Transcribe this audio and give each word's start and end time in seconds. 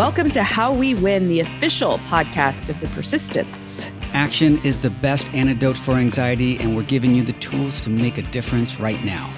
Welcome 0.00 0.30
to 0.30 0.42
How 0.42 0.72
We 0.72 0.94
Win, 0.94 1.28
the 1.28 1.40
official 1.40 1.98
podcast 2.08 2.70
of 2.70 2.80
the 2.80 2.86
Persistence. 2.86 3.86
Action 4.14 4.58
is 4.64 4.78
the 4.78 4.88
best 4.88 5.28
antidote 5.34 5.76
for 5.76 5.92
anxiety, 5.92 6.56
and 6.56 6.74
we're 6.74 6.84
giving 6.84 7.14
you 7.14 7.22
the 7.22 7.34
tools 7.34 7.82
to 7.82 7.90
make 7.90 8.16
a 8.16 8.22
difference 8.22 8.80
right 8.80 9.04
now. 9.04 9.30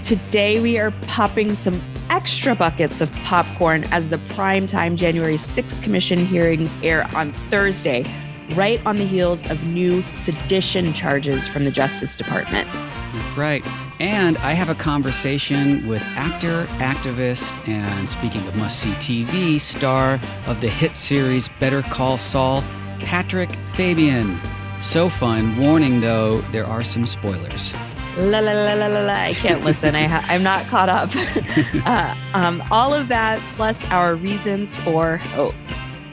Today, 0.00 0.60
we 0.60 0.78
are 0.78 0.92
popping 1.08 1.56
some 1.56 1.82
extra 2.08 2.54
buckets 2.54 3.00
of 3.00 3.10
popcorn 3.24 3.82
as 3.90 4.10
the 4.10 4.18
primetime 4.18 4.94
January 4.94 5.34
6th 5.34 5.82
Commission 5.82 6.24
hearings 6.24 6.76
air 6.84 7.08
on 7.16 7.32
Thursday, 7.50 8.06
right 8.50 8.80
on 8.86 8.94
the 8.94 9.06
heels 9.06 9.42
of 9.50 9.60
new 9.66 10.02
sedition 10.02 10.92
charges 10.92 11.48
from 11.48 11.64
the 11.64 11.72
Justice 11.72 12.14
Department. 12.14 12.68
That's 13.14 13.36
right. 13.36 13.64
And 14.00 14.36
I 14.38 14.52
have 14.52 14.68
a 14.68 14.74
conversation 14.74 15.86
with 15.86 16.02
actor, 16.16 16.64
activist, 16.78 17.52
and 17.68 18.10
speaking 18.10 18.46
of 18.48 18.56
must 18.56 18.80
see 18.80 18.90
TV, 18.92 19.60
star 19.60 20.20
of 20.46 20.60
the 20.60 20.68
hit 20.68 20.96
series 20.96 21.48
Better 21.60 21.82
Call 21.82 22.18
Saul, 22.18 22.64
Patrick 23.00 23.50
Fabian. 23.74 24.36
So 24.80 25.08
fun. 25.08 25.56
Warning 25.56 26.00
though, 26.00 26.40
there 26.52 26.66
are 26.66 26.82
some 26.82 27.06
spoilers. 27.06 27.72
La 28.16 28.40
la 28.40 28.52
la 28.52 28.74
la 28.74 28.86
la 28.86 29.00
la. 29.00 29.12
I 29.12 29.34
can't 29.34 29.64
listen. 29.64 29.94
I 29.94 30.06
ha- 30.06 30.24
I'm 30.28 30.42
not 30.42 30.66
caught 30.66 30.88
up. 30.88 31.10
uh, 31.86 32.14
um, 32.34 32.62
all 32.70 32.92
of 32.92 33.08
that 33.08 33.38
plus 33.54 33.84
our 33.90 34.16
reasons 34.16 34.76
for 34.78 35.18
hope. 35.18 35.54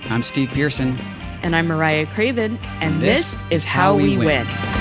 I'm 0.10 0.24
Steve 0.24 0.50
Pearson. 0.50 0.98
And 1.42 1.56
I'm 1.56 1.68
Mariah 1.68 2.06
Craven. 2.08 2.60
And, 2.80 2.94
and 2.94 3.02
this, 3.02 3.42
this, 3.44 3.52
is 3.52 3.66
how, 3.66 3.94
how 3.94 3.98
we, 3.98 4.18
we 4.18 4.26
win. 4.26 4.48
win. 4.48 4.81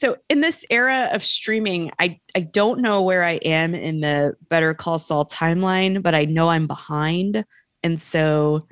So 0.00 0.16
in 0.30 0.40
this 0.40 0.64
era 0.70 1.10
of 1.12 1.22
streaming, 1.22 1.90
I 1.98 2.18
I 2.34 2.40
don't 2.40 2.80
know 2.80 3.02
where 3.02 3.22
I 3.22 3.32
am 3.32 3.74
in 3.74 4.00
the 4.00 4.34
Better 4.48 4.72
Call 4.72 4.98
Saul 4.98 5.26
timeline, 5.26 6.02
but 6.02 6.14
I 6.14 6.24
know 6.24 6.48
I'm 6.48 6.66
behind, 6.66 7.44
and 7.82 8.00
so 8.00 8.66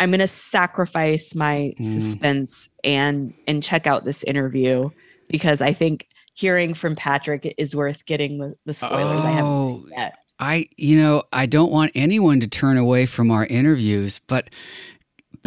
I'm 0.00 0.10
going 0.10 0.20
to 0.20 0.26
sacrifice 0.26 1.34
my 1.34 1.74
mm. 1.78 1.84
suspense 1.84 2.70
and 2.82 3.34
and 3.46 3.62
check 3.62 3.86
out 3.86 4.06
this 4.06 4.24
interview 4.24 4.88
because 5.28 5.60
I 5.60 5.74
think 5.74 6.08
hearing 6.32 6.72
from 6.72 6.96
Patrick 6.96 7.54
is 7.58 7.76
worth 7.76 8.06
getting 8.06 8.38
the, 8.38 8.54
the 8.64 8.72
spoilers 8.72 9.24
oh, 9.24 9.28
I 9.28 9.30
haven't 9.32 9.66
seen 9.66 9.84
oh, 9.88 9.94
yet. 9.94 10.18
I 10.38 10.68
you 10.78 10.98
know 10.98 11.22
I 11.34 11.44
don't 11.44 11.70
want 11.70 11.92
anyone 11.94 12.40
to 12.40 12.48
turn 12.48 12.78
away 12.78 13.04
from 13.04 13.30
our 13.30 13.44
interviews, 13.44 14.22
but 14.26 14.48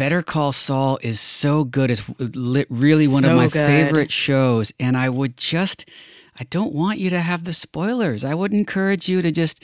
Better 0.00 0.22
Call 0.22 0.54
Saul 0.54 0.98
is 1.02 1.20
so 1.20 1.62
good. 1.62 1.90
It's 1.90 2.02
really 2.70 3.06
one 3.06 3.22
so 3.22 3.32
of 3.32 3.36
my 3.36 3.48
good. 3.48 3.66
favorite 3.66 4.10
shows. 4.10 4.72
And 4.80 4.96
I 4.96 5.10
would 5.10 5.36
just, 5.36 5.84
I 6.38 6.44
don't 6.44 6.72
want 6.72 6.98
you 6.98 7.10
to 7.10 7.20
have 7.20 7.44
the 7.44 7.52
spoilers. 7.52 8.24
I 8.24 8.32
would 8.32 8.54
encourage 8.54 9.10
you 9.10 9.20
to 9.20 9.30
just, 9.30 9.62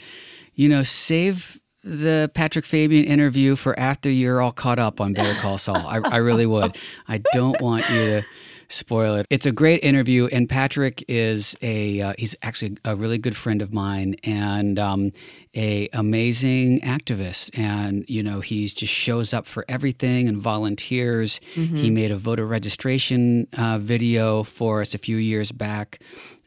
you 0.53 0.69
know, 0.69 0.83
save 0.83 1.59
the 1.83 2.29
Patrick 2.35 2.65
Fabian 2.65 3.05
interview 3.05 3.55
for 3.55 3.77
after 3.79 4.11
you're 4.11 4.39
all 4.39 4.51
caught 4.51 4.77
up 4.77 5.01
on 5.01 5.13
Better 5.13 5.33
Call 5.39 5.57
Saul. 5.57 5.77
I, 5.77 6.01
I 6.05 6.17
really 6.17 6.45
would. 6.45 6.77
I 7.07 7.17
don't 7.33 7.59
want 7.59 7.89
you 7.89 7.95
to 7.97 8.23
spoil 8.69 9.15
it. 9.15 9.25
It's 9.29 9.45
a 9.45 9.51
great 9.51 9.83
interview, 9.83 10.27
and 10.27 10.49
Patrick 10.49 11.03
is 11.07 11.55
a 11.61 12.01
uh, 12.01 12.13
he's 12.17 12.35
actually 12.41 12.77
a 12.85 12.95
really 12.95 13.17
good 13.17 13.35
friend 13.35 13.61
of 13.61 13.73
mine 13.73 14.15
and 14.23 14.77
um, 14.79 15.11
a 15.55 15.89
amazing 15.93 16.81
activist. 16.81 17.57
And 17.57 18.05
you 18.07 18.23
know, 18.23 18.39
he 18.39 18.67
just 18.67 18.93
shows 18.93 19.33
up 19.33 19.45
for 19.45 19.65
everything 19.67 20.27
and 20.27 20.37
volunteers. 20.37 21.39
Mm-hmm. 21.55 21.77
He 21.77 21.89
made 21.89 22.11
a 22.11 22.17
voter 22.17 22.45
registration 22.45 23.47
uh, 23.57 23.77
video 23.79 24.43
for 24.43 24.81
us 24.81 24.93
a 24.93 24.97
few 24.97 25.17
years 25.17 25.51
back. 25.51 25.99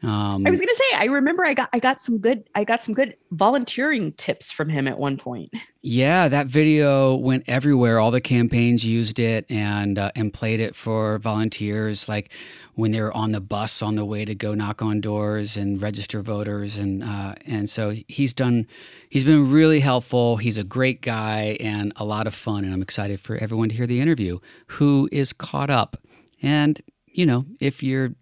Um, 0.03 0.47
I 0.47 0.49
was 0.49 0.59
gonna 0.59 0.73
say, 0.73 0.95
I 0.95 1.05
remember 1.05 1.45
I 1.45 1.53
got 1.53 1.69
I 1.73 1.79
got 1.79 2.01
some 2.01 2.17
good 2.17 2.49
I 2.55 2.63
got 2.63 2.81
some 2.81 2.95
good 2.95 3.15
volunteering 3.31 4.13
tips 4.13 4.51
from 4.51 4.67
him 4.67 4.87
at 4.87 4.97
one 4.97 5.15
point. 5.15 5.53
Yeah, 5.83 6.27
that 6.27 6.47
video 6.47 7.15
went 7.15 7.43
everywhere. 7.47 7.99
All 7.99 8.09
the 8.09 8.21
campaigns 8.21 8.83
used 8.83 9.19
it 9.19 9.45
and 9.49 9.99
uh, 9.99 10.11
and 10.15 10.33
played 10.33 10.59
it 10.59 10.75
for 10.75 11.19
volunteers, 11.19 12.09
like 12.09 12.33
when 12.73 12.91
they 12.91 13.01
were 13.01 13.15
on 13.15 13.29
the 13.29 13.41
bus 13.41 13.83
on 13.83 13.93
the 13.93 14.05
way 14.05 14.25
to 14.25 14.33
go 14.33 14.55
knock 14.55 14.81
on 14.81 15.01
doors 15.01 15.55
and 15.55 15.79
register 15.79 16.23
voters, 16.23 16.79
and 16.79 17.03
uh, 17.03 17.35
and 17.45 17.69
so 17.69 17.95
he's 18.07 18.33
done. 18.33 18.67
He's 19.09 19.23
been 19.23 19.51
really 19.51 19.81
helpful. 19.81 20.37
He's 20.37 20.57
a 20.57 20.63
great 20.63 21.01
guy 21.01 21.57
and 21.59 21.93
a 21.97 22.05
lot 22.05 22.25
of 22.25 22.33
fun, 22.33 22.63
and 22.63 22.73
I'm 22.73 22.81
excited 22.81 23.19
for 23.19 23.35
everyone 23.37 23.69
to 23.69 23.75
hear 23.75 23.87
the 23.87 24.01
interview. 24.01 24.39
Who 24.67 25.09
is 25.11 25.31
caught 25.31 25.69
up, 25.69 25.95
and 26.41 26.81
you 27.05 27.25
know, 27.27 27.45
if 27.59 27.83
you're 27.83 28.15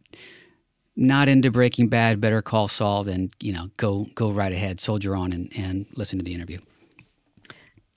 not 0.99 1.29
into 1.29 1.49
Breaking 1.49 1.87
Bad, 1.87 2.19
Better 2.19 2.41
Call 2.41 2.67
Saul, 2.67 3.03
then 3.03 3.31
you 3.39 3.53
know 3.53 3.69
go 3.77 4.05
go 4.15 4.29
right 4.31 4.51
ahead, 4.51 4.79
soldier 4.79 5.15
on, 5.15 5.33
and 5.33 5.51
and 5.55 5.85
listen 5.95 6.19
to 6.19 6.25
the 6.25 6.33
interview. 6.33 6.59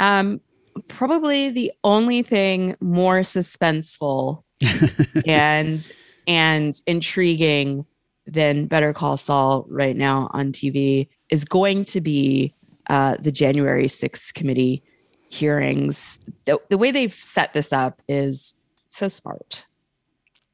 Um, 0.01 0.41
probably 0.89 1.51
the 1.51 1.73
only 1.85 2.23
thing 2.23 2.77
more 2.81 3.21
suspenseful 3.21 4.43
and 5.27 5.91
and 6.27 6.81
intriguing 6.87 7.85
than 8.27 8.67
Better 8.67 8.93
Call 8.93 9.17
Saul 9.17 9.67
right 9.69 9.97
now 9.97 10.31
on 10.33 10.53
TV 10.53 11.09
is 11.31 11.45
going 11.45 11.85
to 11.87 12.01
be 12.01 12.55
uh, 12.89 13.17
the 13.19 13.33
January 13.33 13.87
6th 13.87 14.33
committee 14.35 14.83
hearings. 15.29 16.21
The, 16.45 16.59
the 16.69 16.79
way 16.79 16.93
they've 16.93 17.15
set 17.15 17.53
this 17.53 17.73
up 17.73 18.01
is 18.09 18.55
so 18.87 19.09
smart. 19.09 19.65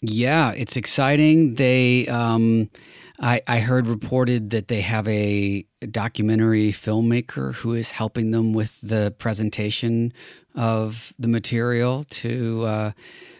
Yeah, 0.01 0.53
it's 0.53 0.77
exciting. 0.77 1.55
They, 1.55 2.07
um, 2.07 2.71
I, 3.19 3.43
I 3.49 3.59
heard 3.59 3.89
reported 3.89 4.51
that 4.51 4.69
they 4.69 4.81
have 4.81 5.09
a 5.09 5.67
documentary 5.91 6.71
filmmaker 6.73 7.55
who 7.55 7.75
is 7.75 7.91
helping 7.91 8.31
them 8.31 8.53
with 8.53 8.81
the 8.81 9.13
presentation 9.19 10.13
of 10.55 11.13
the 11.19 11.27
material 11.27 12.05
to 12.11 12.65
uh, 12.65 12.93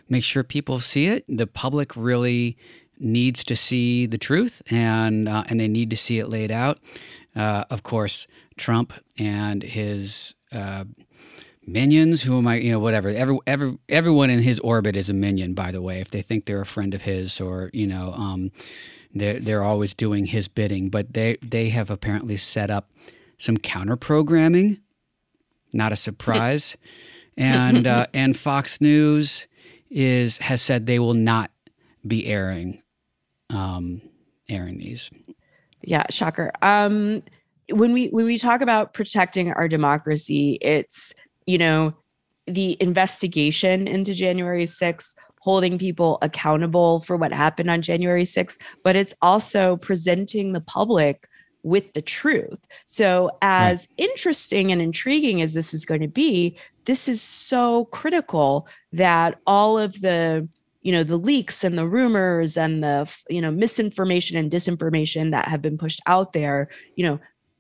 make 0.09 0.25
sure 0.25 0.43
people 0.43 0.81
see 0.81 1.07
it. 1.07 1.25
The 1.29 1.47
public 1.47 1.95
really 1.97 2.57
needs 2.99 3.45
to 3.45 3.55
see 3.55 4.07
the 4.07 4.19
truth, 4.19 4.61
and 4.71 5.29
uh, 5.29 5.45
and 5.49 5.61
they 5.61 5.69
need 5.69 5.91
to 5.91 5.97
see 5.97 6.19
it 6.19 6.29
laid 6.29 6.51
out. 6.51 6.79
Uh, 7.37 7.65
of 7.71 7.85
course, 7.85 8.27
Trump 8.57 8.93
and 9.17 9.63
his 9.63 10.35
uh, 10.51 10.85
minions 11.69 12.23
who 12.23 12.39
am 12.39 12.47
i 12.47 12.57
you 12.57 12.73
know 12.73 12.79
whatever. 12.79 13.09
Every, 13.09 13.39
every 13.47 13.79
everyone 13.89 14.31
in 14.31 14.41
his 14.41 14.59
orbit 14.61 14.97
is 14.97 15.11
a 15.11 15.15
minion 15.15 15.55
by 15.55 15.71
the 15.71 15.83
way 15.83 16.01
if 16.01 16.11
they 16.11 16.23
think 16.23 16.47
they're 16.47 16.61
a 16.61 16.67
friend 16.67 16.95
of 16.95 17.03
his 17.03 17.41
or 17.41 17.71
you 17.73 17.87
know 17.87 18.13
um, 18.13 18.51
they're, 19.15 19.41
they're 19.41 19.63
always 19.63 19.95
doing 19.95 20.27
his 20.27 20.49
bidding. 20.49 20.89
But 20.89 21.13
they 21.13 21.39
they 21.43 21.69
have 21.71 21.91
apparently 21.91 22.37
set 22.37 22.71
up 22.71 22.91
some 23.39 23.57
counter 23.57 23.97
programming 23.97 24.81
not 25.73 25.93
a 25.93 25.97
surprise. 25.97 26.77
And 27.41 27.87
uh, 27.87 28.09
and 28.13 28.37
fox 28.37 28.81
news 28.81 29.47
is 29.91 30.39
has 30.39 30.61
said 30.61 30.87
they 30.87 30.99
will 30.99 31.15
not 31.15 31.53
be 32.05 32.27
airing 32.27 32.83
um 33.49 34.03
airing 34.49 34.79
these. 34.79 35.09
Yeah 35.85 36.03
shocker. 36.11 36.51
Um 36.63 37.23
when 37.71 37.93
we 37.93 38.09
when 38.09 38.25
we 38.25 38.39
talk 38.39 38.61
about 38.61 38.93
protecting 38.93 39.53
our 39.53 39.69
democracy 39.69 40.59
it's 40.61 41.15
you 41.49 41.57
know, 41.57 41.95
the 42.47 42.77
investigation 42.79 43.89
into 43.89 44.13
January 44.13 44.65
6th, 44.65 45.15
holding 45.41 45.79
people 45.79 46.19
accountable 46.21 47.01
for 47.01 47.17
what 47.17 47.33
happened 47.33 47.71
on 47.71 47.81
January 47.81 48.25
6th, 48.25 48.59
but 48.85 48.95
it's 48.95 49.15
also 49.23 49.79
presenting 49.79 50.53
the 50.53 50.61
public 50.61 51.27
with 51.63 51.91
the 51.95 52.03
truth. 52.03 52.59
So, 52.85 53.31
as 53.41 53.89
right. 53.99 54.09
interesting 54.11 54.71
and 54.71 54.83
intriguing 54.83 55.41
as 55.41 55.55
this 55.55 55.73
is 55.73 55.87
going 55.87 56.03
to 56.03 56.09
be, 56.09 56.55
this 56.85 57.09
is 57.09 57.23
so 57.23 57.87
critical 57.87 58.69
that 58.93 59.39
all 59.47 59.79
of 59.79 60.03
the 60.03 60.47
you 60.83 60.93
know 60.93 61.03
the 61.03 61.17
leaks 61.17 61.65
and 61.65 61.79
the 61.79 61.87
rumors 61.87 62.59
and 62.59 62.85
the 62.85 63.11
you 63.31 63.41
know 63.41 63.51
misinformation 63.51 64.37
and 64.37 64.51
disinformation 64.51 65.31
that 65.31 65.49
have 65.49 65.61
been 65.61 65.77
pushed 65.77 66.01
out 66.07 66.33
there 66.33 66.69
you 66.95 67.05
know 67.05 67.19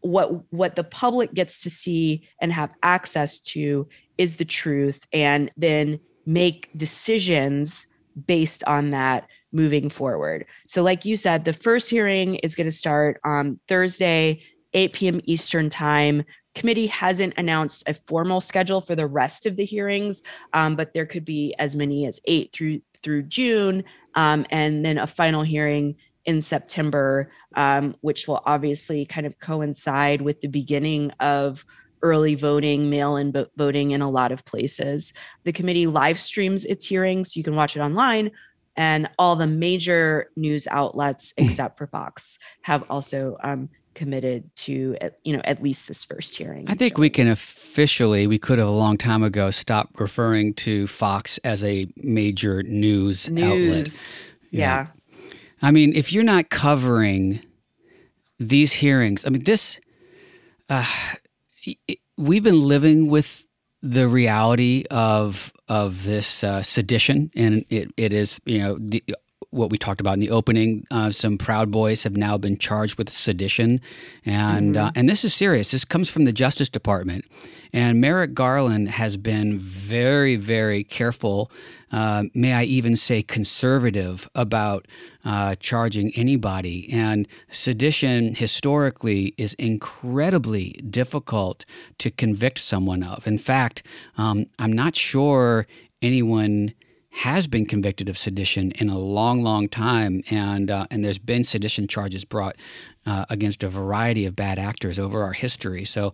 what 0.09 0.43
what 0.51 0.75
the 0.75 0.85
public 0.85 1.35
gets 1.35 1.63
to 1.63 1.69
see 1.69 2.27
and 2.41 2.51
have 2.51 2.73
access 2.83 3.39
to 3.41 3.87
is 4.17 4.37
the 4.37 4.45
truth 4.45 5.07
and 5.13 5.51
then 5.57 6.01
make 6.25 6.71
decisions 6.77 7.87
based 8.27 8.65
on 8.65 8.91
that 8.91 9.29
moving 9.53 9.91
forward. 9.91 10.47
So 10.67 10.83
like 10.83 11.05
you 11.05 11.17
said 11.17 11.45
the 11.45 11.53
first 11.53 11.91
hearing 11.91 12.37
is 12.37 12.55
going 12.55 12.67
to 12.67 12.73
start 12.73 13.21
on 13.23 13.61
Thursday 13.69 14.41
8 14.73 14.93
p.m. 14.95 15.21
Eastern 15.25 15.69
time. 15.69 16.25
Committee 16.55 16.87
hasn't 16.87 17.35
announced 17.37 17.85
a 17.87 17.95
formal 17.95 18.41
schedule 18.41 18.81
for 18.81 18.97
the 18.97 19.07
rest 19.07 19.45
of 19.45 19.57
the 19.57 19.65
hearings, 19.65 20.23
um, 20.55 20.75
but 20.75 20.93
there 20.95 21.07
could 21.07 21.25
be 21.25 21.55
as 21.59 21.77
many 21.77 22.07
as 22.07 22.19
eight 22.25 22.51
through 22.53 22.81
through 23.03 23.23
June, 23.23 23.85
um, 24.15 24.45
and 24.51 24.85
then 24.85 24.99
a 24.99 25.07
final 25.07 25.43
hearing 25.43 25.95
in 26.29 26.43
September, 26.43 27.31
um, 27.57 27.97
which 28.03 28.29
will 28.29 28.43
obviously 28.45 29.07
kind 29.07 29.27
of 29.27 29.39
coincide 29.41 30.21
with 30.21 30.43
the 30.43 30.47
beginning 30.47 31.11
of 31.21 31.65
early 32.03 32.35
voting, 32.35 32.91
mail 32.91 33.17
in 33.17 33.35
voting 33.57 33.93
in 33.93 34.03
a 34.03 34.11
lot 34.11 34.31
of 34.31 34.45
places. 34.45 35.15
The 35.45 35.53
committee 35.53 35.87
live 35.87 36.21
streams 36.21 36.67
its 36.67 36.87
hearings. 36.87 37.35
You 37.35 37.43
can 37.43 37.57
watch 37.57 37.77
it 37.77 37.81
online 37.81 38.31
and 38.77 39.09
all 39.19 39.37
the 39.37 39.47
major 39.47 40.31
news 40.37 40.69
outlets 40.71 41.33
except 41.39 41.79
for 41.79 41.87
Fox 41.87 42.39
have 42.61 42.85
also 42.91 43.39
um, 43.43 43.71
committed 43.95 44.55
to 44.55 44.97
you 45.25 45.35
know 45.35 45.43
at 45.45 45.63
least 45.63 45.89
this 45.89 46.05
first 46.05 46.37
hearing. 46.37 46.67
I 46.69 46.75
think 46.75 46.99
we 46.99 47.09
can 47.09 47.27
officially 47.27 48.27
we 48.27 48.39
could 48.39 48.59
have 48.59 48.69
a 48.69 48.71
long 48.71 48.99
time 48.99 49.23
ago 49.23 49.51
stopped 49.51 49.99
referring 49.99 50.53
to 50.55 50.87
Fox 50.87 51.39
as 51.39 51.65
a 51.65 51.89
major 51.97 52.63
news, 52.63 53.31
news. 53.31 53.45
outlet. 53.45 54.35
Yeah. 54.51 54.61
yeah. 54.61 54.87
I 55.63 55.71
mean, 55.71 55.93
if 55.95 56.13
you're 56.13 56.25
not 56.25 56.51
covering 56.51 57.41
these 58.39 58.73
hearings, 58.73 59.25
I 59.27 59.31
mean 59.31 59.45
this 59.45 59.81
uh, 60.69 60.87
we've 62.17 62.43
been 62.43 62.61
living 62.61 63.09
with 63.09 63.45
the 63.83 64.09
reality 64.09 64.85
of 64.91 65.53
of 65.69 66.05
this 66.05 66.43
uh, 66.43 66.63
sedition, 66.63 67.31
and 67.35 67.65
it, 67.71 67.91
it 67.97 68.13
is 68.13 68.41
you 68.45 68.59
know 68.59 68.77
the 68.81 69.03
what 69.50 69.71
we 69.71 69.79
talked 69.79 70.00
about 70.00 70.15
in 70.15 70.21
the 70.21 70.31
opening. 70.31 70.87
Uh, 70.91 71.11
some 71.11 71.39
Proud 71.39 71.71
Boys 71.71 72.03
have 72.03 72.17
now 72.17 72.37
been 72.37 72.59
charged 72.59 72.99
with 72.99 73.11
sedition, 73.11 73.81
and 74.25 74.75
mm-hmm. 74.75 74.87
uh, 74.87 74.93
and 74.95 75.09
this 75.09 75.25
is 75.25 75.35
serious. 75.35 75.71
This 75.71 75.85
comes 75.85 76.11
from 76.11 76.25
the 76.25 76.33
Justice 76.33 76.69
Department, 76.69 77.25
and 77.73 78.00
Merrick 78.00 78.35
Garland 78.35 78.91
has 78.91 79.17
been 79.17 79.59
very 79.59 80.37
very 80.37 80.85
careful. 80.85 81.50
Uh, 81.91 82.25
may 82.35 82.53
I 82.53 82.65
even 82.65 82.97
say 82.97 83.23
conservative 83.23 84.29
about 84.35 84.87
uh, 85.25 85.55
charging 85.59 86.15
anybody. 86.15 86.91
And 86.93 87.27
sedition 87.50 88.35
historically 88.35 89.35
is 89.39 89.55
incredibly 89.55 90.73
difficult 90.91 91.65
to 91.99 92.11
convict 92.11 92.59
someone 92.59 93.03
of. 93.03 93.27
In 93.27 93.39
fact, 93.39 93.83
um, 94.17 94.47
I'm 94.59 94.73
not 94.73 94.97
sure 94.97 95.67
anyone 96.03 96.75
has 97.11 97.47
been 97.47 97.67
convicted 97.67 98.09
of 98.09 98.19
sedition 98.19 98.71
in 98.73 98.89
a 98.89 98.99
long, 98.99 99.43
long 99.43 99.69
time, 99.69 100.23
and 100.31 100.71
uh, 100.71 100.87
and 100.91 101.05
there's 101.05 101.19
been 101.19 101.45
sedition 101.45 101.89
charges 101.89 102.25
brought 102.25 102.57
uh, 103.07 103.25
against 103.31 103.63
a 103.63 103.69
variety 103.69 104.27
of 104.27 104.37
bad 104.37 104.59
actors 104.59 104.99
over 104.99 105.23
our 105.23 105.33
history. 105.33 105.85
So, 105.85 106.13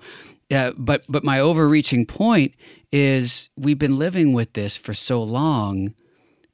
uh, 0.50 0.73
but 0.76 1.05
but 1.08 1.25
my 1.25 1.41
overreaching 1.41 2.06
point 2.06 2.55
is 2.93 3.50
we've 3.56 3.79
been 3.79 3.99
living 3.99 4.32
with 4.32 4.52
this 4.52 4.76
for 4.76 4.94
so 4.94 5.23
long, 5.23 5.94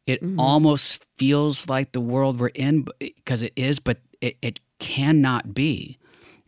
it 0.06 0.22
mm-hmm. 0.22 0.40
almost 0.40 1.04
feels 1.16 1.68
like 1.68 1.92
the 1.92 2.00
world 2.00 2.40
we're 2.40 2.48
in 2.48 2.86
because 2.98 3.42
it 3.42 3.52
is, 3.54 3.78
but 3.78 3.98
it, 4.20 4.36
it 4.42 4.60
cannot 4.78 5.54
be. 5.54 5.98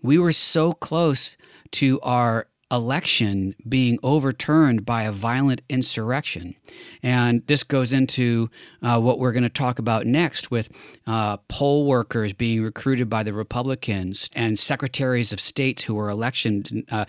We 0.02 0.18
were 0.18 0.32
so 0.32 0.72
close 0.72 1.36
to 1.72 2.00
our 2.00 2.48
election 2.72 3.54
being 3.68 3.98
overturned 4.02 4.84
by 4.84 5.02
a 5.02 5.12
violent 5.12 5.60
insurrection. 5.68 6.56
And 7.02 7.46
this 7.46 7.62
goes 7.62 7.92
into 7.92 8.50
uh, 8.82 8.98
what 8.98 9.18
we're 9.18 9.32
going 9.32 9.42
to 9.42 9.50
talk 9.50 9.78
about 9.78 10.06
next 10.06 10.50
with 10.50 10.70
uh, 11.06 11.36
poll 11.48 11.86
workers 11.86 12.32
being 12.32 12.62
recruited 12.62 13.10
by 13.10 13.22
the 13.22 13.34
Republicans 13.34 14.30
and 14.34 14.58
secretaries 14.58 15.32
of 15.32 15.40
states 15.40 15.82
who 15.82 15.94
were 15.94 16.08
election. 16.08 16.84
Uh, 16.90 17.04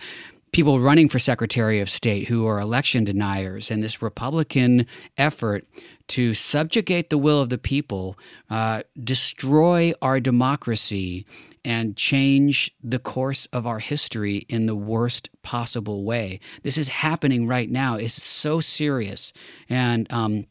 people 0.52 0.78
running 0.78 1.08
for 1.08 1.18
Secretary 1.18 1.80
of 1.80 1.90
State 1.90 2.28
who 2.28 2.46
are 2.46 2.60
election 2.60 3.02
deniers, 3.02 3.72
and 3.72 3.82
this 3.82 4.00
Republican 4.00 4.86
effort 5.18 5.66
to 6.06 6.32
subjugate 6.34 7.10
the 7.10 7.18
will 7.18 7.40
of 7.40 7.48
the 7.48 7.58
people, 7.58 8.16
uh, 8.50 8.82
destroy 9.02 9.92
our 10.00 10.20
democracy, 10.20 11.26
and 11.64 11.96
change 11.96 12.74
the 12.82 12.98
course 12.98 13.46
of 13.52 13.66
our 13.66 13.78
history 13.78 14.38
in 14.48 14.66
the 14.66 14.76
worst 14.76 15.28
possible 15.42 16.04
way. 16.04 16.40
This 16.62 16.78
is 16.78 16.88
happening 16.88 17.46
right 17.46 17.70
now. 17.70 17.96
It's 17.96 18.22
so 18.22 18.60
serious. 18.60 19.32
And, 19.68 20.10
um, 20.12 20.46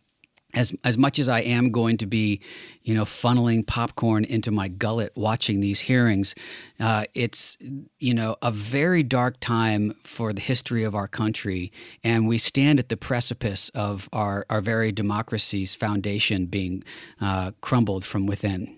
as 0.53 0.73
as 0.83 0.97
much 0.97 1.19
as 1.19 1.27
I 1.27 1.41
am 1.41 1.71
going 1.71 1.97
to 1.97 2.05
be, 2.05 2.41
you 2.83 2.93
know, 2.93 3.05
funneling 3.05 3.65
popcorn 3.65 4.23
into 4.23 4.51
my 4.51 4.67
gullet 4.67 5.11
watching 5.15 5.59
these 5.59 5.79
hearings, 5.79 6.35
uh, 6.79 7.05
it's 7.13 7.57
you 7.99 8.13
know 8.13 8.35
a 8.41 8.51
very 8.51 9.03
dark 9.03 9.39
time 9.39 9.95
for 10.03 10.31
the 10.33 10.41
history 10.41 10.83
of 10.83 10.95
our 10.95 11.07
country, 11.07 11.71
and 12.03 12.27
we 12.27 12.37
stand 12.37 12.79
at 12.79 12.89
the 12.89 12.97
precipice 12.97 13.69
of 13.69 14.07
our 14.13 14.45
our 14.49 14.61
very 14.61 14.91
democracy's 14.91 15.75
foundation 15.75 16.45
being 16.45 16.83
uh, 17.19 17.51
crumbled 17.61 18.05
from 18.05 18.25
within 18.25 18.77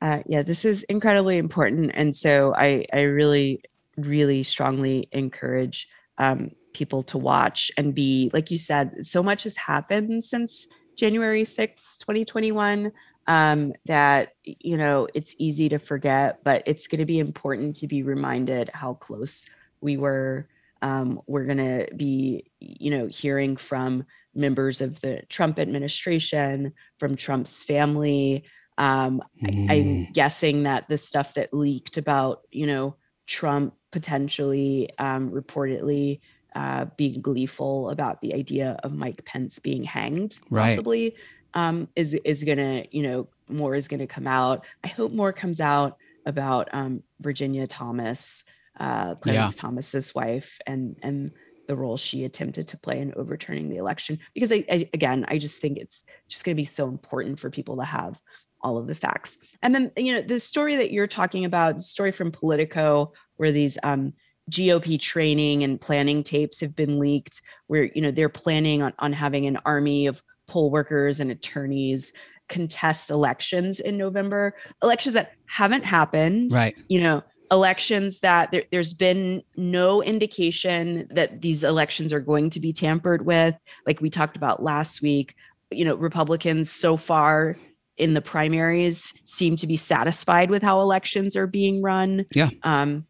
uh, 0.00 0.22
yeah, 0.26 0.42
this 0.42 0.64
is 0.64 0.82
incredibly 0.84 1.38
important, 1.38 1.90
and 1.94 2.14
so 2.14 2.54
I 2.54 2.86
I 2.92 3.02
really 3.02 3.62
really 3.96 4.42
strongly 4.42 5.08
encourage 5.12 5.88
um, 6.18 6.52
people 6.72 7.02
to 7.02 7.18
watch 7.18 7.70
and 7.76 7.94
be 7.94 8.30
like 8.32 8.50
you 8.50 8.58
said. 8.58 9.06
So 9.06 9.22
much 9.22 9.42
has 9.42 9.56
happened 9.56 10.24
since 10.24 10.66
January 10.96 11.44
sixth, 11.44 11.98
twenty 11.98 12.24
twenty 12.24 12.52
one. 12.52 12.92
Um, 13.26 13.74
that 13.86 14.34
you 14.44 14.76
know 14.76 15.06
it's 15.14 15.34
easy 15.38 15.68
to 15.68 15.78
forget, 15.78 16.42
but 16.44 16.62
it's 16.66 16.86
going 16.86 17.00
to 17.00 17.06
be 17.06 17.18
important 17.18 17.76
to 17.76 17.86
be 17.86 18.02
reminded 18.02 18.70
how 18.72 18.94
close 18.94 19.46
we 19.80 19.96
were. 19.96 20.48
Um, 20.82 21.20
we're 21.26 21.44
going 21.44 21.58
to 21.58 21.94
be, 21.94 22.50
you 22.58 22.90
know, 22.90 23.06
hearing 23.10 23.58
from 23.58 24.04
members 24.34 24.80
of 24.80 24.98
the 25.02 25.22
Trump 25.28 25.58
administration, 25.58 26.72
from 26.98 27.16
Trump's 27.16 27.62
family, 27.62 28.44
um, 28.80 29.22
mm. 29.42 29.70
I, 29.70 29.74
am 29.74 30.08
guessing 30.12 30.62
that 30.62 30.88
the 30.88 30.96
stuff 30.96 31.34
that 31.34 31.52
leaked 31.52 31.98
about, 31.98 32.46
you 32.50 32.66
know, 32.66 32.96
Trump 33.26 33.74
potentially 33.92 34.88
um, 34.98 35.30
reportedly 35.30 36.20
uh, 36.54 36.86
being 36.96 37.20
gleeful 37.20 37.90
about 37.90 38.22
the 38.22 38.34
idea 38.34 38.80
of 38.82 38.94
Mike 38.94 39.22
Pence 39.26 39.58
being 39.58 39.84
hanged, 39.84 40.36
right. 40.48 40.68
possibly, 40.68 41.14
um, 41.52 41.88
is 41.94 42.14
is 42.24 42.42
gonna, 42.42 42.84
you 42.90 43.02
know, 43.02 43.28
more 43.50 43.74
is 43.74 43.86
gonna 43.86 44.06
come 44.06 44.26
out. 44.26 44.64
I 44.82 44.88
hope 44.88 45.12
more 45.12 45.32
comes 45.34 45.60
out 45.60 45.98
about 46.24 46.70
um, 46.72 47.02
Virginia 47.20 47.66
Thomas, 47.66 48.44
uh, 48.78 49.14
Clarence 49.16 49.56
yeah. 49.56 49.60
Thomas's 49.60 50.14
wife, 50.14 50.58
and 50.66 50.96
and 51.02 51.32
the 51.66 51.76
role 51.76 51.98
she 51.98 52.24
attempted 52.24 52.66
to 52.68 52.78
play 52.78 53.00
in 53.00 53.12
overturning 53.14 53.68
the 53.68 53.76
election. 53.76 54.18
Because 54.32 54.50
I, 54.50 54.64
I 54.70 54.88
again, 54.94 55.26
I 55.28 55.36
just 55.36 55.58
think 55.58 55.76
it's 55.76 56.02
just 56.28 56.44
going 56.44 56.56
to 56.56 56.60
be 56.60 56.64
so 56.64 56.88
important 56.88 57.38
for 57.38 57.50
people 57.50 57.76
to 57.76 57.84
have 57.84 58.18
all 58.62 58.78
of 58.78 58.86
the 58.86 58.94
facts. 58.94 59.38
And 59.62 59.74
then, 59.74 59.92
you 59.96 60.12
know, 60.12 60.22
the 60.22 60.40
story 60.40 60.76
that 60.76 60.92
you're 60.92 61.06
talking 61.06 61.44
about, 61.44 61.76
the 61.76 61.82
story 61.82 62.12
from 62.12 62.30
Politico, 62.30 63.12
where 63.36 63.52
these 63.52 63.78
um, 63.82 64.12
GOP 64.50 65.00
training 65.00 65.64
and 65.64 65.80
planning 65.80 66.22
tapes 66.22 66.60
have 66.60 66.74
been 66.74 66.98
leaked, 66.98 67.42
where, 67.68 67.84
you 67.94 68.00
know, 68.02 68.10
they're 68.10 68.28
planning 68.28 68.82
on, 68.82 68.92
on 68.98 69.12
having 69.12 69.46
an 69.46 69.58
army 69.64 70.06
of 70.06 70.22
poll 70.46 70.70
workers 70.70 71.20
and 71.20 71.30
attorneys 71.30 72.12
contest 72.48 73.10
elections 73.10 73.80
in 73.80 73.96
November, 73.96 74.54
elections 74.82 75.14
that 75.14 75.32
haven't 75.46 75.84
happened. 75.84 76.52
Right. 76.52 76.76
You 76.88 77.00
know, 77.00 77.22
elections 77.50 78.20
that 78.20 78.50
there, 78.52 78.64
has 78.72 78.92
been 78.92 79.42
no 79.56 80.02
indication 80.02 81.08
that 81.10 81.40
these 81.40 81.64
elections 81.64 82.12
are 82.12 82.20
going 82.20 82.50
to 82.50 82.60
be 82.60 82.72
tampered 82.72 83.24
with. 83.24 83.54
Like 83.86 84.00
we 84.00 84.10
talked 84.10 84.36
about 84.36 84.62
last 84.62 85.00
week, 85.02 85.34
you 85.70 85.84
know, 85.84 85.94
Republicans 85.94 86.70
so 86.70 86.96
far 86.96 87.56
in 88.00 88.14
the 88.14 88.22
primaries 88.22 89.12
seem 89.24 89.56
to 89.56 89.66
be 89.66 89.76
satisfied 89.76 90.50
with 90.50 90.62
how 90.62 90.80
elections 90.80 91.36
are 91.36 91.46
being 91.46 91.82
run. 91.82 92.24
Yeah. 92.34 92.48
Um, 92.62 93.06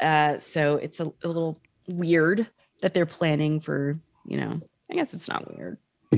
uh, 0.00 0.36
so 0.36 0.76
it's 0.76 1.00
a, 1.00 1.06
a 1.24 1.26
little 1.26 1.58
weird 1.88 2.46
that 2.82 2.92
they're 2.92 3.06
planning 3.06 3.60
for, 3.60 3.98
you 4.26 4.38
know, 4.38 4.60
I 4.90 4.94
guess 4.94 5.14
it's 5.14 5.28
not 5.28 5.56
weird. 5.56 5.78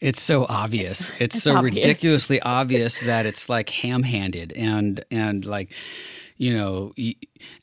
it's 0.00 0.22
so 0.22 0.46
obvious. 0.48 1.10
It's, 1.18 1.34
it's 1.34 1.42
so 1.42 1.56
obvious. 1.56 1.74
ridiculously 1.74 2.40
obvious 2.40 3.00
that 3.00 3.26
it's 3.26 3.48
like 3.48 3.68
ham-handed 3.68 4.52
and 4.52 5.04
and 5.10 5.44
like 5.44 5.74
you 6.38 6.54
know, 6.54 6.92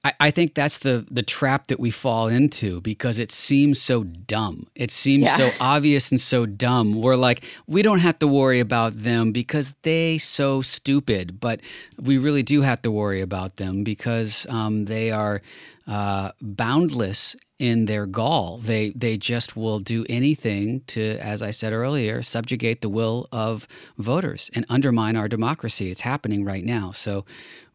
I, 0.03 0.13
I 0.19 0.31
think 0.31 0.55
that's 0.55 0.79
the 0.79 1.05
the 1.09 1.21
trap 1.21 1.67
that 1.67 1.79
we 1.79 1.91
fall 1.91 2.27
into 2.27 2.81
because 2.81 3.19
it 3.19 3.31
seems 3.31 3.81
so 3.81 4.03
dumb. 4.03 4.67
It 4.75 4.89
seems 4.89 5.25
yeah. 5.25 5.37
so 5.37 5.51
obvious 5.59 6.09
and 6.11 6.19
so 6.19 6.45
dumb. 6.45 7.01
We're 7.01 7.15
like, 7.15 7.45
we 7.67 7.81
don't 7.81 7.99
have 7.99 8.17
to 8.19 8.27
worry 8.27 8.59
about 8.59 8.97
them 8.97 9.31
because 9.31 9.75
they 9.83 10.17
so 10.17 10.61
stupid, 10.61 11.39
but 11.39 11.61
we 12.01 12.17
really 12.17 12.43
do 12.43 12.61
have 12.61 12.81
to 12.81 12.91
worry 12.91 13.21
about 13.21 13.57
them 13.57 13.83
because 13.83 14.47
um, 14.49 14.85
they 14.85 15.11
are 15.11 15.41
uh, 15.87 16.31
boundless 16.41 17.35
in 17.59 17.85
their 17.85 18.05
gall. 18.05 18.57
They 18.57 18.91
they 18.91 19.17
just 19.17 19.55
will 19.55 19.79
do 19.79 20.05
anything 20.09 20.81
to, 20.87 21.17
as 21.19 21.41
I 21.41 21.51
said 21.51 21.71
earlier, 21.71 22.21
subjugate 22.21 22.81
the 22.81 22.89
will 22.89 23.27
of 23.31 23.67
voters 23.97 24.49
and 24.53 24.65
undermine 24.69 25.15
our 25.15 25.27
democracy. 25.27 25.89
It's 25.89 26.01
happening 26.01 26.43
right 26.43 26.63
now. 26.63 26.91
So 26.91 27.25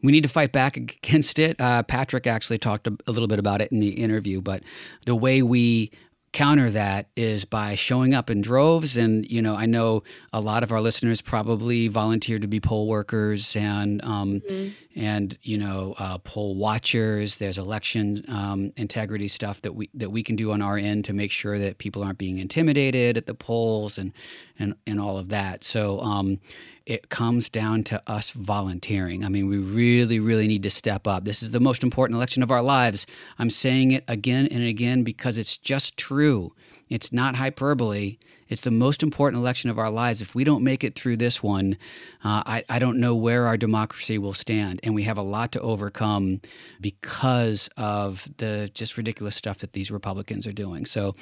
we 0.03 0.11
need 0.11 0.23
to 0.23 0.29
fight 0.29 0.51
back 0.51 0.77
against 0.77 1.39
it. 1.39 1.59
Uh, 1.59 1.83
Patrick 1.83 2.27
actually 2.27 2.59
talked 2.59 2.87
a, 2.87 2.95
a 3.07 3.11
little 3.11 3.27
bit 3.27 3.39
about 3.39 3.61
it 3.61 3.71
in 3.71 3.79
the 3.79 3.89
interview, 3.89 4.41
but 4.41 4.63
the 5.05 5.15
way 5.15 5.41
we 5.41 5.91
counter 6.31 6.69
that 6.69 7.07
is 7.15 7.43
by 7.43 7.75
showing 7.75 8.13
up 8.13 8.29
in 8.29 8.41
droves 8.41 8.97
and 8.97 9.29
you 9.31 9.41
know 9.41 9.55
i 9.55 9.65
know 9.65 10.03
a 10.31 10.39
lot 10.39 10.61
of 10.61 10.71
our 10.71 10.79
listeners 10.79 11.21
probably 11.21 11.87
volunteer 11.87 12.37
to 12.37 12.47
be 12.47 12.59
poll 12.59 12.87
workers 12.87 13.55
and 13.55 14.03
um, 14.03 14.41
mm-hmm. 14.41 14.69
And 14.99 15.37
you 15.43 15.57
know 15.57 15.95
uh, 15.97 16.17
poll 16.19 16.55
watchers 16.55 17.37
there's 17.37 17.57
election 17.57 18.23
um, 18.27 18.73
integrity 18.75 19.29
stuff 19.29 19.61
that 19.61 19.73
we 19.73 19.89
that 19.93 20.09
we 20.09 20.21
can 20.21 20.35
do 20.35 20.51
on 20.51 20.61
our 20.61 20.77
end 20.77 21.05
to 21.05 21.13
make 21.13 21.31
sure 21.31 21.57
that 21.57 21.77
people 21.77 22.03
aren't 22.03 22.17
being 22.17 22.37
intimidated 22.37 23.17
at 23.17 23.25
the 23.25 23.33
polls 23.33 23.97
and 23.97 24.11
and 24.59 24.75
and 24.85 24.99
all 24.99 25.17
of 25.17 25.29
that 25.29 25.63
so 25.63 26.01
um, 26.01 26.39
it 26.85 27.09
comes 27.09 27.51
down 27.51 27.83
to 27.83 28.01
us 28.07 28.31
volunteering. 28.31 29.23
I 29.23 29.29
mean, 29.29 29.47
we 29.47 29.59
really, 29.59 30.19
really 30.19 30.47
need 30.47 30.63
to 30.63 30.71
step 30.71 31.05
up. 31.05 31.23
This 31.23 31.43
is 31.43 31.51
the 31.51 31.59
most 31.59 31.83
important 31.83 32.17
election 32.17 32.41
of 32.41 32.49
our 32.49 32.63
lives. 32.63 33.05
I'm 33.37 33.51
saying 33.51 33.91
it 33.91 34.03
again 34.07 34.47
and 34.47 34.63
again 34.63 35.03
because 35.03 35.37
it's 35.37 35.55
just 35.55 35.97
true. 35.97 36.51
It's 36.89 37.13
not 37.13 37.35
hyperbole. 37.35 38.17
It's 38.47 38.61
the 38.61 38.71
most 38.71 39.03
important 39.03 39.39
election 39.41 39.69
of 39.69 39.77
our 39.77 39.91
lives. 39.91 40.21
If 40.21 40.33
we 40.33 40.43
don't 40.43 40.63
make 40.63 40.83
it 40.83 40.95
through 40.95 41.17
this 41.17 41.43
one, 41.43 41.77
uh, 42.23 42.41
I, 42.45 42.63
I 42.67 42.79
don't 42.79 42.99
know 42.99 43.15
where 43.15 43.45
our 43.45 43.57
democracy 43.57 44.17
will 44.17 44.33
stand. 44.33 44.79
And 44.83 44.95
we 44.95 45.03
have 45.03 45.17
a 45.17 45.23
lot 45.23 45.51
to 45.51 45.61
overcome 45.61 46.41
because 46.81 47.69
of 47.77 48.27
the 48.37 48.71
just 48.73 48.97
ridiculous 48.97 49.35
stuff 49.35 49.59
that 49.59 49.73
these 49.73 49.91
Republicans 49.91 50.47
are 50.47 50.51
doing. 50.51 50.85
So 50.85 51.15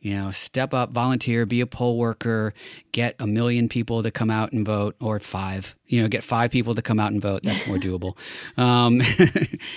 you 0.00 0.14
know, 0.14 0.30
step 0.30 0.72
up, 0.72 0.92
volunteer, 0.92 1.44
be 1.44 1.60
a 1.60 1.66
poll 1.66 1.96
worker, 1.98 2.54
get 2.92 3.16
a 3.18 3.26
million 3.26 3.68
people 3.68 4.02
to 4.04 4.10
come 4.10 4.30
out 4.30 4.52
and 4.52 4.64
vote, 4.64 4.94
or 5.00 5.18
five. 5.18 5.74
You 5.86 6.02
know, 6.02 6.08
get 6.08 6.22
five 6.22 6.52
people 6.52 6.74
to 6.76 6.82
come 6.82 7.00
out 7.00 7.10
and 7.10 7.20
vote. 7.20 7.42
That's 7.42 7.66
more 7.66 7.76
doable. 7.78 8.16
Um, 8.56 9.02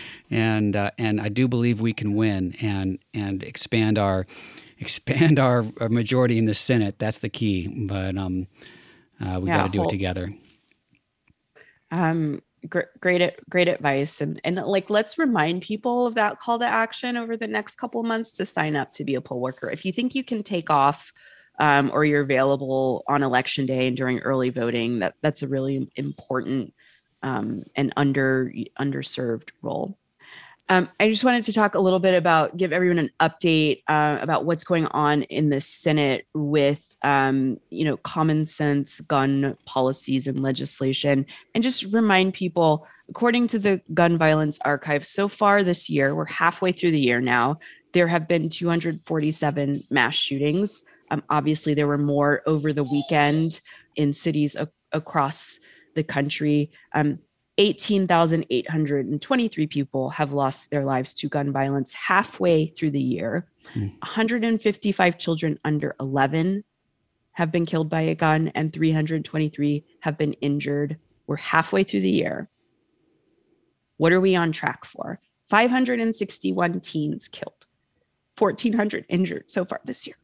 and 0.30 0.76
uh, 0.76 0.92
and 0.98 1.20
I 1.20 1.30
do 1.30 1.48
believe 1.48 1.82
we 1.82 1.94
can 1.94 2.14
win 2.14 2.56
and 2.62 3.00
and 3.14 3.42
expand 3.42 3.98
our 3.98 4.28
expand 4.82 5.40
our, 5.40 5.64
our 5.80 5.90
majority 5.90 6.38
in 6.38 6.46
the 6.46 6.54
Senate. 6.54 7.00
That's 7.00 7.20
the 7.20 7.30
key. 7.30 7.68
But 7.68 8.18
um, 8.18 8.48
uh, 9.24 9.40
we 9.40 9.50
yeah, 9.50 9.58
got 9.58 9.64
to 9.68 9.70
do 9.70 9.80
whole, 9.80 9.88
it 9.88 9.92
together. 9.92 10.34
Um, 11.92 12.42
great 12.70 13.32
great 13.50 13.68
advice 13.68 14.22
and 14.22 14.40
and 14.44 14.58
like 14.58 14.90
let's 14.90 15.18
remind 15.18 15.64
people 15.64 16.06
of 16.06 16.14
that 16.14 16.40
call 16.40 16.60
to 16.60 16.66
action 16.66 17.18
over 17.18 17.36
the 17.36 17.48
next 17.48 17.76
couple 17.76 18.04
months 18.04 18.32
to 18.32 18.46
sign 18.46 18.76
up 18.76 18.94
to 18.94 19.04
be 19.04 19.16
a 19.16 19.22
poll 19.22 19.40
worker 19.40 19.68
if 19.72 19.84
you 19.84 19.92
think 19.92 20.14
you 20.14 20.24
can 20.24 20.44
take 20.44 20.70
off 20.70 21.12
um, 21.60 21.90
or 21.92 22.06
you're 22.06 22.22
available 22.22 23.04
on 23.08 23.24
election 23.24 23.66
day 23.66 23.88
and 23.88 23.98
during 23.98 24.20
early 24.20 24.52
voting 24.52 25.00
that 25.00 25.16
that's 25.24 25.42
a 25.42 25.48
really 25.48 25.90
important 25.96 26.72
um, 27.24 27.64
and 27.76 27.92
under 27.98 28.54
underserved 28.80 29.50
role 29.64 29.98
um, 30.70 30.90
I 31.00 31.10
just 31.10 31.24
wanted 31.24 31.44
to 31.46 31.54
talk 31.54 31.76
a 31.76 31.80
little 31.80 32.00
bit 32.00 32.14
about, 32.14 32.56
give 32.56 32.72
everyone 32.72 33.00
an 33.00 33.12
update 33.20 33.84
uh, 33.88 34.18
about 34.22 34.46
what's 34.46 34.64
going 34.64 34.86
on 34.88 35.24
in 35.24 35.50
the 35.50 35.60
Senate 35.60 36.26
with, 36.34 36.96
um, 37.04 37.60
you 37.70 37.84
know, 37.84 37.98
common 37.98 38.46
sense 38.46 39.02
gun 39.02 39.58
policies 39.66 40.28
and 40.28 40.42
legislation, 40.42 41.26
and 41.54 41.64
just 41.64 41.84
remind 41.86 42.34
people, 42.34 42.88
according 43.10 43.48
to 43.48 43.60
the 43.60 43.82
Gun 43.94 44.18
Violence 44.18 44.60
Archive, 44.64 45.06
so 45.06 45.28
far 45.28 45.64
this 45.64 45.90
year, 45.90 46.16
we're 46.16 46.26
halfway 46.26 46.72
through 46.72 46.92
the 46.92 47.00
year 47.00 47.20
now, 47.20 47.60
there 47.94 48.08
have 48.08 48.28
been 48.28 48.48
247 48.48 49.84
mass 49.90 50.16
shootings. 50.16 50.84
Um, 51.10 51.24
obviously, 51.30 51.74
there 51.74 51.88
were 51.88 51.98
more 51.98 52.42
over 52.46 52.72
the 52.72 52.86
weekend 52.86 53.60
in 53.98 54.14
cities 54.14 54.56
a- 54.56 54.70
across 54.94 55.60
the 55.96 56.04
country. 56.04 56.72
Um, 56.94 57.20
18,823 57.62 59.68
people 59.68 60.10
have 60.10 60.34
lost 60.34 60.72
their 60.72 60.84
lives 60.84 61.14
to 61.14 61.30
gun 61.30 61.52
violence 61.52 61.94
halfway 61.94 62.66
through 62.66 62.90
the 62.90 63.00
year. 63.00 63.48
Mm. 63.76 63.92
155 64.00 65.20
children 65.20 65.60
under 65.64 65.96
11 66.00 66.64
have 67.34 67.52
been 67.52 67.68
killed 67.68 67.88
by 67.88 68.02
a 68.02 68.16
gun, 68.16 68.48
and 68.56 68.74
323 68.74 69.86
have 70.00 70.18
been 70.18 70.34
injured. 70.34 70.98
We're 71.28 71.36
halfway 71.36 71.84
through 71.84 72.02
the 72.02 72.10
year. 72.10 72.50
What 73.98 74.12
are 74.12 74.20
we 74.20 74.36
on 74.36 74.52
track 74.52 74.84
for? 74.84 75.20
561 75.48 76.80
teens 76.80 77.28
killed, 77.28 77.68
1,400 78.40 79.06
injured 79.08 79.52
so 79.52 79.66
far 79.66 79.82
this 79.86 80.08
year. 80.08 80.16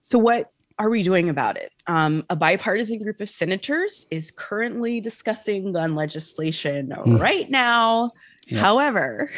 So, 0.00 0.20
what 0.20 0.52
are 0.78 0.90
we 0.90 1.02
doing 1.02 1.28
about 1.28 1.56
it? 1.56 1.72
Um, 1.86 2.24
a 2.30 2.36
bipartisan 2.36 3.02
group 3.02 3.20
of 3.20 3.28
senators 3.28 4.06
is 4.10 4.30
currently 4.30 5.00
discussing 5.00 5.72
gun 5.72 5.94
legislation 5.94 6.92
mm. 6.96 7.20
right 7.20 7.50
now. 7.50 8.10
Yeah. 8.46 8.60
However, 8.60 9.30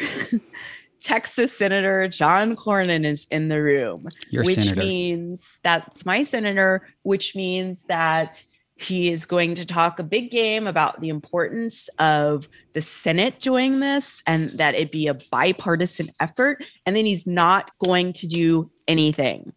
Texas 1.01 1.57
Senator 1.57 2.07
John 2.07 2.55
Cornyn 2.55 3.05
is 3.05 3.27
in 3.31 3.49
the 3.49 3.61
room, 3.61 4.07
Your 4.29 4.43
which 4.43 4.59
senator. 4.59 4.79
means 4.79 5.59
that's 5.63 6.05
my 6.05 6.23
senator, 6.23 6.87
which 7.01 7.35
means 7.35 7.83
that 7.83 8.43
he 8.75 9.09
is 9.09 9.25
going 9.25 9.55
to 9.55 9.65
talk 9.65 9.99
a 9.99 10.03
big 10.03 10.31
game 10.31 10.65
about 10.65 11.01
the 11.01 11.09
importance 11.09 11.87
of 11.99 12.47
the 12.73 12.81
Senate 12.81 13.39
doing 13.39 13.79
this 13.79 14.23
and 14.25 14.49
that 14.51 14.73
it 14.73 14.91
be 14.91 15.07
a 15.07 15.13
bipartisan 15.13 16.11
effort. 16.19 16.63
And 16.85 16.95
then 16.95 17.05
he's 17.05 17.27
not 17.27 17.71
going 17.83 18.13
to 18.13 18.27
do 18.27 18.71
anything. 18.87 19.53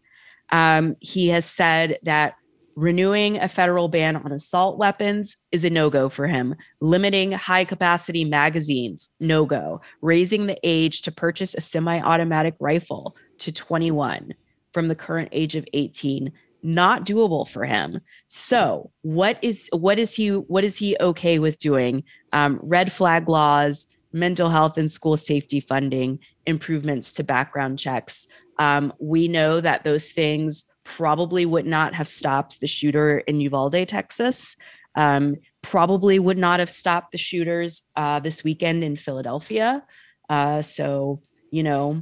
Um, 0.51 0.95
he 0.99 1.29
has 1.29 1.45
said 1.45 1.99
that 2.03 2.35
renewing 2.75 3.37
a 3.37 3.47
federal 3.47 3.87
ban 3.87 4.17
on 4.17 4.31
assault 4.31 4.77
weapons 4.77 5.37
is 5.51 5.63
a 5.63 5.69
no 5.69 5.89
go 5.89 6.09
for 6.09 6.27
him. 6.27 6.55
Limiting 6.81 7.31
high 7.31 7.65
capacity 7.65 8.25
magazines, 8.25 9.09
no 9.19 9.45
go. 9.45 9.81
Raising 10.01 10.47
the 10.47 10.59
age 10.63 11.01
to 11.03 11.11
purchase 11.11 11.55
a 11.55 11.61
semi 11.61 11.99
automatic 11.99 12.55
rifle 12.59 13.15
to 13.39 13.51
21 13.51 14.33
from 14.73 14.87
the 14.87 14.95
current 14.95 15.29
age 15.31 15.55
of 15.55 15.65
18 15.73 16.31
not 16.65 17.05
doable 17.05 17.47
for 17.47 17.63
him 17.63 18.01
so 18.27 18.89
what 19.03 19.37
is 19.43 19.69
what 19.71 19.99
is 19.99 20.15
he 20.15 20.29
what 20.29 20.63
is 20.63 20.75
he 20.75 20.97
okay 20.99 21.37
with 21.37 21.59
doing 21.59 22.03
um, 22.33 22.59
red 22.63 22.91
flag 22.91 23.29
laws 23.29 23.85
mental 24.11 24.49
health 24.49 24.75
and 24.77 24.89
school 24.89 25.15
safety 25.15 25.59
funding 25.59 26.17
improvements 26.47 27.11
to 27.11 27.23
background 27.23 27.77
checks 27.77 28.27
um, 28.59 28.93
we 28.99 29.27
know 29.27 29.61
that 29.61 29.83
those 29.83 30.11
things 30.11 30.65
probably 30.83 31.45
would 31.45 31.65
not 31.65 31.93
have 31.93 32.07
stopped 32.07 32.59
the 32.59 32.67
shooter 32.67 33.19
in 33.19 33.41
Uvalde, 33.41 33.87
Texas. 33.87 34.55
Um, 34.95 35.35
probably 35.61 36.19
would 36.19 36.37
not 36.37 36.59
have 36.59 36.69
stopped 36.69 37.11
the 37.11 37.17
shooters 37.17 37.81
uh, 37.95 38.19
this 38.19 38.43
weekend 38.43 38.83
in 38.83 38.95
Philadelphia. 38.95 39.83
Uh, 40.29 40.61
so, 40.61 41.21
you 41.51 41.63
know, 41.63 42.01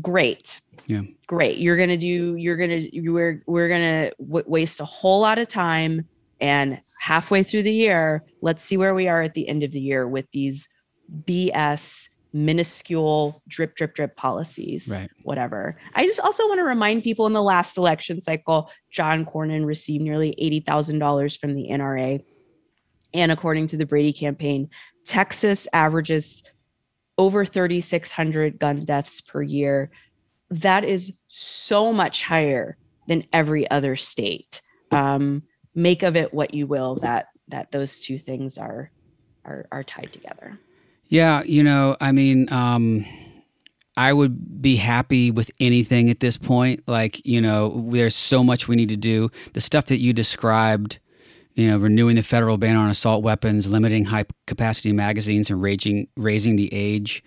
great. 0.00 0.60
Yeah. 0.86 1.02
Great. 1.26 1.58
You're 1.58 1.76
going 1.76 1.90
to 1.90 1.96
do, 1.96 2.36
you're 2.36 2.56
going 2.56 2.70
to, 2.70 3.10
we're, 3.10 3.42
we're 3.46 3.68
going 3.68 3.80
to 3.82 4.14
w- 4.20 4.44
waste 4.46 4.80
a 4.80 4.84
whole 4.84 5.20
lot 5.20 5.38
of 5.38 5.48
time. 5.48 6.08
And 6.40 6.80
halfway 6.98 7.42
through 7.42 7.64
the 7.64 7.74
year, 7.74 8.24
let's 8.40 8.64
see 8.64 8.76
where 8.76 8.94
we 8.94 9.08
are 9.08 9.22
at 9.22 9.34
the 9.34 9.48
end 9.48 9.62
of 9.62 9.72
the 9.72 9.80
year 9.80 10.08
with 10.08 10.30
these 10.32 10.68
BS 11.24 12.08
minuscule 12.32 13.42
drip 13.48 13.74
drip 13.76 13.94
drip 13.94 14.16
policies 14.16 14.88
right. 14.90 15.10
whatever. 15.22 15.76
I 15.94 16.06
just 16.06 16.20
also 16.20 16.46
want 16.48 16.58
to 16.58 16.64
remind 16.64 17.02
people 17.02 17.26
in 17.26 17.32
the 17.32 17.42
last 17.42 17.76
election 17.76 18.20
cycle 18.20 18.70
john 18.90 19.24
cornyn 19.24 19.66
received 19.66 20.02
nearly 20.02 20.34
$80000 20.66 21.38
from 21.38 21.54
the 21.54 21.68
nra 21.70 22.24
and 23.12 23.32
according 23.32 23.66
to 23.68 23.76
the 23.76 23.86
brady 23.86 24.12
campaign 24.12 24.70
texas 25.04 25.68
averages 25.72 26.42
over 27.18 27.44
3600 27.44 28.58
gun 28.58 28.84
deaths 28.84 29.20
per 29.20 29.42
year. 29.42 29.90
That 30.50 30.84
is 30.84 31.12
so 31.28 31.92
much 31.92 32.22
higher 32.22 32.76
than 33.08 33.24
every 33.32 33.70
other 33.70 33.96
state. 33.96 34.60
Um, 34.90 35.42
make 35.74 36.02
of 36.02 36.16
it 36.16 36.34
what 36.34 36.52
you 36.52 36.66
will 36.66 36.96
that 36.96 37.28
that 37.48 37.72
those 37.72 38.00
two 38.00 38.18
things 38.18 38.58
are 38.58 38.90
are, 39.44 39.66
are 39.72 39.82
tied 39.82 40.12
together 40.12 40.58
yeah, 41.12 41.42
you 41.42 41.62
know, 41.62 41.94
I 42.00 42.10
mean, 42.10 42.50
um, 42.50 43.04
I 43.98 44.14
would 44.14 44.62
be 44.62 44.76
happy 44.76 45.30
with 45.30 45.50
anything 45.60 46.08
at 46.08 46.20
this 46.20 46.38
point. 46.38 46.84
Like, 46.86 47.20
you 47.26 47.38
know, 47.38 47.86
there's 47.92 48.16
so 48.16 48.42
much 48.42 48.66
we 48.66 48.76
need 48.76 48.88
to 48.88 48.96
do. 48.96 49.30
The 49.52 49.60
stuff 49.60 49.86
that 49.86 49.98
you 49.98 50.14
described, 50.14 51.00
you 51.52 51.68
know, 51.68 51.76
renewing 51.76 52.16
the 52.16 52.22
federal 52.22 52.56
ban 52.56 52.76
on 52.76 52.88
assault 52.88 53.22
weapons, 53.22 53.68
limiting 53.68 54.06
high 54.06 54.24
capacity 54.46 54.90
magazines, 54.92 55.50
and 55.50 55.60
raging, 55.60 56.08
raising 56.16 56.56
the 56.56 56.72
age 56.72 57.22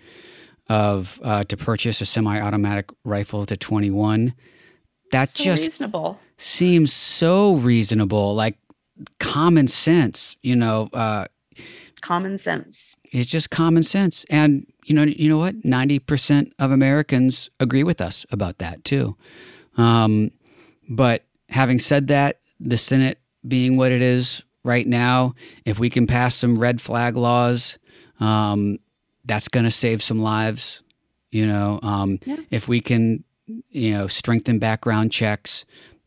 of 0.68 1.20
uh, 1.22 1.44
to 1.44 1.56
purchase 1.56 2.00
a 2.00 2.06
semi-automatic 2.06 2.90
rifle 3.04 3.46
to 3.46 3.56
21. 3.56 4.34
That 5.12 5.28
so 5.28 5.44
just 5.44 5.62
reasonable. 5.62 6.18
seems 6.38 6.92
so 6.92 7.54
reasonable, 7.54 8.34
like 8.34 8.58
common 9.20 9.68
sense. 9.68 10.36
You 10.42 10.56
know, 10.56 10.88
uh, 10.92 11.26
common 12.06 12.38
sense. 12.38 12.96
It's 13.04 13.30
just 13.30 13.50
common 13.50 13.82
sense. 13.82 14.24
And 14.30 14.66
you 14.84 14.94
know, 14.94 15.02
you 15.02 15.28
know 15.28 15.38
what? 15.38 15.62
90% 15.62 16.52
of 16.58 16.70
Americans 16.70 17.50
agree 17.58 17.82
with 17.82 18.00
us 18.00 18.24
about 18.30 18.58
that 18.58 18.84
too. 18.84 19.16
Um, 19.76 20.30
but 20.88 21.24
having 21.48 21.78
said 21.78 22.06
that, 22.08 22.40
the 22.60 22.78
Senate 22.78 23.18
being 23.46 23.76
what 23.76 23.90
it 23.92 24.02
is 24.02 24.42
right 24.62 24.86
now, 24.86 25.34
if 25.64 25.78
we 25.78 25.90
can 25.90 26.06
pass 26.06 26.34
some 26.36 26.56
red 26.56 26.80
flag 26.80 27.16
laws, 27.16 27.78
um, 28.20 28.78
that's 29.24 29.48
going 29.48 29.64
to 29.64 29.70
save 29.70 30.02
some 30.02 30.20
lives. 30.20 30.82
You 31.32 31.46
know, 31.46 31.80
um, 31.82 32.20
yeah. 32.24 32.36
if 32.50 32.68
we 32.68 32.80
can 32.80 33.24
you 33.70 33.92
know, 33.92 34.06
strengthen 34.06 34.58
background 34.58 35.12
checks. 35.12 35.64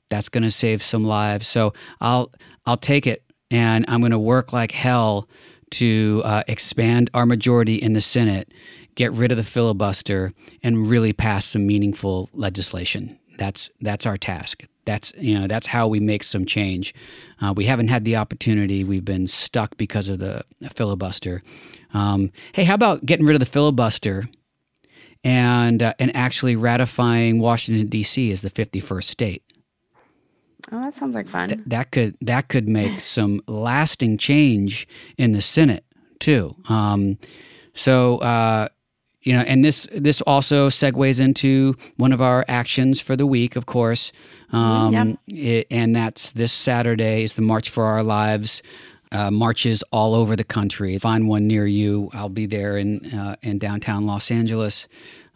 That's 0.09 0.29
going 0.29 0.43
to 0.43 0.51
save 0.51 0.81
some 0.81 1.03
lives. 1.03 1.47
So 1.47 1.73
I'll 2.01 2.31
I'll 2.65 2.77
take 2.77 3.05
it, 3.07 3.23
and 3.51 3.85
I'm 3.87 4.01
going 4.01 4.11
to 4.11 4.19
work 4.19 4.51
like 4.53 4.71
hell 4.71 5.27
to 5.71 6.21
uh, 6.25 6.43
expand 6.47 7.09
our 7.13 7.25
majority 7.25 7.75
in 7.75 7.93
the 7.93 8.01
Senate, 8.01 8.53
get 8.95 9.11
rid 9.13 9.31
of 9.31 9.37
the 9.37 9.43
filibuster, 9.43 10.33
and 10.63 10.89
really 10.89 11.13
pass 11.13 11.45
some 11.45 11.65
meaningful 11.65 12.29
legislation. 12.33 13.17
That's 13.37 13.69
that's 13.81 14.05
our 14.05 14.17
task. 14.17 14.63
That's 14.85 15.13
you 15.17 15.37
know 15.37 15.47
that's 15.47 15.67
how 15.67 15.87
we 15.87 15.99
make 15.99 16.23
some 16.23 16.45
change. 16.45 16.93
Uh, 17.41 17.53
we 17.55 17.65
haven't 17.65 17.87
had 17.89 18.05
the 18.05 18.15
opportunity. 18.15 18.83
We've 18.83 19.05
been 19.05 19.27
stuck 19.27 19.77
because 19.77 20.09
of 20.09 20.19
the 20.19 20.43
filibuster. 20.73 21.41
Um, 21.93 22.31
hey, 22.53 22.63
how 22.63 22.73
about 22.73 23.05
getting 23.05 23.25
rid 23.25 23.35
of 23.35 23.39
the 23.39 23.45
filibuster 23.45 24.27
and 25.23 25.81
uh, 25.83 25.93
and 25.99 26.15
actually 26.15 26.55
ratifying 26.55 27.39
Washington 27.39 27.87
D.C. 27.87 28.31
as 28.31 28.41
the 28.41 28.49
51st 28.49 29.03
state? 29.03 29.43
Oh, 30.71 30.81
that 30.81 30.93
sounds 30.93 31.15
like 31.15 31.27
fun. 31.27 31.49
Th- 31.49 31.61
that 31.67 31.91
could 31.91 32.17
that 32.21 32.49
could 32.49 32.67
make 32.67 33.01
some 33.15 33.41
lasting 33.47 34.17
change 34.17 34.87
in 35.17 35.31
the 35.31 35.41
Senate 35.41 35.85
too. 36.19 36.55
Um, 36.67 37.17
so 37.73 38.17
uh, 38.17 38.69
you 39.21 39.33
know, 39.33 39.41
and 39.41 39.63
this 39.63 39.87
this 39.93 40.21
also 40.21 40.69
segues 40.69 41.19
into 41.19 41.75
one 41.97 42.11
of 42.13 42.21
our 42.21 42.45
actions 42.47 43.01
for 43.01 43.15
the 43.15 43.25
week, 43.25 43.55
of 43.55 43.65
course. 43.65 44.11
Um, 44.51 45.19
yeah. 45.27 45.35
it, 45.35 45.67
and 45.69 45.95
that's 45.95 46.31
this 46.31 46.53
Saturday 46.53 47.23
is 47.23 47.35
the 47.35 47.41
March 47.41 47.69
for 47.69 47.85
Our 47.85 48.03
Lives. 48.03 48.61
Uh, 49.11 49.31
marches 49.31 49.83
all 49.91 50.13
over 50.13 50.35
the 50.35 50.43
country. 50.43 50.95
Find 50.99 51.27
one 51.27 51.47
near 51.47 51.65
you. 51.65 52.11
I'll 52.13 52.29
be 52.29 52.45
there 52.45 52.77
in 52.77 53.11
uh, 53.11 53.37
in 53.41 53.57
downtown 53.57 54.05
Los 54.05 54.29
Angeles. 54.29 54.87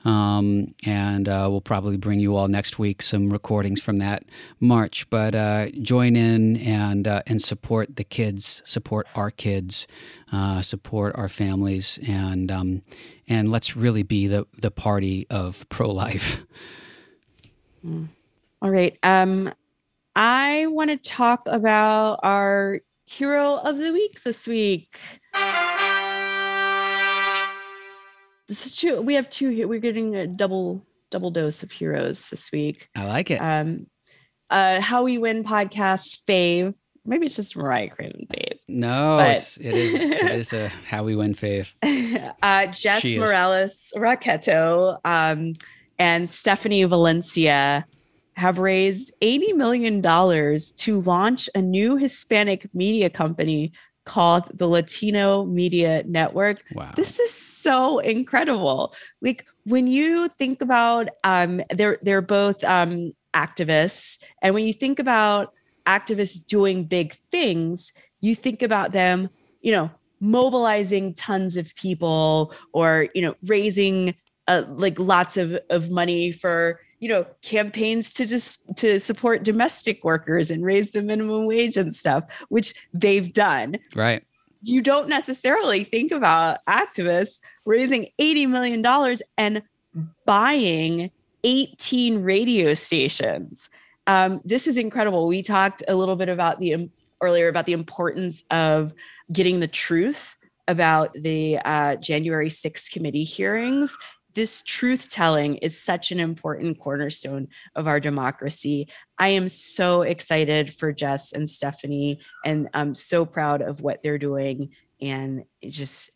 Um, 0.05 0.73
and 0.85 1.29
uh, 1.29 1.47
we'll 1.49 1.61
probably 1.61 1.97
bring 1.97 2.19
you 2.19 2.35
all 2.35 2.47
next 2.47 2.77
week 2.77 3.01
some 3.01 3.27
recordings 3.27 3.81
from 3.81 3.97
that 3.97 4.25
march. 4.59 5.09
But 5.09 5.35
uh, 5.35 5.69
join 5.81 6.15
in 6.15 6.57
and 6.57 7.07
uh, 7.07 7.23
and 7.25 7.41
support 7.41 7.95
the 7.95 8.03
kids, 8.03 8.61
support 8.65 9.07
our 9.15 9.31
kids, 9.31 9.87
uh, 10.31 10.61
support 10.61 11.15
our 11.15 11.29
families, 11.29 11.99
and 12.07 12.51
um, 12.51 12.81
and 13.27 13.51
let's 13.51 13.75
really 13.75 14.03
be 14.03 14.27
the 14.27 14.45
the 14.57 14.71
party 14.71 15.25
of 15.29 15.67
pro 15.69 15.89
life. 15.89 16.43
Mm. 17.85 18.07
All 18.61 18.71
right. 18.71 18.97
Um, 19.03 19.53
I 20.15 20.67
want 20.67 20.89
to 20.89 20.97
talk 20.97 21.41
about 21.47 22.19
our 22.23 22.79
hero 23.05 23.55
of 23.55 23.77
the 23.77 23.91
week 23.91 24.23
this 24.23 24.47
week. 24.47 24.99
This 28.53 28.67
is 28.67 28.75
true. 28.75 29.01
We 29.01 29.15
have 29.15 29.31
two 29.31 29.49
here. 29.49 29.67
We're 29.67 29.79
getting 29.79 30.15
a 30.15 30.27
double 30.27 30.85
double 31.09 31.31
dose 31.31 31.63
of 31.63 31.71
heroes 31.71 32.29
this 32.29 32.51
week. 32.51 32.87
I 32.95 33.05
like 33.05 33.31
it. 33.31 33.37
Um, 33.37 33.87
uh, 34.51 34.79
How 34.79 35.01
We 35.01 35.17
Win 35.17 35.43
podcast 35.43 36.19
fave. 36.29 36.75
Maybe 37.03 37.25
it's 37.25 37.35
just 37.35 37.57
Mariah 37.57 37.89
Craven 37.89 38.27
fave. 38.31 38.59
No, 38.67 39.17
but... 39.17 39.37
it's 39.37 39.57
it 39.57 39.73
is 39.73 39.95
it 39.95 40.31
is 40.35 40.53
a 40.53 40.67
How 40.87 41.03
We 41.03 41.15
Win 41.15 41.33
fave. 41.33 41.71
uh, 42.43 42.67
Jess 42.67 43.01
she 43.01 43.17
Morales 43.17 43.91
Rocketto 43.95 44.99
um, 45.03 45.55
and 45.97 46.29
Stephanie 46.29 46.83
Valencia 46.83 47.87
have 48.35 48.59
raised 48.59 49.13
$80 49.23 49.55
million 49.55 49.99
to 50.03 50.99
launch 51.01 51.49
a 51.55 51.61
new 51.61 51.97
Hispanic 51.97 52.69
media 52.75 53.09
company 53.09 53.71
called 54.05 54.43
the 54.57 54.67
Latino 54.67 55.45
Media 55.45 56.03
Network. 56.05 56.63
Wow. 56.73 56.91
This 56.95 57.19
is 57.19 57.33
so 57.33 57.99
incredible. 57.99 58.93
Like 59.21 59.45
when 59.65 59.87
you 59.87 60.29
think 60.37 60.61
about 60.61 61.09
um 61.23 61.61
they're 61.69 61.99
they're 62.01 62.21
both 62.21 62.63
um 62.63 63.13
activists 63.33 64.19
and 64.41 64.53
when 64.53 64.65
you 64.65 64.73
think 64.73 64.99
about 64.99 65.53
activists 65.87 66.45
doing 66.45 66.85
big 66.85 67.17
things, 67.31 67.91
you 68.21 68.35
think 68.35 68.61
about 68.61 68.91
them, 68.91 69.29
you 69.61 69.71
know, 69.71 69.89
mobilizing 70.19 71.13
tons 71.13 71.57
of 71.57 71.75
people 71.75 72.53
or, 72.71 73.07
you 73.13 73.21
know, 73.21 73.35
raising 73.45 74.15
uh, 74.47 74.63
like 74.67 74.99
lots 74.99 75.37
of 75.37 75.57
of 75.69 75.89
money 75.89 76.31
for 76.31 76.79
you 77.03 77.09
know 77.09 77.25
campaigns 77.41 78.13
to 78.13 78.25
just 78.25 78.63
to 78.77 78.97
support 78.97 79.43
domestic 79.43 80.05
workers 80.05 80.49
and 80.49 80.63
raise 80.63 80.91
the 80.91 81.01
minimum 81.01 81.45
wage 81.45 81.75
and 81.75 81.93
stuff 81.93 82.23
which 82.47 82.73
they've 82.93 83.33
done. 83.33 83.77
Right. 83.93 84.23
You 84.61 84.81
don't 84.81 85.09
necessarily 85.09 85.83
think 85.83 86.13
about 86.13 86.59
activists 86.65 87.41
raising 87.65 88.07
80 88.19 88.45
million 88.47 88.81
dollars 88.81 89.21
and 89.37 89.61
buying 90.25 91.11
18 91.43 92.23
radio 92.23 92.73
stations. 92.73 93.69
Um, 94.07 94.39
this 94.45 94.65
is 94.65 94.77
incredible. 94.77 95.27
We 95.27 95.43
talked 95.43 95.83
a 95.89 95.95
little 95.95 96.15
bit 96.15 96.29
about 96.29 96.61
the 96.61 96.89
earlier 97.19 97.49
about 97.49 97.65
the 97.65 97.73
importance 97.73 98.45
of 98.49 98.93
getting 99.29 99.59
the 99.59 99.67
truth 99.67 100.37
about 100.69 101.11
the 101.15 101.59
uh, 101.65 101.97
January 101.97 102.47
6th 102.47 102.89
committee 102.91 103.25
hearings 103.25 103.97
this 104.33 104.63
truth 104.63 105.09
telling 105.09 105.55
is 105.57 105.79
such 105.79 106.11
an 106.11 106.19
important 106.19 106.79
cornerstone 106.79 107.47
of 107.75 107.87
our 107.87 107.99
democracy. 107.99 108.87
I 109.17 109.29
am 109.29 109.47
so 109.47 110.01
excited 110.01 110.73
for 110.73 110.91
Jess 110.91 111.33
and 111.33 111.49
Stephanie, 111.49 112.19
and 112.45 112.69
I'm 112.73 112.93
so 112.93 113.25
proud 113.25 113.61
of 113.61 113.81
what 113.81 114.01
they're 114.03 114.17
doing 114.17 114.69
and 115.01 115.43
just 115.63 116.09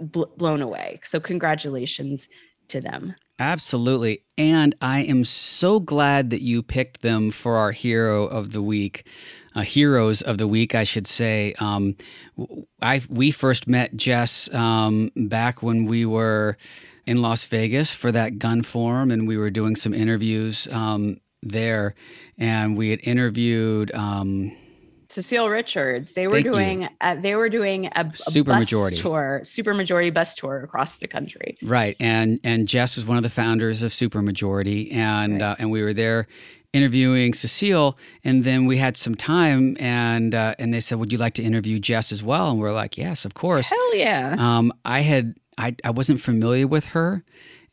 bl- 0.00 0.24
blown 0.36 0.62
away. 0.62 1.00
So, 1.04 1.20
congratulations 1.20 2.28
to 2.68 2.80
them. 2.80 3.14
Absolutely. 3.38 4.22
And 4.38 4.74
I 4.80 5.02
am 5.02 5.24
so 5.24 5.80
glad 5.80 6.30
that 6.30 6.42
you 6.42 6.62
picked 6.62 7.02
them 7.02 7.30
for 7.30 7.56
our 7.56 7.72
hero 7.72 8.24
of 8.26 8.52
the 8.52 8.62
week. 8.62 9.06
Uh, 9.54 9.60
heroes 9.62 10.22
of 10.22 10.38
the 10.38 10.46
week, 10.46 10.74
I 10.74 10.84
should 10.84 11.06
say. 11.06 11.52
Um, 11.58 11.96
I 12.80 13.02
we 13.10 13.30
first 13.30 13.66
met 13.66 13.94
Jess 13.96 14.52
um, 14.54 15.10
back 15.14 15.62
when 15.62 15.84
we 15.84 16.06
were 16.06 16.56
in 17.06 17.22
Las 17.22 17.44
Vegas 17.46 17.92
for 17.92 18.12
that 18.12 18.38
gun 18.38 18.62
forum, 18.62 19.10
and 19.10 19.26
we 19.26 19.36
were 19.36 19.50
doing 19.50 19.76
some 19.76 19.94
interviews 19.94 20.68
um, 20.68 21.20
there, 21.42 21.94
and 22.38 22.76
we 22.76 22.90
had 22.90 23.00
interviewed. 23.02 23.92
Um, 23.94 24.56
Cecile 25.08 25.50
Richards. 25.50 26.12
They 26.12 26.26
were 26.26 26.40
doing 26.40 26.88
uh, 27.02 27.16
they 27.16 27.34
were 27.34 27.50
doing 27.50 27.86
a, 27.86 28.10
a 28.10 28.16
super 28.16 28.54
majority 28.54 28.96
tour, 28.96 29.40
super 29.44 29.74
majority 29.74 30.08
bus 30.08 30.34
tour 30.34 30.62
across 30.62 30.96
the 30.96 31.06
country. 31.06 31.58
Right, 31.62 31.96
and 32.00 32.40
and 32.44 32.66
Jess 32.66 32.96
was 32.96 33.04
one 33.04 33.18
of 33.18 33.22
the 33.22 33.30
founders 33.30 33.82
of 33.82 33.92
Super 33.92 34.22
Majority, 34.22 34.90
and 34.90 35.34
right. 35.34 35.42
uh, 35.42 35.56
and 35.58 35.70
we 35.70 35.82
were 35.82 35.92
there 35.92 36.28
interviewing 36.72 37.34
Cecile, 37.34 37.98
and 38.24 38.44
then 38.44 38.64
we 38.64 38.78
had 38.78 38.96
some 38.96 39.14
time, 39.14 39.76
and 39.78 40.34
uh, 40.34 40.54
and 40.58 40.72
they 40.72 40.80
said, 40.80 40.98
"Would 40.98 41.12
you 41.12 41.18
like 41.18 41.34
to 41.34 41.42
interview 41.42 41.78
Jess 41.78 42.12
as 42.12 42.22
well?" 42.22 42.50
And 42.50 42.58
we're 42.58 42.72
like, 42.72 42.96
"Yes, 42.96 43.24
of 43.24 43.34
course." 43.34 43.68
Hell 43.68 43.96
yeah! 43.96 44.36
Um, 44.38 44.72
I 44.84 45.00
had 45.00 45.34
I, 45.58 45.76
I 45.84 45.90
wasn't 45.90 46.20
familiar 46.20 46.66
with 46.66 46.86
her, 46.86 47.24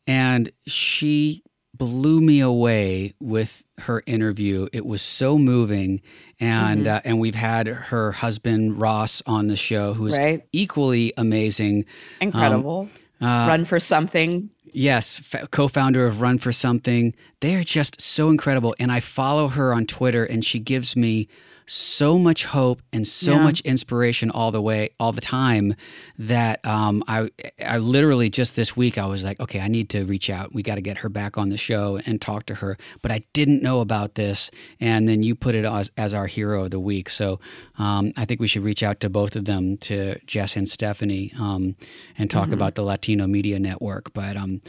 and 0.07 0.49
she 0.67 1.43
blew 1.73 2.19
me 2.19 2.41
away 2.41 3.13
with 3.19 3.63
her 3.79 4.03
interview. 4.05 4.67
It 4.73 4.85
was 4.85 5.01
so 5.01 5.37
moving, 5.37 6.01
and 6.39 6.85
mm-hmm. 6.85 6.95
uh, 6.95 7.01
and 7.05 7.19
we've 7.19 7.35
had 7.35 7.67
her 7.67 8.11
husband 8.11 8.79
Ross 8.79 9.21
on 9.25 9.47
the 9.47 9.55
show, 9.55 9.93
who's 9.93 10.17
right. 10.17 10.45
equally 10.51 11.13
amazing, 11.17 11.85
incredible. 12.21 12.89
Um, 13.21 13.27
uh, 13.27 13.47
Run 13.47 13.65
for 13.65 13.79
something. 13.79 14.49
Yes, 14.71 15.21
f- 15.33 15.49
co-founder 15.51 16.05
of 16.05 16.21
Run 16.21 16.37
for 16.37 16.51
Something. 16.51 17.15
They 17.39 17.55
are 17.55 17.63
just 17.63 17.99
so 17.99 18.29
incredible, 18.29 18.75
and 18.79 18.91
I 18.91 18.99
follow 18.99 19.47
her 19.47 19.73
on 19.73 19.85
Twitter, 19.87 20.23
and 20.23 20.45
she 20.45 20.59
gives 20.59 20.95
me 20.95 21.27
so 21.69 22.17
much 22.17 22.45
hope 22.45 22.82
and 22.91 23.08
so 23.08 23.34
yeah. 23.34 23.43
much 23.43 23.62
inspiration 23.62 24.32
all 24.32 24.51
the 24.51 24.62
way, 24.62 24.89
all 24.99 25.12
the 25.12 25.21
time 25.21 25.75
that 26.17 26.65
um, 26.65 27.03
I, 27.08 27.29
I 27.63 27.77
literally 27.77 28.29
just 28.29 28.55
this 28.55 28.75
week 28.75 28.97
I 28.97 29.05
was 29.05 29.23
like, 29.23 29.39
okay, 29.39 29.60
I 29.60 29.67
need 29.67 29.89
to 29.89 30.03
reach 30.03 30.29
out. 30.29 30.53
We 30.53 30.63
got 30.63 30.75
to 30.75 30.82
get 30.82 30.97
her 30.97 31.10
back 31.10 31.38
on 31.38 31.49
the 31.49 31.58
show 31.58 31.99
and 32.05 32.19
talk 32.19 32.47
to 32.47 32.55
her. 32.55 32.77
But 33.03 33.12
I 33.12 33.23
didn't 33.34 33.62
know 33.62 33.82
about 33.82 34.15
this, 34.15 34.49
and 34.79 35.08
then 35.08 35.21
you 35.21 35.36
put 35.36 35.53
it 35.53 35.63
as, 35.63 35.91
as 35.95 36.13
our 36.15 36.25
hero 36.25 36.63
of 36.63 36.71
the 36.71 36.79
week. 36.79 37.10
So 37.10 37.39
um, 37.77 38.13
I 38.17 38.25
think 38.25 38.39
we 38.39 38.47
should 38.47 38.63
reach 38.63 38.82
out 38.82 38.99
to 39.01 39.10
both 39.10 39.36
of 39.36 39.45
them, 39.45 39.77
to 39.77 40.17
Jess 40.25 40.55
and 40.55 40.67
Stephanie, 40.67 41.32
um, 41.39 41.75
and 42.17 42.32
talk 42.32 42.45
mm-hmm. 42.45 42.53
about 42.53 42.75
the 42.75 42.82
Latino 42.82 43.27
Media 43.27 43.60
Network. 43.60 44.12
But 44.13 44.38
um, 44.38 44.62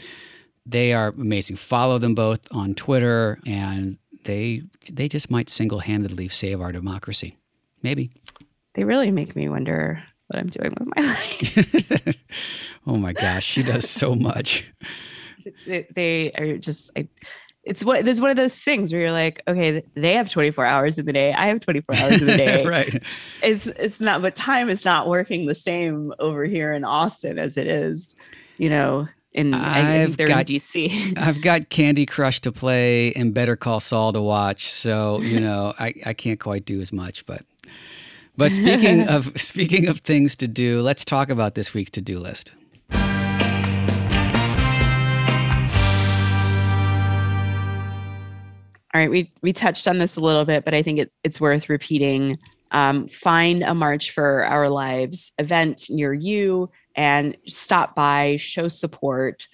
they 0.66 0.92
are 0.92 1.08
amazing. 1.08 1.56
Follow 1.56 1.98
them 1.98 2.14
both 2.14 2.40
on 2.52 2.74
Twitter 2.74 3.38
and 3.46 3.96
they 4.24 4.62
they 4.90 5.08
just 5.08 5.30
might 5.30 5.48
single-handedly 5.48 6.28
save 6.28 6.60
our 6.60 6.72
democracy. 6.72 7.36
Maybe. 7.82 8.10
They 8.74 8.84
really 8.84 9.10
make 9.10 9.34
me 9.34 9.48
wonder 9.48 10.02
what 10.28 10.38
I'm 10.38 10.48
doing 10.48 10.74
with 10.78 10.88
my 10.96 11.02
life. 12.06 12.16
oh 12.86 12.96
my 12.96 13.12
gosh, 13.12 13.44
she 13.44 13.62
does 13.62 13.88
so 13.88 14.14
much. 14.14 14.70
they, 15.66 16.30
are 16.38 16.58
just 16.58 16.90
I, 16.96 17.08
it's 17.64 17.84
what 17.84 18.04
there's 18.04 18.20
one 18.20 18.30
of 18.30 18.36
those 18.36 18.60
things 18.60 18.92
where 18.92 19.02
you're 19.02 19.12
like, 19.12 19.42
okay, 19.48 19.82
they 19.94 20.14
have 20.14 20.30
24 20.30 20.64
hours 20.64 20.98
in 20.98 21.06
the 21.06 21.12
day. 21.12 21.32
I 21.32 21.46
have 21.46 21.60
24 21.60 21.96
hours 21.96 22.20
in 22.20 22.26
the 22.26 22.36
day. 22.36 22.64
right. 22.64 23.02
It's 23.42 23.66
it's 23.66 24.00
not, 24.00 24.22
but 24.22 24.34
time 24.34 24.68
is 24.68 24.84
not 24.84 25.08
working 25.08 25.46
the 25.46 25.54
same 25.54 26.12
over 26.18 26.44
here 26.44 26.72
in 26.72 26.84
Austin 26.84 27.38
as 27.38 27.56
it 27.56 27.66
is, 27.66 28.14
you 28.58 28.68
know, 28.70 29.08
in 29.32 29.54
I 29.54 30.06
think 30.06 30.16
they're 30.16 30.26
got, 30.26 30.50
in 30.50 30.56
DC. 30.56 31.16
I've 31.18 31.40
got 31.40 31.70
Candy 31.70 32.06
Crush 32.06 32.40
to 32.40 32.52
play 32.52 33.12
and 33.12 33.32
Better 33.32 33.56
Call 33.56 33.80
Saul 33.80 34.12
to 34.12 34.20
watch, 34.20 34.70
so 34.70 35.20
you 35.20 35.40
know 35.46 35.74
I, 35.78 35.94
I 36.06 36.14
can't 36.14 36.40
quite 36.40 36.64
do 36.64 36.80
as 36.80 36.92
much. 36.92 37.24
But 37.26 37.44
but 38.36 38.52
speaking 38.52 39.02
of 39.08 39.40
speaking 39.40 39.88
of 39.88 40.00
things 40.00 40.36
to 40.36 40.48
do, 40.48 40.82
let's 40.82 41.04
talk 41.04 41.30
about 41.30 41.54
this 41.54 41.74
week's 41.74 41.90
to 41.92 42.00
do 42.00 42.18
list. 42.18 42.52
All 48.92 49.00
right, 49.00 49.10
we 49.10 49.32
we 49.42 49.52
touched 49.52 49.86
on 49.86 49.98
this 49.98 50.16
a 50.16 50.20
little 50.20 50.44
bit, 50.44 50.64
but 50.64 50.74
I 50.74 50.82
think 50.82 50.98
it's 50.98 51.16
it's 51.22 51.40
worth 51.40 51.68
repeating. 51.68 52.36
Um, 52.72 53.08
find 53.08 53.62
a 53.62 53.74
March 53.74 54.12
for 54.12 54.44
Our 54.44 54.68
Lives 54.68 55.32
event 55.38 55.86
near 55.90 56.12
you 56.12 56.70
and 56.94 57.36
stop 57.46 57.94
by, 57.94 58.36
show 58.36 58.68
support, 58.68 59.46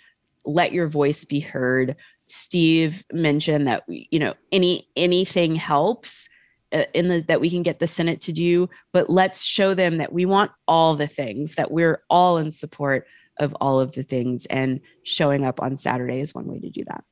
let 0.45 0.73
your 0.73 0.89
voice 0.89 1.25
be 1.25 1.41
heard. 1.41 1.97
Steve 2.27 3.05
mentioned 3.13 3.67
that 3.67 3.85
you 3.87 4.19
know 4.19 4.35
any 4.51 4.89
anything 4.97 5.55
helps 5.55 6.29
uh, 6.73 6.85
in 6.95 7.09
the 7.09 7.21
that 7.23 7.41
we 7.41 7.51
can 7.51 7.63
get 7.63 7.79
the 7.79 7.87
Senate 7.87 8.21
to 8.23 8.33
do, 8.33 8.69
but 8.93 9.09
let's 9.09 9.43
show 9.45 9.75
them 9.75 9.99
that 9.99 10.13
we 10.13 10.27
want 10.27 10.51
all 10.67 10.97
the 10.97 11.07
things 11.07 11.55
that 11.55 11.71
we're 11.71 12.03
all 12.11 12.39
in 12.39 12.51
support 12.51 13.07
of 13.39 13.55
all 13.61 13.79
of 13.79 13.93
the 13.93 14.03
things, 14.03 14.47
and 14.47 14.81
showing 15.05 15.45
up 15.45 15.63
on 15.63 15.77
Saturday 15.77 16.21
is 16.21 16.35
one 16.35 16.47
way 16.47 16.59
to 16.59 16.71
do 16.71 16.85
that. 16.85 17.05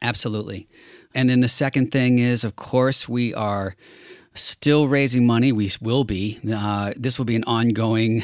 Absolutely. 0.00 0.68
And 1.14 1.30
then 1.30 1.40
the 1.40 1.48
second 1.48 1.92
thing 1.92 2.18
is, 2.18 2.42
of 2.42 2.56
course, 2.56 3.08
we 3.08 3.32
are 3.34 3.76
still 4.34 4.88
raising 4.88 5.26
money. 5.26 5.52
We 5.52 5.70
will 5.80 6.04
be. 6.04 6.40
Uh, 6.50 6.92
this 6.96 7.18
will 7.18 7.24
be 7.24 7.36
an 7.36 7.44
ongoing 7.44 8.22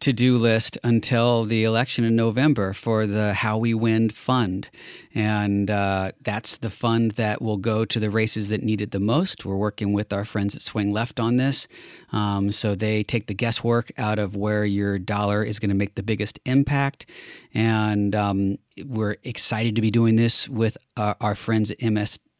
to 0.00 0.12
do 0.12 0.38
list 0.38 0.78
until 0.84 1.44
the 1.44 1.64
election 1.64 2.04
in 2.04 2.14
November 2.14 2.72
for 2.72 3.06
the 3.06 3.34
How 3.34 3.58
We 3.58 3.74
Win 3.74 4.10
Fund. 4.10 4.68
And 5.14 5.70
uh, 5.70 6.12
that's 6.22 6.58
the 6.58 6.70
fund 6.70 7.12
that 7.12 7.42
will 7.42 7.56
go 7.56 7.84
to 7.84 7.98
the 7.98 8.10
races 8.10 8.48
that 8.50 8.62
need 8.62 8.80
it 8.80 8.92
the 8.92 9.00
most. 9.00 9.44
We're 9.44 9.56
working 9.56 9.92
with 9.92 10.12
our 10.12 10.24
friends 10.24 10.54
at 10.54 10.62
Swing 10.62 10.92
Left 10.92 11.18
on 11.18 11.36
this. 11.36 11.66
Um, 12.12 12.52
so 12.52 12.76
they 12.76 13.02
take 13.02 13.26
the 13.26 13.34
guesswork 13.34 13.90
out 13.98 14.20
of 14.20 14.36
where 14.36 14.64
your 14.64 14.98
dollar 15.00 15.42
is 15.42 15.58
going 15.58 15.70
to 15.70 15.74
make 15.74 15.96
the 15.96 16.04
biggest 16.04 16.38
impact. 16.44 17.06
And 17.52 18.14
um, 18.14 18.58
we're 18.84 19.16
excited 19.24 19.74
to 19.74 19.82
be 19.82 19.90
doing 19.90 20.14
this 20.14 20.48
with 20.48 20.78
uh, 20.96 21.14
our 21.20 21.34
friends 21.34 21.72
at 21.72 21.80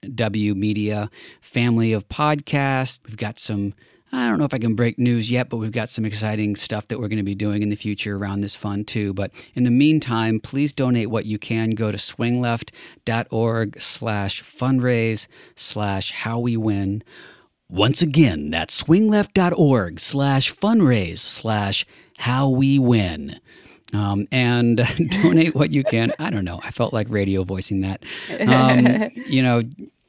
MSW 0.04 0.54
Media, 0.54 1.10
family 1.40 1.92
of 1.92 2.08
podcasts. 2.08 3.00
We've 3.06 3.16
got 3.16 3.38
some 3.38 3.74
I 4.10 4.26
don't 4.26 4.38
know 4.38 4.46
if 4.46 4.54
I 4.54 4.58
can 4.58 4.74
break 4.74 4.98
news 4.98 5.30
yet, 5.30 5.50
but 5.50 5.58
we've 5.58 5.70
got 5.70 5.90
some 5.90 6.06
exciting 6.06 6.56
stuff 6.56 6.88
that 6.88 6.98
we're 6.98 7.08
going 7.08 7.18
to 7.18 7.22
be 7.22 7.34
doing 7.34 7.62
in 7.62 7.68
the 7.68 7.76
future 7.76 8.16
around 8.16 8.40
this 8.40 8.56
fund 8.56 8.88
too. 8.88 9.12
But 9.12 9.32
in 9.54 9.64
the 9.64 9.70
meantime, 9.70 10.40
please 10.40 10.72
donate 10.72 11.10
what 11.10 11.26
you 11.26 11.38
can. 11.38 11.72
Go 11.72 11.92
to 11.92 11.98
swingleft.org 11.98 13.78
slash 13.78 14.42
fundraise 14.42 15.26
slash 15.56 16.12
how 16.12 16.38
we 16.38 16.56
win. 16.56 17.02
Once 17.68 18.00
again, 18.00 18.48
that's 18.48 18.82
swingleft.org 18.82 20.00
slash 20.00 20.54
fundraise 20.54 21.18
slash 21.18 21.84
how 22.16 22.48
we 22.48 22.78
win. 22.78 23.38
Um, 23.94 24.28
and 24.30 24.76
donate 25.22 25.54
what 25.54 25.72
you 25.72 25.82
can. 25.82 26.12
I 26.18 26.30
don't 26.30 26.44
know. 26.44 26.60
I 26.62 26.70
felt 26.70 26.92
like 26.92 27.06
radio 27.08 27.44
voicing 27.44 27.80
that. 27.80 28.04
Um, 28.40 29.10
you 29.26 29.42
know, 29.42 29.62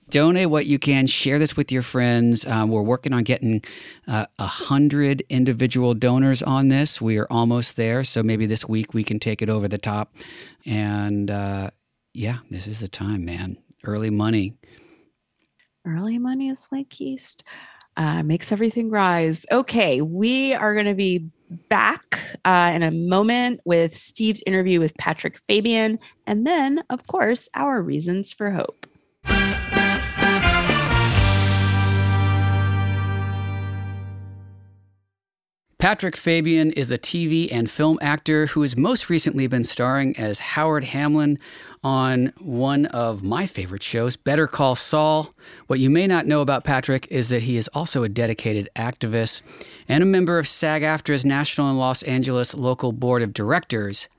donate 0.10 0.50
what 0.50 0.66
you 0.66 0.80
can. 0.80 1.08
Share 1.08 1.40
this 1.40 1.56
with 1.56 1.72
your 1.72 1.82
friends. 1.82 2.46
Um, 2.46 2.70
we're 2.70 2.82
working 2.82 3.14
on 3.14 3.24
getting 3.24 3.64
uh, 4.08 4.26
a 4.38 4.44
uh, 4.44 4.48
hundred 4.48 5.24
individual 5.30 5.94
donors 5.94 6.44
on 6.44 6.70
this. 6.70 7.00
We 7.02 7.18
are 7.18 7.28
almost 7.30 7.76
there, 7.76 8.04
so 8.04 8.24
maybe 8.24 8.46
this 8.46 8.68
week 8.68 8.94
we 8.94 9.04
can 9.04 9.20
take 9.20 9.42
it 9.42 9.50
over 9.50 9.68
the 9.68 9.78
top. 9.78 10.14
And 10.66 11.32
uh, 11.32 11.70
yeah, 12.14 12.40
this 12.50 12.68
is 12.68 12.80
the 12.80 12.88
time, 12.88 13.26
man. 13.26 13.58
Early 13.86 14.10
money. 14.10 14.56
Early 15.86 16.18
money 16.18 16.50
is 16.50 16.68
like 16.72 17.00
yeast. 17.00 17.44
Uh, 17.98 18.24
makes 18.24 18.52
everything 18.52 18.90
rise. 18.90 19.46
Okay, 19.52 20.02
we 20.02 20.54
are 20.54 20.74
going 20.74 20.86
to 20.86 20.94
be 20.94 21.30
back 21.50 22.20
uh, 22.46 22.72
in 22.74 22.84
a 22.84 22.92
moment 22.92 23.62
with 23.66 23.96
Steve's 23.96 24.44
interview 24.46 24.80
with 24.80 24.96
Patrick 24.98 25.40
Fabian, 25.48 26.00
and 26.28 26.46
then, 26.46 26.84
of 26.90 27.08
course, 27.08 27.50
our 27.56 27.82
reasons 27.82 28.32
for 28.32 28.52
hope. 28.52 28.86
Patrick 35.80 36.18
Fabian 36.18 36.74
is 36.74 36.92
a 36.92 36.98
TV 36.98 37.48
and 37.50 37.72
film 37.72 37.98
actor 38.02 38.48
who 38.48 38.64
has 38.64 38.76
most 38.76 39.10
recently 39.10 39.48
been 39.48 39.64
starring 39.64 40.14
as 40.18 40.38
Howard 40.38 40.84
Hamlin 40.84 41.40
on 41.86 42.34
one 42.38 42.88
of 42.88 43.24
my 43.24 43.46
favorite 43.46 43.82
shows, 43.82 44.18
Better 44.18 44.46
Call 44.46 44.76
Saul. 44.76 45.34
What 45.68 45.80
you 45.80 45.90
may 45.90 46.06
not 46.06 46.28
know 46.28 46.42
about 46.42 46.66
Patrick 46.66 47.08
is 47.10 47.30
that 47.30 47.44
he 47.44 47.56
is 47.56 47.70
also 47.70 48.04
a 48.04 48.10
dedicated 48.10 48.68
activist 48.76 49.42
and 49.88 50.04
a 50.04 50.06
member 50.06 50.38
of 50.38 50.50
SAG 50.50 50.82
AFTRA's 50.82 51.24
National 51.24 51.70
and 51.70 51.80
Los 51.80 52.04
Angeles 52.04 52.54
Local 52.54 52.92
Board 52.92 53.22
of 53.22 53.32
Directors. 53.32 54.10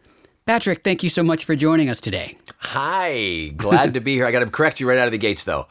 Patrick, 0.47 0.83
thank 0.83 1.03
you 1.03 1.11
so 1.11 1.23
much 1.23 1.45
for 1.45 1.55
joining 1.55 1.91
us 1.91 2.01
today. 2.01 2.39
Hi, 2.57 3.49
glad 3.49 3.93
to 3.93 4.01
be 4.01 4.15
here. 4.15 4.25
I 4.25 4.33
got 4.33 4.41
to 4.41 4.51
correct 4.51 4.81
you 4.81 4.89
right 4.89 4.99
out 4.99 5.09
of 5.09 5.13
the 5.13 5.19
gates, 5.19 5.45
though. 5.45 5.67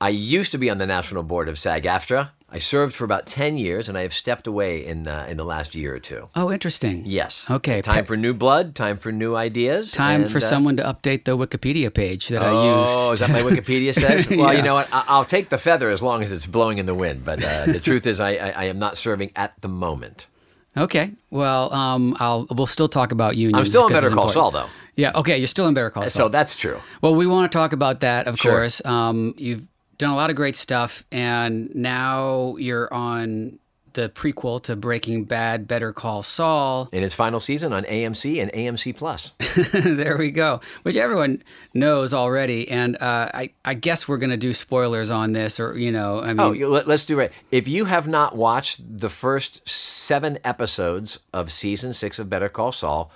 I 0.00 0.08
used 0.08 0.52
to 0.52 0.58
be 0.58 0.70
on 0.70 0.78
the 0.78 0.86
National 0.86 1.22
Board 1.22 1.50
of 1.50 1.58
SAG 1.58 1.82
AFTRA. 1.82 2.30
I 2.54 2.58
served 2.58 2.94
for 2.94 3.04
about 3.04 3.26
10 3.26 3.58
years 3.58 3.88
and 3.88 3.98
I 3.98 4.02
have 4.02 4.14
stepped 4.14 4.46
away 4.46 4.86
in 4.86 5.08
uh, 5.08 5.26
in 5.28 5.36
the 5.36 5.44
last 5.44 5.74
year 5.74 5.92
or 5.92 5.98
two. 5.98 6.28
Oh, 6.36 6.52
interesting. 6.52 7.02
Yes. 7.04 7.50
Okay. 7.50 7.82
Time 7.82 8.04
for 8.04 8.16
new 8.16 8.32
blood, 8.32 8.76
time 8.76 8.96
for 8.96 9.10
new 9.10 9.34
ideas. 9.34 9.90
Time 9.90 10.22
and, 10.22 10.30
for 10.30 10.38
uh, 10.38 10.40
someone 10.40 10.76
to 10.76 10.84
update 10.84 11.24
the 11.24 11.36
Wikipedia 11.36 11.92
page 11.92 12.28
that 12.28 12.42
oh, 12.42 12.44
I 12.44 12.78
used. 12.78 12.90
Oh, 12.92 13.12
is 13.12 13.20
that 13.20 13.30
my 13.30 13.42
Wikipedia 13.42 13.92
says? 14.00 14.28
Well, 14.30 14.52
yeah. 14.52 14.52
you 14.52 14.62
know 14.62 14.74
what? 14.74 14.88
I- 14.92 15.18
will 15.18 15.24
take 15.24 15.48
the 15.48 15.58
feather 15.58 15.90
as 15.90 16.00
long 16.00 16.22
as 16.22 16.30
it's 16.30 16.46
blowing 16.46 16.78
in 16.78 16.86
the 16.86 16.94
wind. 16.94 17.24
But 17.24 17.42
uh, 17.42 17.66
the 17.66 17.80
truth 17.80 18.06
is, 18.06 18.20
I-, 18.20 18.36
I-, 18.36 18.50
I 18.50 18.64
am 18.64 18.78
not 18.78 18.96
serving 18.96 19.32
at 19.34 19.60
the 19.60 19.68
moment. 19.68 20.28
Okay. 20.76 21.12
Well, 21.30 21.72
um, 21.72 22.16
I'll 22.20 22.46
we'll 22.50 22.66
still 22.66 22.88
talk 22.88 23.10
about 23.10 23.36
unions. 23.36 23.58
I'm 23.58 23.70
still 23.70 23.86
in 23.88 23.92
Better 23.92 24.10
Call 24.10 24.28
Saul, 24.28 24.52
though. 24.52 24.68
Yeah. 24.94 25.12
Okay. 25.16 25.38
You're 25.38 25.48
still 25.48 25.66
in 25.66 25.74
Better 25.74 25.90
Call 25.90 26.04
Saul. 26.04 26.10
So 26.10 26.28
that's 26.28 26.54
true. 26.56 26.80
Well, 27.00 27.16
we 27.16 27.26
want 27.26 27.50
to 27.50 27.58
talk 27.58 27.72
about 27.72 28.00
that, 28.00 28.28
of 28.28 28.38
sure. 28.38 28.52
course. 28.52 28.84
Um, 28.84 29.34
you've 29.36 29.66
done 30.04 30.12
a 30.12 30.16
lot 30.16 30.30
of 30.30 30.36
great 30.36 30.56
stuff, 30.56 31.04
and 31.10 31.74
now 31.74 32.56
you're 32.56 32.92
on 32.92 33.58
the 33.94 34.08
prequel 34.08 34.60
to 34.64 34.76
Breaking 34.76 35.24
Bad, 35.24 35.66
Better 35.66 35.92
Call 35.92 36.22
Saul, 36.22 36.88
in 36.92 37.02
its 37.02 37.14
final 37.14 37.40
season 37.40 37.72
on 37.72 37.84
AMC 37.84 38.42
and 38.42 38.52
AMC 38.52 38.94
Plus. 38.96 39.32
there 39.72 40.18
we 40.18 40.30
go, 40.30 40.60
which 40.82 40.96
everyone 40.96 41.42
knows 41.72 42.12
already, 42.12 42.68
and 42.68 42.96
uh, 42.96 43.30
I, 43.32 43.50
I 43.64 43.74
guess 43.74 44.06
we're 44.06 44.18
going 44.18 44.30
to 44.30 44.36
do 44.36 44.52
spoilers 44.52 45.10
on 45.10 45.32
this, 45.32 45.58
or 45.58 45.78
you 45.78 45.90
know, 45.90 46.20
I 46.20 46.34
mean, 46.34 46.62
oh, 46.62 46.82
let's 46.86 47.06
do 47.06 47.18
it. 47.18 47.22
Right. 47.22 47.32
If 47.50 47.66
you 47.66 47.86
have 47.86 48.06
not 48.06 48.36
watched 48.36 48.80
the 48.98 49.08
first 49.08 49.66
seven 49.68 50.38
episodes 50.44 51.18
of 51.32 51.50
season 51.50 51.94
six 51.94 52.18
of 52.18 52.28
Better 52.28 52.48
Call 52.48 52.72
Saul, 52.72 53.10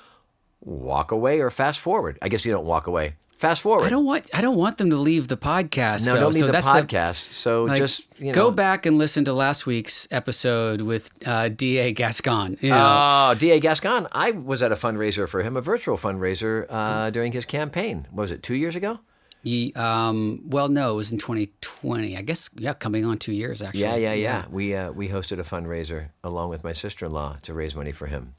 walk 0.61 1.13
away 1.13 1.41
or 1.41 1.51
fast 1.51 1.81
forward. 1.81 2.19
I 2.23 2.29
guess 2.29 2.47
you 2.47 2.53
don't 2.53 2.65
walk 2.67 2.87
away. 2.87 3.15
Fast 3.39 3.63
forward. 3.63 3.87
I 3.87 3.89
don't 3.89 4.05
want. 4.05 4.29
I 4.35 4.41
don't 4.41 4.57
want 4.57 4.79
them 4.79 4.91
to 4.91 4.97
leave 4.97 5.29
the 5.29 5.37
podcast. 5.37 6.05
No, 6.05 6.15
though. 6.15 6.21
don't 6.23 6.35
leave 6.35 6.41
so 6.41 6.47
the 6.49 6.59
podcast. 6.59 7.29
The, 7.29 7.35
so 7.35 7.65
like, 7.65 7.79
just 7.79 8.03
you 8.19 8.27
know. 8.27 8.33
go 8.33 8.51
back 8.51 8.85
and 8.85 8.99
listen 8.99 9.25
to 9.27 9.33
last 9.33 9.65
week's 9.65 10.09
episode 10.11 10.81
with 10.81 11.09
uh, 11.25 11.49
DA 11.49 11.93
Gascon. 11.93 12.59
You 12.61 12.71
know. 12.71 13.31
Oh, 13.31 13.37
DA 13.39 13.61
Gascon! 13.61 14.09
I 14.11 14.33
was 14.33 14.61
at 14.61 14.73
a 14.73 14.75
fundraiser 14.75 15.29
for 15.29 15.45
him, 15.45 15.57
a 15.57 15.61
virtual 15.61 15.97
fundraiser 15.97 16.67
uh, 16.69 17.11
during 17.11 17.31
his 17.31 17.45
campaign. 17.45 18.09
What 18.11 18.23
was 18.23 18.31
it 18.33 18.43
two 18.43 18.57
years 18.57 18.75
ago? 18.75 18.99
He, 19.45 19.73
um, 19.75 20.43
well, 20.47 20.69
no, 20.69 20.95
it 20.95 20.97
was 20.97 21.13
in 21.13 21.19
2020. 21.19 22.17
I 22.17 22.23
guess, 22.23 22.51
yeah, 22.57 22.75
coming 22.75 23.05
on 23.05 23.19
two 23.19 23.33
years 23.33 23.63
actually. 23.63 23.83
Yeah, 23.83 23.95
yeah, 23.95 24.15
yeah. 24.15 24.15
yeah. 24.15 24.45
We 24.51 24.75
uh, 24.75 24.91
we 24.91 25.11
hosted 25.11 25.39
a 25.39 25.45
fundraiser 25.45 26.09
along 26.25 26.51
with 26.51 26.65
my 26.65 26.73
sister-in-law 26.73 27.37
to 27.43 27.55
raise 27.55 27.77
money 27.77 27.93
for 27.93 28.09
him. 28.09 28.35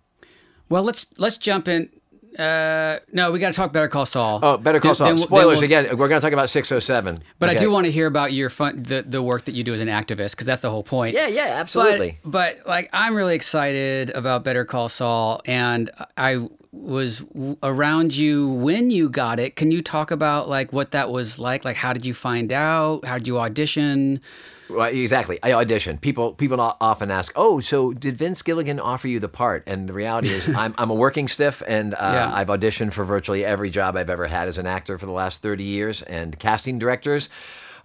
Well, 0.68 0.84
let's 0.84 1.08
let's 1.18 1.38
jump 1.38 1.70
in. 1.70 1.90
Uh, 2.38 3.00
no, 3.12 3.32
we 3.32 3.40
got 3.40 3.48
to 3.48 3.54
talk 3.54 3.74
Better 3.74 3.88
Call 3.88 4.06
Saul. 4.06 4.40
Oh, 4.42 4.58
Better 4.58 4.80
Call 4.80 4.94
Saul. 4.94 5.08
Then, 5.08 5.18
Spoilers 5.18 5.60
then 5.60 5.70
we'll, 5.70 5.80
again. 5.80 5.98
We're 5.98 6.08
going 6.08 6.22
to 6.22 6.26
talk 6.26 6.34
about 6.34 6.50
607. 6.50 7.24
But 7.40 7.50
okay. 7.50 7.58
I 7.58 7.60
do 7.60 7.72
want 7.72 7.86
to 7.86 7.92
hear 7.92 8.08
about 8.08 8.34
your 8.34 8.50
fun, 8.50 8.84
the 8.84 9.02
the 9.02 9.22
work 9.22 9.46
that 9.46 9.56
you 9.56 9.64
do 9.64 9.74
as 9.74 9.80
an 9.80 9.88
activist 9.88 10.32
because 10.32 10.46
that's 10.46 10.62
the 10.62 10.70
whole 10.70 10.84
point. 10.84 11.16
Yeah, 11.16 11.28
yeah, 11.28 11.56
absolutely. 11.56 12.20
But, 12.24 12.58
but 12.58 12.68
like, 12.68 12.90
I'm 12.94 13.16
really 13.16 13.36
excited 13.36 14.12
about 14.12 14.44
Better 14.44 14.66
Call 14.66 14.90
Saul, 14.90 15.42
and 15.46 15.90
I 16.18 16.48
was 16.72 17.24
around 17.64 18.16
you 18.16 18.48
when 18.48 18.92
you 18.92 19.10
got 19.10 19.40
it. 19.40 19.56
Can 19.56 19.72
you 19.72 19.82
talk 19.82 20.12
about 20.12 20.48
like 20.48 20.72
what 20.72 20.92
that 20.92 21.10
was 21.10 21.40
like? 21.40 21.66
Like, 21.66 21.76
how 21.76 21.94
did 21.94 22.06
you 22.06 22.14
find 22.14 22.52
out? 22.52 23.06
How 23.06 23.18
did 23.18 23.28
you 23.28 23.40
audition? 23.40 24.22
Well, 24.70 24.88
exactly. 24.88 25.40
I 25.42 25.54
audition. 25.54 25.98
People 25.98 26.34
people 26.34 26.60
often 26.60 27.10
ask, 27.10 27.34
"Oh, 27.36 27.60
so 27.60 27.92
did 27.92 28.18
Vince 28.18 28.44
Gilligan 28.44 28.80
offer 28.80 29.08
you 29.08 29.20
the 29.20 29.30
part?" 29.30 29.64
And 29.66 29.90
the 29.90 29.94
reality 29.94 30.30
is, 30.30 30.48
I'm 30.56 30.76
I'm 30.78 30.92
a 30.92 30.96
working 30.96 31.28
stiff, 31.28 31.64
and 31.68 31.96
uh, 31.96 31.98
yeah. 32.02 32.32
I've 32.34 32.50
auditioned 32.50 32.94
for 32.94 33.04
virtually 33.04 33.44
every 33.44 33.72
job 33.72 33.96
I've 33.98 34.10
ever 34.10 34.28
had 34.28 34.48
as 34.48 34.60
an 34.60 34.68
actor 34.68 35.00
for 35.00 35.08
the 35.08 35.12
last 35.12 35.42
30 35.42 35.64
years, 35.64 36.04
and 36.04 36.38
casting 36.38 36.78
directors 36.78 37.30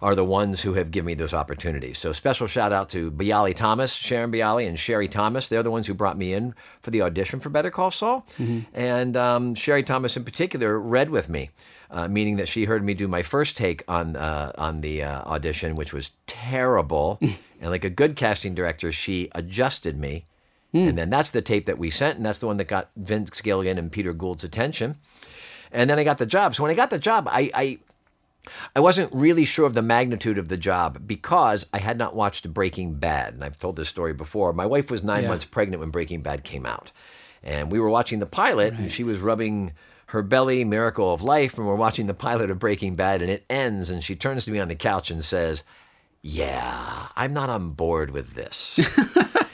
are 0.01 0.15
the 0.15 0.25
ones 0.25 0.61
who 0.61 0.73
have 0.73 0.91
given 0.91 1.07
me 1.07 1.13
those 1.13 1.33
opportunities. 1.33 1.97
So 1.97 2.11
special 2.13 2.47
shout 2.47 2.73
out 2.73 2.89
to 2.89 3.11
Bialy 3.11 3.55
Thomas, 3.55 3.93
Sharon 3.93 4.31
Bialy, 4.31 4.67
and 4.67 4.77
Sherry 4.77 5.07
Thomas. 5.07 5.47
They're 5.47 5.63
the 5.63 5.71
ones 5.71 5.87
who 5.87 5.93
brought 5.93 6.17
me 6.17 6.33
in 6.33 6.53
for 6.81 6.91
the 6.91 7.01
audition 7.01 7.39
for 7.39 7.49
Better 7.49 7.71
Call 7.71 7.91
Saul. 7.91 8.25
And 8.73 9.15
um, 9.17 9.55
Sherry 9.55 9.83
Thomas, 9.83 10.17
in 10.17 10.23
particular, 10.23 10.79
read 10.79 11.09
with 11.09 11.29
me. 11.29 11.49
Uh, 11.91 12.07
meaning 12.07 12.35
that 12.37 12.47
she 12.47 12.65
heard 12.65 12.83
me 12.83 12.93
do 12.95 13.07
my 13.07 13.21
first 13.21 13.55
take 13.55 13.83
on 13.87 14.15
uh, 14.15 14.51
on 14.57 14.81
the 14.81 15.03
uh, 15.03 15.21
audition, 15.21 15.75
which 15.75 15.93
was 15.93 16.11
terrible, 16.25 17.19
and 17.61 17.69
like 17.69 17.85
a 17.85 17.91
good 17.91 18.15
casting 18.15 18.55
director, 18.55 18.91
she 18.91 19.29
adjusted 19.33 19.95
me, 19.97 20.25
and 20.73 20.97
then 20.97 21.11
that's 21.11 21.29
the 21.29 21.43
tape 21.43 21.67
that 21.67 21.77
we 21.77 21.91
sent, 21.91 22.17
and 22.17 22.25
that's 22.25 22.39
the 22.39 22.47
one 22.47 22.57
that 22.57 22.67
got 22.67 22.89
Vince 22.97 23.39
Gilligan 23.39 23.77
and 23.77 23.91
Peter 23.91 24.13
Gould's 24.13 24.43
attention, 24.43 24.97
and 25.71 25.87
then 25.87 25.99
I 25.99 26.03
got 26.03 26.17
the 26.17 26.25
job. 26.25 26.55
So 26.55 26.63
when 26.63 26.71
I 26.71 26.75
got 26.75 26.89
the 26.89 26.99
job, 26.99 27.29
I, 27.31 27.51
I 27.53 27.79
I 28.75 28.79
wasn't 28.79 29.11
really 29.13 29.45
sure 29.45 29.65
of 29.65 29.73
the 29.73 29.81
magnitude 29.81 30.37
of 30.37 30.47
the 30.49 30.57
job 30.57 31.05
because 31.07 31.65
I 31.73 31.79
had 31.79 31.97
not 31.97 32.15
watched 32.15 32.53
Breaking 32.53 32.93
Bad. 32.95 33.33
And 33.33 33.43
I've 33.43 33.59
told 33.59 33.75
this 33.75 33.89
story 33.89 34.13
before. 34.13 34.53
My 34.53 34.65
wife 34.65 34.89
was 34.91 35.03
nine 35.03 35.23
Yeah. 35.23 35.29
months 35.29 35.45
pregnant 35.45 35.79
when 35.79 35.89
Breaking 35.89 36.21
Bad 36.21 36.43
came 36.43 36.65
out. 36.65 36.91
And 37.43 37.71
we 37.71 37.79
were 37.79 37.89
watching 37.89 38.19
the 38.19 38.25
pilot, 38.25 38.73
and 38.73 38.91
she 38.91 39.03
was 39.03 39.19
rubbing 39.19 39.73
her 40.07 40.21
belly, 40.21 40.63
Miracle 40.65 41.13
of 41.13 41.21
Life, 41.21 41.57
and 41.57 41.67
we're 41.67 41.75
watching 41.75 42.07
the 42.07 42.13
pilot 42.13 42.49
of 42.49 42.57
Breaking 42.59 42.95
Bad, 42.95 43.21
and 43.21 43.29
it 43.29 43.43
ends, 43.49 43.89
and 43.89 44.03
she 44.03 44.15
turns 44.15 44.45
to 44.45 44.51
me 44.51 44.59
on 44.59 44.67
the 44.67 44.75
couch 44.75 45.11
and 45.11 45.23
says, 45.23 45.63
Yeah, 46.21 47.07
I'm 47.15 47.33
not 47.33 47.49
on 47.49 47.71
board 47.71 48.09
with 48.11 48.33
this. 48.33 48.79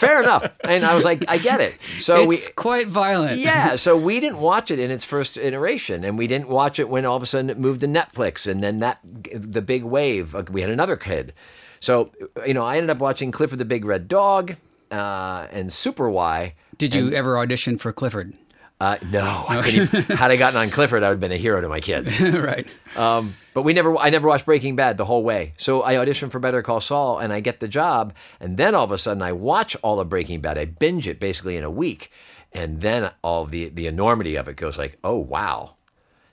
Fair 0.00 0.22
enough. 0.22 0.44
And 0.64 0.84
I 0.84 0.94
was 0.94 1.04
like, 1.04 1.24
I 1.28 1.38
get 1.38 1.60
it. 1.60 1.78
So 2.00 2.26
we 2.26 2.34
it's 2.36 2.48
quite 2.48 2.88
violent. 2.88 3.38
yeah, 3.38 3.76
so 3.76 3.96
we 3.96 4.18
didn't 4.20 4.38
watch 4.40 4.70
it 4.70 4.78
in 4.78 4.90
its 4.90 5.04
first 5.04 5.36
iteration, 5.36 6.04
and 6.04 6.16
we 6.16 6.26
didn't 6.26 6.48
watch 6.48 6.78
it 6.78 6.88
when 6.88 7.04
all 7.04 7.16
of 7.16 7.22
a 7.22 7.26
sudden 7.26 7.50
it 7.50 7.58
moved 7.58 7.80
to 7.82 7.86
Netflix, 7.86 8.50
and 8.50 8.62
then 8.62 8.78
that 8.78 8.98
the 9.34 9.62
big 9.62 9.84
wave. 9.84 10.34
uh, 10.34 10.42
We 10.50 10.62
had 10.62 10.70
another 10.70 10.96
kid, 10.96 11.34
so 11.80 12.10
you 12.46 12.54
know 12.54 12.64
I 12.64 12.76
ended 12.78 12.90
up 12.90 12.98
watching 12.98 13.30
Clifford 13.30 13.58
the 13.58 13.64
Big 13.64 13.84
Red 13.84 14.08
Dog 14.08 14.56
uh, 14.90 15.46
and 15.52 15.72
Super 15.72 16.08
Why. 16.08 16.54
Did 16.78 16.94
you 16.94 17.12
ever 17.12 17.36
audition 17.38 17.76
for 17.76 17.92
Clifford? 17.92 18.32
Uh, 18.80 18.96
no, 19.12 19.20
I 19.46 19.60
had 20.16 20.30
I 20.30 20.36
gotten 20.36 20.58
on 20.58 20.70
Clifford, 20.70 21.02
I 21.02 21.08
would 21.08 21.14
have 21.14 21.20
been 21.20 21.32
a 21.32 21.36
hero 21.36 21.60
to 21.60 21.68
my 21.68 21.80
kids. 21.80 22.18
right. 22.20 22.66
Um, 22.96 23.34
but 23.52 23.62
we 23.62 23.74
never, 23.74 23.94
I 23.98 24.08
never 24.08 24.26
watched 24.26 24.46
Breaking 24.46 24.74
Bad 24.74 24.96
the 24.96 25.04
whole 25.04 25.22
way. 25.22 25.52
So 25.58 25.82
I 25.84 25.94
auditioned 25.96 26.30
for 26.30 26.38
Better 26.38 26.62
Call 26.62 26.80
Saul, 26.80 27.18
and 27.18 27.30
I 27.30 27.40
get 27.40 27.60
the 27.60 27.68
job, 27.68 28.14
and 28.40 28.56
then 28.56 28.74
all 28.74 28.84
of 28.84 28.90
a 28.90 28.96
sudden 28.96 29.22
I 29.22 29.32
watch 29.32 29.76
all 29.82 30.00
of 30.00 30.08
Breaking 30.08 30.40
Bad. 30.40 30.56
I 30.56 30.64
binge 30.64 31.06
it 31.06 31.20
basically 31.20 31.58
in 31.58 31.64
a 31.64 31.70
week, 31.70 32.10
and 32.52 32.80
then 32.80 33.10
all 33.22 33.44
the 33.44 33.68
the 33.68 33.86
enormity 33.86 34.36
of 34.36 34.48
it 34.48 34.56
goes 34.56 34.78
like, 34.78 34.98
oh 35.04 35.18
wow. 35.18 35.74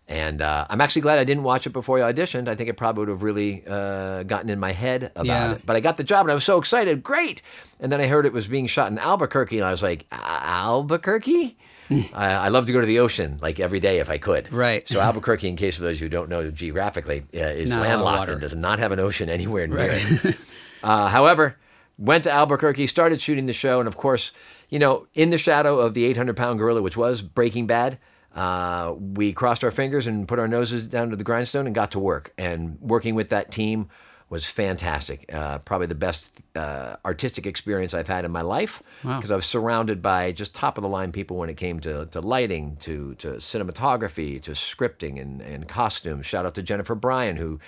And 0.10 0.42
uh, 0.42 0.66
I'm 0.70 0.80
actually 0.80 1.02
glad 1.02 1.20
I 1.20 1.26
didn't 1.26 1.44
watch 1.44 1.68
it 1.68 1.72
before 1.72 2.02
I 2.02 2.14
auditioned. 2.14 2.48
I 2.48 2.56
think 2.56 2.70
it 2.70 2.78
probably 2.78 3.02
would 3.02 3.10
have 3.10 3.24
really 3.24 3.66
uh, 3.68 4.24
gotten 4.24 4.50
in 4.50 4.58
my 4.58 4.72
head 4.72 5.12
about 5.18 5.26
Yeah. 5.26 5.52
it. 5.56 5.66
But 5.66 5.76
I 5.76 5.82
got 5.82 5.98
the 5.98 6.06
job, 6.06 6.22
and 6.26 6.32
I 6.32 6.34
was 6.34 6.46
so 6.46 6.58
excited. 6.58 7.04
Great! 7.04 7.42
And 7.82 7.92
then 7.92 8.00
I 8.00 8.08
heard 8.08 8.26
it 8.26 8.32
was 8.32 8.48
being 8.48 8.68
shot 8.68 8.90
in 8.90 9.00
Albuquerque, 9.00 9.58
and 9.58 9.68
I 9.68 9.72
was 9.72 9.84
like, 9.84 10.06
Albuquerque. 10.14 11.58
I, 11.89 12.32
I 12.34 12.47
love 12.50 12.65
to 12.67 12.73
go 12.73 12.82
to 12.82 12.86
the 12.88 13.00
ocean 13.00 13.38
like 13.41 13.60
every 13.60 13.80
day 13.80 14.00
if 14.00 14.10
I 14.10 14.17
could. 14.17 14.52
Right. 14.52 14.88
So 14.88 15.00
Albuquerque, 15.00 15.47
in 15.47 15.56
case 15.56 15.78
of 15.78 15.84
those 15.84 16.00
who 16.00 16.10
don't 16.10 16.30
know 16.30 16.52
geographically, 16.52 17.23
uh, 17.34 17.38
is 17.39 17.69
Not 17.69 17.80
a 17.80 17.82
lot 17.82 17.86
of 17.86 18.02
landlocked 18.02 18.30
and 18.30 18.41
does 18.41 18.56
not 18.56 18.80
have 18.80 18.91
an 18.91 19.00
ocean 19.00 19.30
anywhere 19.30 19.67
near 19.67 19.78
Right. 19.89 20.26
it. 20.26 20.36
Uh, 20.84 21.08
however, 21.10 21.58
went 21.97 22.23
to 22.26 22.32
Albuquerque, 22.32 22.86
started 22.86 23.19
shooting 23.19 23.47
the 23.47 23.52
show, 23.54 23.80
and 23.80 23.88
of 23.88 23.97
course, 23.97 24.32
you 24.69 24.78
know, 24.78 25.08
in 25.15 25.32
the 25.32 25.38
shadow 25.39 25.80
of 25.80 25.95
the 25.95 26.06
800 26.06 26.38
pound 26.38 26.60
gorilla, 26.60 26.84
which 26.84 26.95
was 26.95 27.23
Breaking 27.23 27.65
Bad, 27.65 27.97
uh, 28.36 28.93
we 28.95 29.34
crossed 29.34 29.63
our 29.63 29.71
fingers 29.71 30.06
and 30.06 30.28
put 30.28 30.38
our 30.38 30.47
noses 30.47 30.84
down 30.84 31.10
to 31.10 31.15
the 31.15 31.23
grindstone 31.23 31.65
and 31.65 31.73
got 31.73 31.91
to 31.91 32.00
work. 32.00 32.32
And 32.38 32.78
working 32.80 33.15
with 33.15 33.30
that 33.30 33.52
team 33.52 33.89
was 34.30 34.46
fantastic. 34.46 35.26
Uh, 35.34 35.60
probably 35.60 35.88
the 35.88 35.96
best 35.96 36.42
uh, 36.56 36.96
artistic 37.06 37.48
experience 37.48 37.94
I've 37.94 38.08
had 38.10 38.26
in 38.26 38.32
my 38.32 38.42
life 38.42 38.84
Wow. 39.04 39.18
because 39.18 39.32
I 39.32 39.36
was 39.38 39.46
surrounded 39.46 40.02
by 40.02 40.32
just 40.34 40.54
top 40.54 40.78
of 40.78 40.82
the 40.82 40.90
line 40.90 41.12
people 41.13 41.38
when 41.38 41.50
it 41.50 41.56
came 41.58 41.80
to, 41.82 42.06
to 42.08 42.20
lighting, 42.20 42.76
to, 42.82 43.16
to 43.16 43.28
cinematography, 43.40 44.42
to 44.42 44.52
scripting 44.52 45.22
and, 45.22 45.42
and 45.42 45.68
costumes. 45.68 46.26
Shout 46.26 46.46
out 46.46 46.56
to 46.56 46.63
Jennifer 46.63 46.94
Bryan, 46.96 47.38
who, 47.38 47.60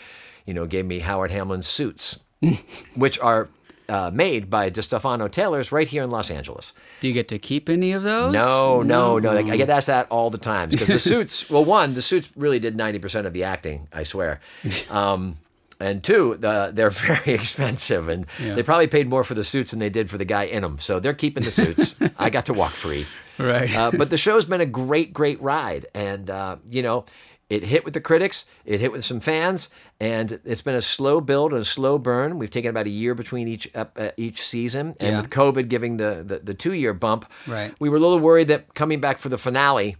you 0.45 0.54
know, 0.54 0.65
gave 0.65 0.86
me 0.86 1.00
Howard 1.00 1.32
Hamlin's 1.32 1.67
suits, 1.67 2.19
which 2.95 3.17
are 3.19 3.48
uh, 3.88 4.12
made 4.13 4.50
by 4.50 4.69
DeStefano 4.69 5.32
Taylors 5.32 5.72
right 5.72 5.88
here 5.88 6.04
in 6.04 6.12
Los 6.12 6.30
Angeles. 6.30 6.74
Do 7.00 7.08
you 7.08 7.13
get 7.13 7.28
to 7.30 7.39
keep 7.39 7.69
any 7.69 7.91
of 7.93 8.04
those? 8.04 8.34
No, 8.34 8.84
no, 8.84 9.17
no. 9.17 9.34
Like, 9.34 9.48
I 9.48 9.58
get 9.58 9.69
asked 9.69 9.88
that 9.88 10.08
all 10.12 10.30
the 10.30 10.38
time 10.38 10.69
because 10.69 10.88
the 10.89 11.00
suits. 11.12 11.50
well, 11.50 11.63
one, 11.65 11.93
the 11.95 12.02
suits 12.02 12.30
really 12.36 12.60
did 12.60 12.76
ninety 12.76 13.00
percent 13.00 13.26
of 13.26 13.34
the 13.34 13.45
acting. 13.45 13.88
I 13.93 14.04
swear. 14.04 14.41
Um, 14.91 15.38
and 15.80 16.04
two, 16.04 16.36
the, 16.39 16.72
they're 16.74 16.89
very 17.08 17.34
expensive, 17.34 18.10
and 18.10 18.26
Yeah. 18.39 18.56
they 18.56 18.63
probably 18.63 18.88
paid 18.88 19.08
more 19.10 19.24
for 19.24 19.34
the 19.34 19.44
suits 19.44 19.72
than 19.72 19.80
they 19.80 19.89
did 19.89 20.10
for 20.10 20.18
the 20.18 20.26
guy 20.26 20.44
in 20.44 20.62
them. 20.63 20.78
So 20.80 21.00
they're 21.00 21.13
keeping 21.13 21.44
the 21.44 21.52
suits. 21.52 21.96
I 22.20 22.30
got 22.30 22.46
to 22.46 22.54
walk 22.54 22.72
free. 22.72 23.06
Right. 23.38 23.74
Uh, 23.76 23.92
but 23.92 24.10
the 24.10 24.18
show's 24.18 24.46
been 24.46 24.62
a 24.62 24.65
great, 24.65 25.13
great 25.13 25.42
ride, 25.42 25.86
and 25.96 26.30
uh, 26.30 26.58
you 26.70 26.82
know, 26.82 27.06
it 27.50 27.63
hit 27.63 27.84
with 27.84 27.96
the 27.96 28.02
critics, 28.02 28.46
it 28.65 28.80
hit 28.80 28.92
with 28.92 29.04
some 29.04 29.20
fans, 29.20 29.70
and 30.00 30.39
it's 30.46 30.62
been 30.62 30.76
a 30.76 30.82
slow 30.84 31.20
build 31.20 31.52
and 31.54 31.62
a 31.62 31.65
slow 31.65 31.98
burn. 31.98 32.38
We've 32.38 32.50
taken 32.52 32.70
about 32.70 32.86
a 32.86 32.92
year 32.92 33.15
between 33.15 33.48
each 33.48 33.68
uh, 33.74 33.86
each 34.18 34.42
season, 34.46 34.88
and 35.00 35.10
Yeah. 35.13 35.22
with 35.22 35.30
COVID 35.32 35.68
giving 35.70 35.98
the 35.98 36.22
the, 36.26 36.38
the 36.39 36.54
two 36.54 36.74
year 36.74 36.94
bump, 36.94 37.26
Right. 37.48 37.74
we 37.80 37.88
were 37.89 37.96
a 37.98 38.00
little 38.00 38.20
worried 38.20 38.50
that 38.50 38.74
coming 38.76 39.00
back 39.00 39.18
for 39.18 39.30
the 39.30 39.38
finale, 39.38 39.96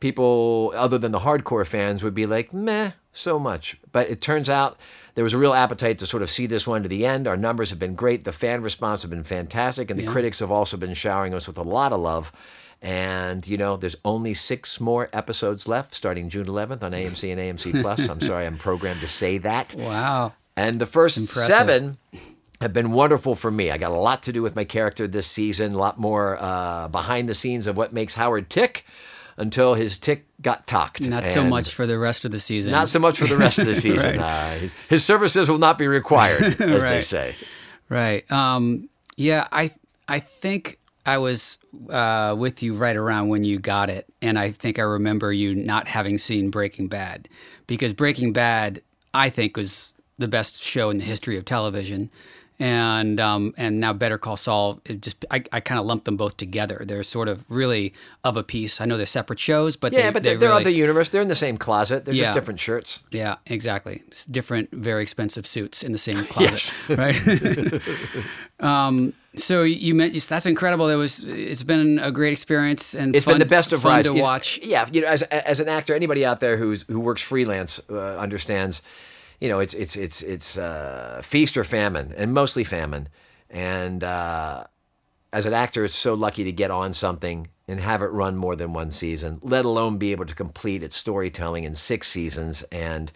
people 0.00 0.72
other 0.76 0.98
than 0.98 1.12
the 1.12 1.20
hardcore 1.20 1.66
fans 1.66 2.02
would 2.02 2.14
be 2.14 2.26
like, 2.26 2.52
meh, 2.52 2.92
so 3.12 3.38
much. 3.38 3.76
But 3.92 4.08
it 4.10 4.20
turns 4.20 4.48
out 4.48 4.78
there 5.18 5.24
was 5.24 5.32
a 5.32 5.38
real 5.38 5.52
appetite 5.52 5.98
to 5.98 6.06
sort 6.06 6.22
of 6.22 6.30
see 6.30 6.46
this 6.46 6.64
one 6.64 6.84
to 6.84 6.88
the 6.88 7.04
end. 7.04 7.26
Our 7.26 7.36
numbers 7.36 7.70
have 7.70 7.78
been 7.80 7.96
great. 7.96 8.22
The 8.22 8.30
fan 8.30 8.62
response 8.62 9.02
have 9.02 9.10
been 9.10 9.24
fantastic. 9.24 9.90
And 9.90 9.98
the 9.98 10.04
Yeah. 10.04 10.12
critics 10.12 10.38
have 10.38 10.52
also 10.52 10.76
been 10.76 10.94
showering 10.94 11.34
us 11.34 11.48
with 11.48 11.58
a 11.58 11.62
lot 11.64 11.92
of 11.92 11.98
love. 11.98 12.30
And, 12.80 13.44
you 13.48 13.56
know, 13.56 13.76
there's 13.76 13.96
only 14.04 14.32
six 14.32 14.80
more 14.80 15.08
episodes 15.12 15.66
left 15.66 15.92
starting 15.92 16.28
June 16.28 16.46
11th 16.46 16.84
on 16.84 16.92
AMC 16.94 17.32
and 17.32 17.40
AMC 17.40 17.72
Plus. 17.82 18.08
I'm 18.08 18.20
sorry, 18.20 18.46
I'm 18.46 18.58
programmed 18.58 19.00
to 19.00 19.08
say 19.08 19.38
that. 19.38 19.74
Wow. 19.76 20.34
And 20.56 20.80
the 20.80 20.86
first 20.86 21.18
Impressive. 21.18 21.52
seven 21.52 21.98
have 22.60 22.72
been 22.72 22.92
wonderful 22.92 23.34
for 23.34 23.50
me. 23.50 23.72
I 23.72 23.76
got 23.76 23.90
a 23.90 23.96
lot 23.98 24.22
to 24.22 24.32
do 24.32 24.40
with 24.40 24.54
my 24.54 24.62
character 24.62 25.08
this 25.08 25.26
season, 25.26 25.74
a 25.74 25.78
lot 25.78 25.98
more 25.98 26.38
uh, 26.40 26.86
behind 26.86 27.28
the 27.28 27.34
scenes 27.34 27.66
of 27.66 27.76
what 27.76 27.92
makes 27.92 28.14
Howard 28.14 28.48
tick 28.50 28.84
until 29.38 29.74
his 29.74 29.96
tick 29.96 30.26
got 30.42 30.66
talked. 30.66 31.06
Not 31.08 31.28
so 31.28 31.44
much 31.44 31.72
for 31.72 31.86
the 31.86 31.98
rest 31.98 32.24
of 32.24 32.32
the 32.32 32.38
season. 32.38 32.72
Not 32.72 32.88
so 32.88 32.98
much 32.98 33.18
for 33.18 33.26
the 33.26 33.36
rest 33.36 33.58
of 33.58 33.66
the 33.66 33.74
season. 33.86 34.18
uh, 34.18 34.58
his 34.88 35.04
services 35.04 35.48
will 35.48 35.58
not 35.58 35.78
be 35.78 35.86
required, 35.86 36.42
as 36.60 36.82
they 36.84 37.00
say. 37.00 37.34
Right. 37.88 38.30
Um, 38.30 38.88
yeah, 39.16 39.48
I 39.50 39.70
I 40.06 40.20
think 40.20 40.78
I 41.06 41.18
was 41.18 41.58
uh, 41.88 42.34
with 42.36 42.62
you 42.62 42.74
right 42.74 42.96
around 42.96 43.28
when 43.28 43.44
you 43.44 43.58
got 43.58 43.88
it, 43.88 44.06
and 44.20 44.38
I 44.38 44.50
think 44.50 44.78
I 44.78 44.82
remember 44.82 45.32
you 45.32 45.54
not 45.54 45.88
having 45.88 46.18
seen 46.18 46.50
Breaking 46.50 46.88
Bad 46.88 47.28
because 47.66 47.92
Breaking 47.94 48.32
Bad 48.32 48.82
I 49.14 49.30
think 49.30 49.56
was 49.56 49.94
the 50.18 50.28
best 50.28 50.60
show 50.60 50.90
in 50.90 50.98
the 50.98 51.04
history 51.04 51.36
of 51.38 51.44
television. 51.44 52.10
And 52.60 53.20
um, 53.20 53.54
and 53.56 53.78
now 53.78 53.92
Better 53.92 54.18
Call 54.18 54.36
Saul. 54.36 54.80
It 54.84 55.00
just 55.00 55.24
I, 55.30 55.44
I 55.52 55.60
kind 55.60 55.78
of 55.78 55.86
lump 55.86 56.02
them 56.04 56.16
both 56.16 56.36
together. 56.36 56.82
They're 56.84 57.04
sort 57.04 57.28
of 57.28 57.44
really 57.48 57.94
of 58.24 58.36
a 58.36 58.42
piece. 58.42 58.80
I 58.80 58.84
know 58.84 58.96
they're 58.96 59.06
separate 59.06 59.38
shows, 59.38 59.76
but 59.76 59.92
Yeah, 59.92 60.06
they, 60.06 60.10
but 60.10 60.22
they 60.24 60.30
they're, 60.30 60.38
they're 60.38 60.48
really, 60.48 60.62
of 60.62 60.64
the 60.64 60.72
universe. 60.72 61.10
They're 61.10 61.22
in 61.22 61.28
the 61.28 61.36
same 61.36 61.56
closet. 61.56 62.04
They're 62.04 62.14
Yeah. 62.14 62.24
just 62.24 62.34
different 62.34 62.58
shirts. 62.58 63.04
Yeah, 63.12 63.36
exactly. 63.46 64.02
Different, 64.28 64.72
very 64.72 65.02
expensive 65.04 65.46
suits 65.46 65.84
in 65.84 65.92
the 65.92 65.98
same 65.98 66.24
closet, 66.24 66.74
right? 66.88 67.80
um, 68.60 69.12
so 69.36 69.62
you 69.62 69.94
meant 69.94 70.14
that's 70.28 70.46
incredible. 70.46 70.88
It 70.88 70.96
was. 70.96 71.24
It's 71.24 71.62
been 71.62 72.00
a 72.00 72.10
great 72.10 72.32
experience 72.32 72.94
and 72.94 73.14
It's 73.14 73.24
fun, 73.24 73.34
been 73.34 73.38
the 73.40 73.46
best 73.46 73.72
of 73.72 73.84
rides 73.84 74.08
to 74.08 74.14
You 74.14 74.18
know, 74.18 74.24
watch. 74.24 74.58
yeah, 74.64 74.88
you 74.90 75.02
know, 75.02 75.06
as 75.06 75.22
as 75.22 75.60
an 75.60 75.68
actor, 75.68 75.94
anybody 75.94 76.24
out 76.26 76.40
there 76.40 76.56
who's 76.56 76.82
who 76.88 76.98
works 76.98 77.22
freelance 77.22 77.80
uh, 77.88 78.16
understands. 78.16 78.82
You 79.40 79.48
know, 79.48 79.60
it's 79.60 79.74
it's 79.74 79.96
it's 79.96 80.22
it's 80.22 80.58
uh, 80.58 81.20
feast 81.22 81.56
or 81.56 81.64
famine, 81.64 82.12
and 82.16 82.34
mostly 82.34 82.64
famine. 82.64 83.08
And 83.50 84.02
uh, 84.02 84.64
as 85.32 85.46
an 85.46 85.54
actor, 85.54 85.84
it's 85.84 85.94
so 85.94 86.14
lucky 86.14 86.44
to 86.44 86.52
get 86.52 86.70
on 86.70 86.92
something 86.92 87.48
and 87.66 87.80
have 87.80 88.02
it 88.02 88.06
run 88.06 88.36
more 88.36 88.56
than 88.56 88.72
one 88.72 88.90
season, 88.90 89.38
let 89.42 89.64
alone 89.64 89.98
be 89.98 90.12
able 90.12 90.24
to 90.24 90.34
complete 90.34 90.82
its 90.82 90.96
storytelling 90.96 91.64
in 91.64 91.74
six 91.74 92.08
seasons. 92.08 92.62
And 92.72 93.12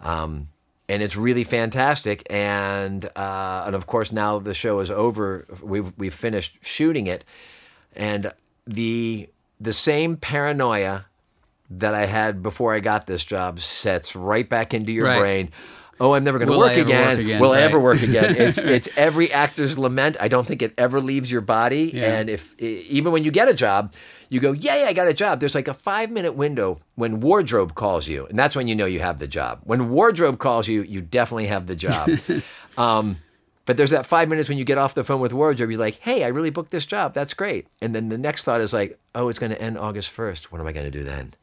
um, 0.00 0.48
and 0.88 1.02
it's 1.02 1.16
really 1.16 1.44
fantastic. 1.44 2.26
And 2.30 3.04
uh, 3.16 3.64
and 3.66 3.74
of 3.74 3.86
course, 3.86 4.12
now 4.12 4.38
the 4.38 4.54
show 4.54 4.80
is 4.80 4.90
over. 4.90 5.46
We've 5.62 5.92
we've 5.96 6.14
finished 6.14 6.58
shooting 6.62 7.06
it, 7.06 7.24
and 7.94 8.32
the 8.66 9.28
the 9.60 9.72
same 9.72 10.16
paranoia 10.16 11.06
that 11.70 11.94
I 11.94 12.06
had 12.06 12.42
before 12.42 12.74
I 12.74 12.80
got 12.80 13.06
this 13.06 13.24
job 13.24 13.60
sets 13.60 14.16
right 14.16 14.48
back 14.48 14.72
into 14.74 14.92
your 14.92 15.04
Right. 15.06 15.18
brain. 15.18 15.50
Oh, 16.00 16.12
I'm 16.14 16.22
never 16.22 16.38
going 16.38 16.48
to 16.48 16.56
work, 16.56 16.76
work 16.76 16.76
again. 16.76 17.40
Will 17.40 17.50
I 17.50 17.60
ever 17.62 17.80
work 17.80 18.00
again? 18.02 18.36
It's 18.38 18.56
it's 18.56 18.88
every 18.96 19.32
actor's 19.32 19.76
lament. 19.76 20.16
I 20.20 20.28
don't 20.28 20.46
think 20.46 20.62
it 20.62 20.72
ever 20.78 21.00
leaves 21.00 21.30
your 21.30 21.40
body. 21.40 21.90
Yeah. 21.92 22.14
And 22.18 22.30
if 22.30 22.56
even 22.60 23.12
when 23.12 23.24
you 23.24 23.32
get 23.32 23.48
a 23.48 23.54
job, 23.54 23.92
you 24.28 24.38
go, 24.38 24.52
Yay, 24.52 24.84
I 24.84 24.92
got 24.92 25.08
a 25.08 25.14
job. 25.14 25.40
There's 25.40 25.56
like 25.56 25.66
a 25.66 25.74
five 25.74 26.10
minute 26.12 26.34
window 26.36 26.78
when 26.94 27.18
wardrobe 27.20 27.74
calls 27.74 28.06
you, 28.06 28.26
and 28.26 28.38
that's 28.38 28.54
when 28.54 28.68
you 28.68 28.76
know 28.76 28.86
you 28.86 29.00
have 29.00 29.18
the 29.18 29.26
job. 29.26 29.60
When 29.64 29.90
wardrobe 29.90 30.38
calls 30.38 30.68
you, 30.68 30.82
you 30.82 31.00
definitely 31.00 31.46
have 31.48 31.66
the 31.66 31.74
job. 31.74 32.10
um, 32.78 33.16
but 33.66 33.76
there's 33.76 33.90
that 33.90 34.06
five 34.06 34.28
minutes 34.28 34.48
when 34.48 34.56
you 34.56 34.64
get 34.64 34.78
off 34.78 34.94
the 34.94 35.02
phone 35.04 35.20
with 35.20 35.32
wardrobe, 35.32 35.68
you're 35.68 35.80
like, 35.80 35.96
Hey, 35.96 36.22
I 36.24 36.28
really 36.28 36.50
booked 36.50 36.70
this 36.70 36.86
job. 36.86 37.12
That's 37.12 37.34
great. 37.34 37.66
And 37.82 37.92
then 37.94 38.08
the 38.08 38.16
next 38.18 38.44
thought 38.44 38.60
is 38.60 38.72
like, 38.72 38.98
Oh, 39.16 39.28
it's 39.28 39.40
going 39.40 39.50
to 39.50 39.60
end 39.60 39.76
August 39.76 40.16
1st. 40.16 40.44
What 40.44 40.60
am 40.60 40.66
I 40.68 40.72
going 40.72 40.90
to 40.90 40.96
do 40.96 41.02
then? 41.04 41.34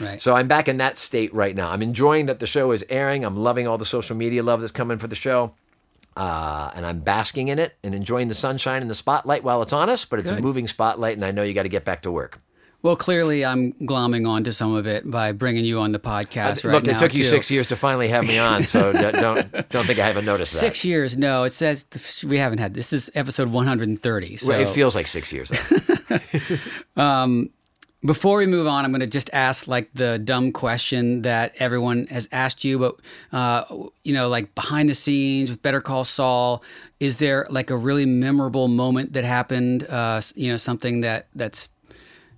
Right. 0.00 0.20
So 0.20 0.34
I'm 0.34 0.48
back 0.48 0.66
in 0.68 0.78
that 0.78 0.96
state 0.96 1.32
right 1.34 1.54
now. 1.54 1.70
I'm 1.70 1.82
enjoying 1.82 2.26
that 2.26 2.40
the 2.40 2.46
show 2.46 2.72
is 2.72 2.84
airing. 2.88 3.24
I'm 3.24 3.36
loving 3.36 3.66
all 3.66 3.78
the 3.78 3.84
social 3.84 4.16
media 4.16 4.42
love 4.42 4.60
that's 4.60 4.72
coming 4.72 4.98
for 4.98 5.06
the 5.06 5.14
show. 5.16 5.54
Uh, 6.16 6.70
and 6.74 6.84
I'm 6.84 7.00
basking 7.00 7.48
in 7.48 7.58
it 7.58 7.76
and 7.84 7.94
enjoying 7.94 8.28
the 8.28 8.34
sunshine 8.34 8.82
and 8.82 8.90
the 8.90 8.94
spotlight 8.94 9.44
while 9.44 9.62
it's 9.62 9.72
on 9.72 9.88
us, 9.88 10.04
but 10.04 10.18
it's 10.18 10.30
a 10.30 10.40
moving 10.40 10.66
spotlight, 10.66 11.16
and 11.16 11.24
I 11.24 11.30
know 11.30 11.42
you 11.42 11.54
got 11.54 11.62
to 11.62 11.68
get 11.68 11.84
back 11.84 12.02
to 12.02 12.10
work. 12.10 12.40
Well, 12.82 12.96
clearly, 12.96 13.44
I'm 13.44 13.74
glomming 13.74 14.26
onto 14.26 14.52
some 14.52 14.74
of 14.74 14.86
it 14.86 15.08
by 15.08 15.32
bringing 15.32 15.66
you 15.66 15.80
on 15.80 15.92
the 15.92 15.98
podcast 15.98 16.64
right 16.64 16.72
Look, 16.72 16.84
now. 16.86 16.92
it 16.92 16.98
took 16.98 17.12
you 17.12 17.24
too. 17.24 17.30
six 17.30 17.50
years 17.50 17.66
to 17.68 17.76
finally 17.76 18.08
have 18.08 18.26
me 18.26 18.38
on, 18.38 18.64
so 18.64 18.92
d- 18.94 18.98
don't 18.98 19.68
don't 19.68 19.86
think 19.86 19.98
I 19.98 20.06
haven't 20.06 20.24
noticed 20.24 20.54
that. 20.54 20.60
Six 20.60 20.82
years? 20.84 21.18
No, 21.18 21.44
it 21.44 21.50
says 21.50 21.86
we 22.26 22.38
haven't 22.38 22.58
had. 22.58 22.72
This 22.72 22.94
is 22.94 23.10
episode 23.14 23.48
130. 23.50 24.36
So 24.38 24.48
Well, 24.48 24.60
it 24.60 24.70
feels 24.70 24.94
like 24.96 25.06
six 25.08 25.30
years. 25.30 25.50
Though. 25.50 26.18
Before 28.02 28.38
we 28.38 28.46
move 28.46 28.66
on, 28.66 28.86
I'm 28.86 28.92
going 28.92 29.00
to 29.00 29.06
just 29.06 29.28
ask 29.34 29.68
like 29.68 29.90
the 29.92 30.18
dumb 30.18 30.52
question 30.52 31.20
that 31.22 31.54
everyone 31.58 32.06
has 32.06 32.30
asked 32.32 32.64
you, 32.64 32.78
but 32.78 32.96
uh, 33.30 33.64
you 34.04 34.14
know, 34.14 34.28
like 34.28 34.54
behind 34.54 34.88
the 34.88 34.94
scenes 34.94 35.50
with 35.50 35.60
Better 35.60 35.82
Call 35.82 36.04
Saul, 36.04 36.62
is 36.98 37.18
there 37.18 37.46
like 37.50 37.68
a 37.68 37.76
really 37.76 38.06
memorable 38.06 38.68
moment 38.68 39.12
that 39.12 39.24
happened? 39.24 39.84
Uh, 39.84 40.22
you 40.34 40.50
know, 40.50 40.56
something 40.56 41.00
that 41.00 41.26
that's 41.34 41.68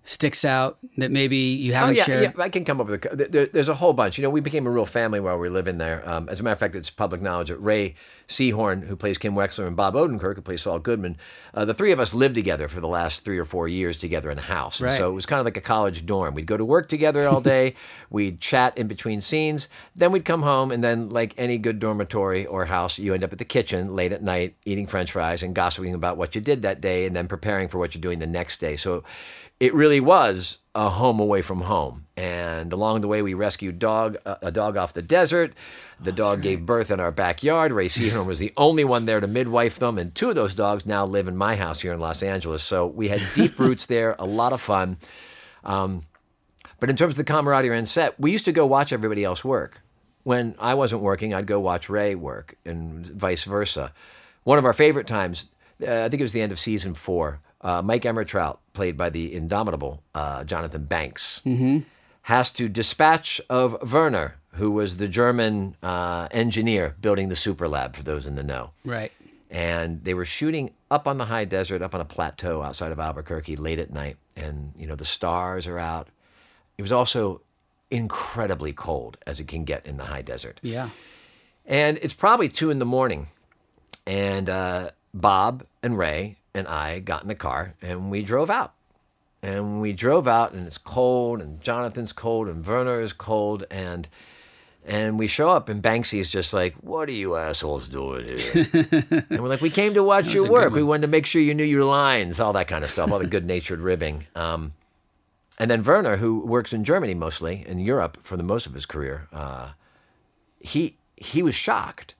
sticks 0.04 0.44
out 0.44 0.78
that 0.96 1.10
maybe 1.12 1.36
you 1.36 1.72
Oh 1.72 1.76
haven't 1.76 1.96
yeah, 1.96 2.04
shared. 2.04 2.22
yeah. 2.36 2.42
I 2.42 2.48
can 2.48 2.64
come 2.64 2.80
up 2.80 2.88
with 2.88 3.04
a. 3.04 3.16
There, 3.28 3.46
there's 3.46 3.68
a 3.68 3.74
whole 3.74 3.92
bunch. 3.92 4.18
You 4.18 4.22
know, 4.22 4.30
we 4.30 4.40
became 4.40 4.66
a 4.66 4.70
real 4.70 4.84
family 4.86 5.20
while 5.20 5.34
we 5.34 5.48
were 5.48 5.50
living 5.54 5.78
there. 5.78 6.02
Um, 6.08 6.28
as 6.28 6.40
a 6.40 6.42
matter 6.42 6.54
of 6.54 6.58
fact, 6.58 6.74
it's 6.74 6.90
public 6.90 7.22
knowledge 7.22 7.48
that 7.48 7.58
Rhea 7.58 7.94
Seehorn, 8.28 8.86
who 8.86 8.96
plays 8.96 9.18
Kim 9.18 9.34
Wexler, 9.34 9.66
and 9.66 9.76
Bob 9.76 9.94
Odenkirk, 9.94 10.36
who 10.36 10.42
plays 10.42 10.62
Saul 10.62 10.78
Goodman, 10.80 11.16
uh, 11.54 11.64
the 11.64 11.74
three 11.74 11.92
of 11.92 12.00
us 12.00 12.14
lived 12.14 12.34
together 12.34 12.66
for 12.66 12.80
the 12.80 12.88
last 12.88 13.24
three 13.24 13.38
or 13.38 13.44
four 13.44 13.68
years 13.68 13.98
together 13.98 14.30
in 14.30 14.38
a 14.38 14.42
house. 14.42 14.80
Right. 14.80 14.92
so 14.92 15.10
it 15.10 15.14
was 15.14 15.26
kind 15.26 15.38
of 15.38 15.44
like 15.44 15.56
a 15.56 15.60
college 15.60 16.04
dorm. 16.06 16.34
We'd 16.34 16.46
go 16.46 16.56
to 16.56 16.64
work 16.64 16.88
together 16.88 17.28
all 17.28 17.40
day. 17.40 17.74
we'd 18.10 18.40
chat 18.40 18.76
in 18.76 18.88
between 18.88 19.20
scenes. 19.20 19.68
Then 19.94 20.10
we'd 20.12 20.24
come 20.24 20.42
home, 20.42 20.72
and 20.72 20.82
then, 20.82 21.10
like 21.10 21.34
any 21.38 21.58
good 21.58 21.78
dormitory 21.78 22.44
or 22.46 22.64
house, 22.66 22.98
you 22.98 23.14
end 23.14 23.22
up 23.22 23.32
at 23.32 23.38
the 23.38 23.44
kitchen 23.44 23.94
late 23.94 24.12
at 24.12 24.22
night 24.22 24.56
eating 24.64 24.86
French 24.86 25.12
fries 25.12 25.42
and 25.42 25.54
gossiping 25.54 25.94
about 25.94 26.16
what 26.16 26.34
you 26.34 26.40
did 26.40 26.62
that 26.62 26.80
day, 26.80 27.06
and 27.06 27.14
then 27.14 27.28
preparing 27.28 27.68
for 27.68 27.78
what 27.78 27.94
you're 27.94 28.00
doing 28.02 28.18
the 28.18 28.26
next 28.26 28.58
day. 28.58 28.74
So 28.76 29.04
it 29.62 29.72
really 29.74 30.00
was 30.00 30.58
a 30.74 30.88
home 30.88 31.20
away 31.20 31.40
from 31.40 31.60
home. 31.60 32.04
And 32.16 32.72
along 32.72 33.00
the 33.00 33.06
way, 33.06 33.22
we 33.22 33.32
rescued 33.32 33.78
dog 33.78 34.16
a 34.26 34.48
a 34.48 34.50
dog 34.50 34.76
off 34.76 34.92
the 34.92 35.02
desert. 35.02 35.52
The 36.00 36.10
dog 36.10 36.42
gave 36.42 36.66
birth 36.66 36.90
in 36.90 36.98
our 36.98 37.12
backyard. 37.12 37.70
Rhea 37.70 37.88
Seehorn 37.96 38.26
was 38.26 38.40
the 38.40 38.52
only 38.56 38.82
one 38.82 39.04
there 39.04 39.20
to 39.20 39.28
midwife 39.28 39.78
them, 39.78 39.98
and 39.98 40.12
two 40.12 40.30
of 40.30 40.34
those 40.34 40.56
dogs 40.56 40.84
now 40.84 41.06
live 41.06 41.28
in 41.28 41.36
my 41.36 41.54
house 41.54 41.80
here 41.80 41.92
in 41.92 42.00
Los 42.00 42.24
Angeles. 42.24 42.64
So 42.64 42.88
we 42.88 43.06
had 43.06 43.22
deep 43.36 43.56
roots 43.60 43.86
there, 43.86 44.16
a 44.18 44.26
lot 44.26 44.52
of 44.52 44.60
fun. 44.60 44.96
Um, 45.62 46.06
but 46.80 46.90
in 46.90 46.96
terms 46.96 47.12
of 47.12 47.18
the 47.18 47.32
camaraderie 47.32 47.78
on 47.78 47.86
set, 47.86 48.18
we 48.18 48.32
used 48.32 48.46
to 48.46 48.52
go 48.52 48.66
watch 48.66 48.92
everybody 48.92 49.22
else 49.22 49.44
work. 49.44 49.80
When 50.24 50.56
I 50.58 50.74
wasn't 50.74 51.02
working, 51.02 51.34
I'd 51.34 51.46
go 51.46 51.60
watch 51.60 51.88
Ray 51.88 52.16
work, 52.16 52.56
and 52.64 53.06
vice 53.06 53.44
versa. 53.44 53.92
One 54.42 54.58
of 54.58 54.64
our 54.64 54.72
favorite 54.72 55.06
times, 55.06 55.46
uh, 55.80 56.02
I 56.02 56.08
think 56.08 56.20
it 56.20 56.24
was 56.24 56.32
the 56.32 56.42
end 56.42 56.50
of 56.50 56.58
season 56.58 56.94
four. 56.94 57.38
Uh, 57.62 57.80
Mike 57.82 58.02
Ehrmantraut, 58.02 58.58
played 58.72 58.96
by 58.96 59.08
the 59.10 59.32
indomitable 59.32 60.02
uh, 60.14 60.42
Jonathan 60.44 60.84
Banks, 60.84 61.40
has 62.22 62.52
to 62.52 62.68
dispatch 62.68 63.40
of 63.48 63.92
Werner, 63.92 64.36
who 64.54 64.70
was 64.70 64.96
the 64.96 65.08
German 65.08 65.76
uh, 65.82 66.28
engineer 66.30 66.96
building 67.00 67.28
the 67.28 67.36
super 67.36 67.68
lab. 67.68 67.94
For 67.96 68.02
those 68.02 68.26
in 68.26 68.34
the 68.34 68.42
know, 68.42 68.70
Right. 68.84 69.12
and 69.50 70.02
they 70.04 70.14
were 70.14 70.24
shooting 70.24 70.72
up 70.90 71.06
on 71.06 71.18
the 71.18 71.26
high 71.26 71.44
desert, 71.44 71.82
up 71.82 71.94
on 71.94 72.00
a 72.00 72.04
plateau 72.04 72.62
outside 72.62 72.92
of 72.92 72.98
Albuquerque 73.00 73.56
late 73.56 73.78
at 73.78 73.92
night, 73.92 74.16
and 74.36 74.72
you 74.76 74.86
know 74.86 74.94
the 74.96 75.04
stars 75.04 75.66
are 75.66 75.78
out. 75.78 76.08
It 76.78 76.82
was 76.82 76.92
also 76.92 77.42
incredibly 77.90 78.72
cold 78.72 79.18
as 79.26 79.38
it 79.38 79.46
can 79.46 79.64
get 79.64 79.86
in 79.86 79.96
the 79.98 80.04
high 80.06 80.22
desert, 80.22 80.58
Yeah. 80.62 80.88
and 81.66 81.98
it's 82.02 82.14
probably 82.14 82.48
two 82.48 82.70
in 82.70 82.78
the 82.78 82.86
morning, 82.86 83.28
and 84.06 84.48
uh, 84.50 84.90
Bob 85.14 85.64
and 85.82 85.96
Ray 85.98 86.38
and 86.54 86.68
I 86.68 86.98
got 87.00 87.22
in 87.22 87.28
the 87.28 87.34
car 87.34 87.74
and 87.82 88.10
we 88.10 88.22
drove 88.22 88.50
out. 88.50 88.74
And 89.44 89.80
we 89.80 89.92
drove 89.92 90.28
out, 90.28 90.52
and 90.52 90.68
it's 90.68 90.78
cold, 90.78 91.40
and 91.40 91.60
Jonathan's 91.60 92.12
cold, 92.12 92.48
and 92.48 92.64
Werner 92.64 93.00
is 93.00 93.12
cold, 93.12 93.64
and 93.72 94.06
and 94.86 95.18
we 95.18 95.26
show 95.26 95.50
up, 95.50 95.68
and 95.68 95.82
Banksy 95.82 96.20
is 96.20 96.30
just 96.30 96.54
like, 96.54 96.74
"What 96.76 97.08
are 97.08 97.12
you 97.12 97.34
assholes 97.34 97.88
doing 97.88 98.28
here?" 98.28 98.66
and 99.30 99.40
we're 99.42 99.48
like, 99.48 99.60
"We 99.60 99.68
came 99.68 99.94
to 99.94 100.04
watch 100.04 100.32
your 100.32 100.48
work. 100.48 100.72
We 100.72 100.84
wanted 100.84 101.02
to 101.02 101.08
make 101.08 101.26
sure 101.26 101.42
you 101.42 101.54
knew 101.54 101.64
your 101.64 101.82
lines, 101.84 102.38
all 102.38 102.52
that 102.52 102.68
kind 102.68 102.84
of 102.84 102.90
stuff, 102.90 103.10
all 103.10 103.18
the 103.18 103.26
good-natured 103.26 103.80
ribbing." 103.80 104.28
Um, 104.36 104.74
and 105.58 105.68
then 105.68 105.82
Werner, 105.82 106.18
who 106.18 106.46
works 106.46 106.72
in 106.72 106.84
Germany 106.84 107.14
mostly, 107.14 107.64
in 107.66 107.80
Europe 107.80 108.18
for 108.22 108.36
the 108.36 108.44
most 108.44 108.66
of 108.66 108.74
his 108.74 108.86
career, 108.86 109.26
uh, 109.32 109.72
he 110.60 110.98
he 111.16 111.42
was 111.42 111.56
shocked. 111.56 112.14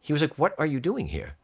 He 0.00 0.12
was 0.12 0.20
like, 0.20 0.34
"What 0.38 0.54
are 0.58 0.66
you 0.66 0.80
doing 0.80 1.08
here?" 1.08 1.37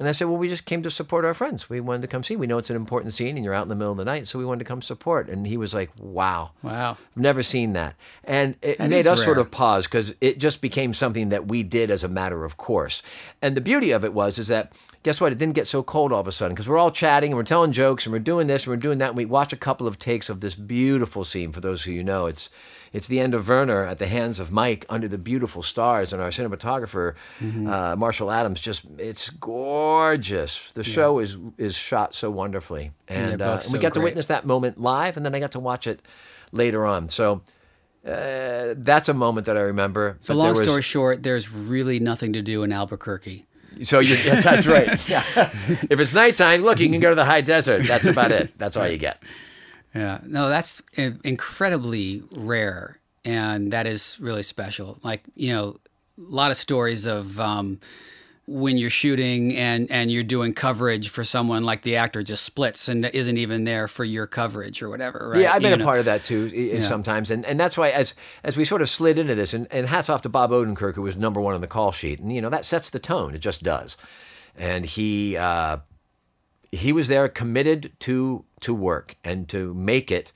And 0.00 0.08
I 0.08 0.12
said, 0.12 0.28
"Well, 0.28 0.38
we 0.38 0.48
just 0.48 0.64
came 0.64 0.82
to 0.82 0.90
support 0.90 1.26
our 1.26 1.34
friends. 1.34 1.68
We 1.68 1.78
wanted 1.78 2.00
to 2.00 2.08
come 2.08 2.24
see. 2.24 2.34
We 2.34 2.46
know 2.46 2.56
it's 2.56 2.70
an 2.70 2.76
important 2.76 3.12
scene, 3.12 3.36
and 3.36 3.44
you're 3.44 3.52
out 3.52 3.64
in 3.64 3.68
the 3.68 3.74
middle 3.74 3.92
of 3.92 3.98
the 3.98 4.04
night, 4.06 4.26
so 4.26 4.38
we 4.38 4.46
wanted 4.46 4.60
to 4.60 4.64
come 4.64 4.80
support." 4.80 5.28
And 5.28 5.46
he 5.46 5.58
was 5.58 5.74
like, 5.74 5.90
"Wow, 5.98 6.52
Wow. 6.62 6.96
I've 7.14 7.22
never 7.22 7.42
seen 7.42 7.74
that." 7.74 7.94
And 8.24 8.56
it 8.62 8.78
That 8.78 8.88
made 8.88 9.06
us 9.06 9.22
sort 9.22 9.36
of 9.36 9.50
pause 9.50 9.84
because 9.86 10.14
it 10.22 10.38
just 10.40 10.62
became 10.62 10.94
something 10.94 11.28
that 11.28 11.46
we 11.48 11.62
did 11.62 11.90
as 11.90 12.02
a 12.02 12.08
matter 12.08 12.44
of 12.46 12.56
course. 12.56 13.02
And 13.42 13.54
the 13.54 13.60
beauty 13.60 13.90
of 13.90 14.02
it 14.02 14.14
was 14.14 14.38
is 14.38 14.48
that 14.48 14.72
guess 15.02 15.20
what? 15.20 15.32
It 15.32 15.38
didn't 15.38 15.54
get 15.54 15.66
so 15.66 15.82
cold 15.82 16.12
all 16.12 16.20
of 16.20 16.26
a 16.28 16.32
sudden 16.32 16.54
because 16.54 16.68
we're 16.68 16.78
all 16.78 16.90
chatting 16.90 17.30
and 17.32 17.36
we're 17.36 17.42
telling 17.44 17.72
jokes 17.72 18.04
and 18.06 18.12
we're 18.12 18.18
doing 18.18 18.46
this 18.46 18.64
and 18.64 18.70
we're 18.70 18.76
doing 18.76 18.98
that. 18.98 19.08
And 19.08 19.16
we 19.16 19.24
watch 19.24 19.52
a 19.52 19.56
couple 19.56 19.86
of 19.86 19.98
takes 19.98 20.28
of 20.28 20.40
this 20.40 20.54
beautiful 20.54 21.24
scene. 21.24 21.52
For 21.52 21.60
those 21.60 21.84
who 21.84 21.92
you 21.92 22.02
know, 22.04 22.26
it's 22.26 22.50
it's 22.92 23.06
the 23.06 23.20
end 23.20 23.34
of 23.34 23.48
Werner 23.48 23.84
at 23.86 23.98
the 23.98 24.08
hands 24.08 24.40
of 24.40 24.50
Mike 24.50 24.84
under 24.88 25.06
the 25.06 25.16
beautiful 25.18 25.62
stars, 25.62 26.12
and 26.12 26.20
our 26.20 26.30
cinematographer 26.30 27.14
Mm-hmm. 27.40 27.66
uh, 27.68 27.96
Marshall 27.96 28.30
Adams 28.32 28.60
just 28.60 28.84
it's 28.98 29.30
gorgeous. 29.30 30.72
The 30.72 30.84
show 30.84 31.18
is 31.20 31.36
is 31.56 31.76
shot 31.76 32.14
so 32.14 32.30
wonderfully, 32.30 32.92
and, 33.08 33.40
uh, 33.40 33.54
both 33.56 33.64
and 33.64 33.72
we 33.72 33.78
so 33.78 33.82
got 33.82 33.94
to 33.94 34.00
witness 34.00 34.26
that 34.26 34.44
moment 34.44 34.80
live, 34.80 35.16
and 35.16 35.24
then 35.24 35.34
I 35.34 35.40
got 35.40 35.52
to 35.52 35.60
watch 35.60 35.86
it 35.86 36.00
later 36.52 36.84
on. 36.86 37.08
So. 37.08 37.42
Uh, 38.02 38.72
that's 38.78 39.10
a 39.10 39.12
moment 39.12 39.44
that 39.44 39.58
I 39.58 39.60
remember. 39.60 40.16
So 40.20 40.32
long 40.32 40.54
was- 40.54 40.60
story 40.62 40.80
short, 40.80 41.22
there's 41.22 41.52
really 41.52 42.00
nothing 42.00 42.32
to 42.32 42.40
do 42.40 42.62
in 42.62 42.72
Albuquerque. 42.72 43.44
So 43.82 43.98
you 44.00 44.16
that's, 44.16 44.44
that's 44.44 44.66
right. 44.66 44.88
Yeah. 45.08 45.22
if 45.90 45.98
it's 46.00 46.14
nighttime, 46.14 46.62
look, 46.62 46.80
you 46.80 46.88
can 46.88 47.00
go 47.00 47.10
to 47.10 47.14
the 47.14 47.24
high 47.24 47.40
desert. 47.40 47.84
That's 47.86 48.06
about 48.06 48.32
it. 48.32 48.56
That's 48.58 48.76
all 48.76 48.86
you 48.88 48.98
get. 48.98 49.22
Yeah, 49.94 50.20
no, 50.24 50.48
that's 50.48 50.82
incredibly 50.96 52.22
rare, 52.32 52.98
and 53.24 53.72
that 53.72 53.86
is 53.86 54.18
really 54.20 54.42
special. 54.44 54.98
Like 55.02 55.22
you 55.34 55.52
know, 55.52 55.80
a 56.18 56.34
lot 56.34 56.50
of 56.50 56.56
stories 56.56 57.06
of 57.06 57.40
um, 57.40 57.80
when 58.46 58.76
you're 58.78 58.90
shooting 58.90 59.54
and 59.56 59.88
and 59.90 60.10
you're 60.10 60.24
doing 60.24 60.52
coverage 60.54 61.08
for 61.08 61.22
someone, 61.22 61.62
like 61.62 61.82
the 61.82 61.96
actor 61.96 62.22
just 62.22 62.44
splits 62.44 62.88
and 62.88 63.06
isn't 63.06 63.36
even 63.36 63.64
there 63.64 63.86
for 63.86 64.04
your 64.04 64.26
coverage 64.26 64.82
or 64.82 64.88
whatever. 64.88 65.30
Right? 65.32 65.42
Yeah, 65.42 65.52
I've 65.52 65.62
been 65.62 65.70
You 65.70 65.74
a 65.74 65.78
know? 65.78 65.84
part 65.84 65.98
of 66.00 66.06
that 66.06 66.24
too 66.24 66.72
i- 66.74 66.78
sometimes, 66.78 67.30
and 67.30 67.44
and 67.46 67.60
that's 67.60 67.76
why 67.78 67.90
as 67.90 68.14
as 68.42 68.56
we 68.56 68.64
sort 68.64 68.82
of 68.82 68.88
slid 68.90 69.18
into 69.18 69.34
this, 69.36 69.54
and, 69.54 69.68
and 69.70 69.86
hats 69.86 70.08
off 70.10 70.22
to 70.22 70.28
Bob 70.28 70.50
Odenkirk 70.50 70.94
who 70.94 71.02
was 71.02 71.16
number 71.16 71.40
one 71.40 71.54
on 71.54 71.60
the 71.60 71.66
call 71.68 71.92
sheet, 71.92 72.18
and 72.18 72.32
you 72.32 72.40
know 72.40 72.50
that 72.50 72.64
sets 72.64 72.90
the 72.90 72.98
tone. 72.98 73.34
It 73.34 73.38
just 73.40 73.62
does, 73.62 73.96
and 74.56 74.84
he 74.84 75.36
uh, 75.36 75.78
he 76.72 76.92
was 76.92 77.06
there 77.08 77.28
committed 77.28 77.92
to 78.00 78.44
to 78.60 78.74
work 78.74 79.14
and 79.22 79.48
to 79.50 79.74
make 79.74 80.10
it 80.10 80.32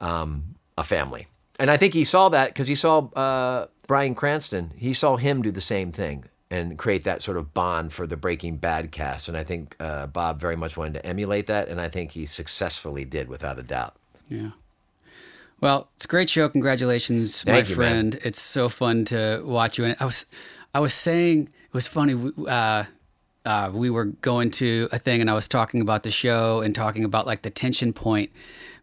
um, 0.00 0.56
a 0.76 0.84
family, 0.84 1.26
and 1.58 1.70
I 1.70 1.78
think 1.78 1.94
he 1.94 2.04
saw 2.04 2.28
that 2.28 2.48
because 2.48 2.68
he 2.68 2.74
saw 2.74 3.06
uh, 3.14 3.68
Bryan 3.86 4.14
Cranston. 4.14 4.72
He 4.76 4.92
saw 4.92 5.16
him 5.16 5.40
do 5.40 5.50
the 5.50 5.60
same 5.62 5.90
thing. 5.90 6.24
And 6.48 6.78
create 6.78 7.02
that 7.02 7.22
sort 7.22 7.36
of 7.38 7.52
bond 7.54 7.92
for 7.92 8.06
the 8.06 8.16
Breaking 8.16 8.56
Bad 8.56 8.92
cast, 8.92 9.26
and 9.26 9.36
I 9.36 9.42
think 9.42 9.74
uh, 9.80 10.06
Bob 10.06 10.40
very 10.40 10.54
much 10.54 10.76
wanted 10.76 10.94
to 10.94 11.04
emulate 11.04 11.48
that, 11.48 11.66
and 11.68 11.80
I 11.80 11.88
think 11.88 12.12
he 12.12 12.24
successfully 12.24 13.04
did, 13.04 13.28
without 13.28 13.58
a 13.58 13.64
doubt. 13.64 13.96
Yeah. 14.28 14.50
Well, 15.60 15.88
it's 15.96 16.04
a 16.04 16.08
great 16.08 16.30
show. 16.30 16.48
Congratulations, 16.48 17.42
Thank 17.42 17.66
my 17.66 17.70
you, 17.70 17.76
man. 17.76 17.90
friend. 18.12 18.20
It's 18.22 18.40
so 18.40 18.68
fun 18.68 19.04
to 19.06 19.42
watch 19.44 19.76
you. 19.76 19.86
And 19.86 19.96
I 19.98 20.04
was, 20.04 20.26
I 20.72 20.78
was 20.78 20.94
saying 20.94 21.48
it 21.48 21.74
was 21.74 21.88
funny. 21.88 22.32
Uh, 22.46 22.84
uh, 23.44 23.70
we 23.72 23.90
were 23.90 24.04
going 24.04 24.50
to 24.52 24.88
a 24.92 24.98
thing, 25.00 25.20
and 25.20 25.28
I 25.28 25.34
was 25.34 25.48
talking 25.48 25.80
about 25.80 26.04
the 26.04 26.10
show 26.12 26.60
and 26.60 26.74
talking 26.76 27.04
about 27.04 27.26
like 27.26 27.42
the 27.42 27.50
tension 27.50 27.92
point 27.92 28.30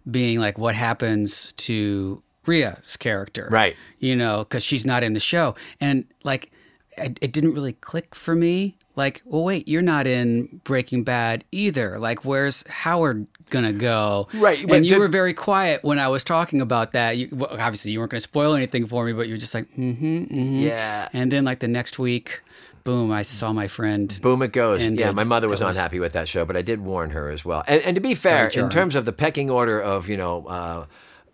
being 0.10 0.40
like 0.40 0.58
what 0.58 0.76
happens 0.76 1.54
to 1.54 2.22
Rhea's 2.46 2.98
character, 2.98 3.48
Right. 3.50 3.76
You 4.00 4.18
know, 4.18 4.40
because 4.40 4.64
she's 4.66 4.86
not 4.86 5.02
in 5.04 5.14
the 5.14 5.20
show, 5.22 5.56
and 5.80 6.06
like 6.26 6.52
it, 6.98 7.18
it 7.22 7.32
didn't 7.32 7.54
really 7.54 7.74
click 7.74 8.16
for 8.16 8.36
me. 8.36 8.78
Like, 8.96 9.24
well, 9.26 9.44
wait, 9.44 9.68
you're 9.68 9.82
not 9.82 10.06
in 10.06 10.62
Breaking 10.64 11.04
Bad 11.04 11.44
either. 11.52 11.98
Like, 11.98 12.26
where's 12.26 12.64
Howard 12.68 13.26
gonna 13.50 13.74
go? 13.74 14.28
Right, 14.36 14.64
And 14.70 14.86
you 14.86 14.92
to- 14.94 15.00
were 15.00 15.08
very 15.08 15.34
quiet 15.34 15.84
when 15.84 15.98
I 15.98 16.10
was 16.10 16.24
talking 16.24 16.62
about 16.62 16.92
that. 16.94 17.18
You, 17.18 17.28
well, 17.32 17.50
obviously, 17.60 17.92
you 17.92 18.00
weren't 18.00 18.12
to 18.12 18.20
spoil 18.20 18.54
anything 18.54 18.86
for 18.86 19.04
me, 19.04 19.14
but 19.14 19.28
you 19.28 19.34
were 19.34 19.40
just 19.40 19.56
like, 19.56 19.66
mm-hmm, 19.72 20.06
mm-hmm. 20.26 20.60
Yeah. 20.60 21.10
And 21.12 21.32
then, 21.32 21.44
like 21.44 21.60
the 21.60 21.68
next 21.68 21.98
week, 21.98 22.42
boom, 22.84 23.12
I 23.12 23.24
saw 23.24 23.52
my 23.52 23.68
friend. 23.68 24.16
Boom, 24.22 24.44
it 24.44 24.52
goes. 24.52 24.84
And 24.84 25.00
yeah, 25.00 25.10
my 25.10 25.24
mother 25.24 25.50
was, 25.50 25.64
was- 25.64 25.76
unhappy 25.76 26.00
with 26.00 26.14
that 26.14 26.28
show, 26.28 26.46
but 26.46 26.56
I 26.56 26.62
did 26.62 26.80
warn 26.82 27.10
her 27.12 27.32
as 27.32 27.44
well. 27.44 27.64
And, 27.68 27.82
and 27.82 27.96
to 27.96 28.02
be 28.02 28.14
fair, 28.14 28.48
in 28.50 28.70
terms 28.70 28.96
of 28.96 29.06
the 29.06 29.14
pecking 29.14 29.50
order 29.50 29.82
of, 29.82 30.08
you 30.08 30.18
know, 30.18 30.46
uh, 30.46 30.86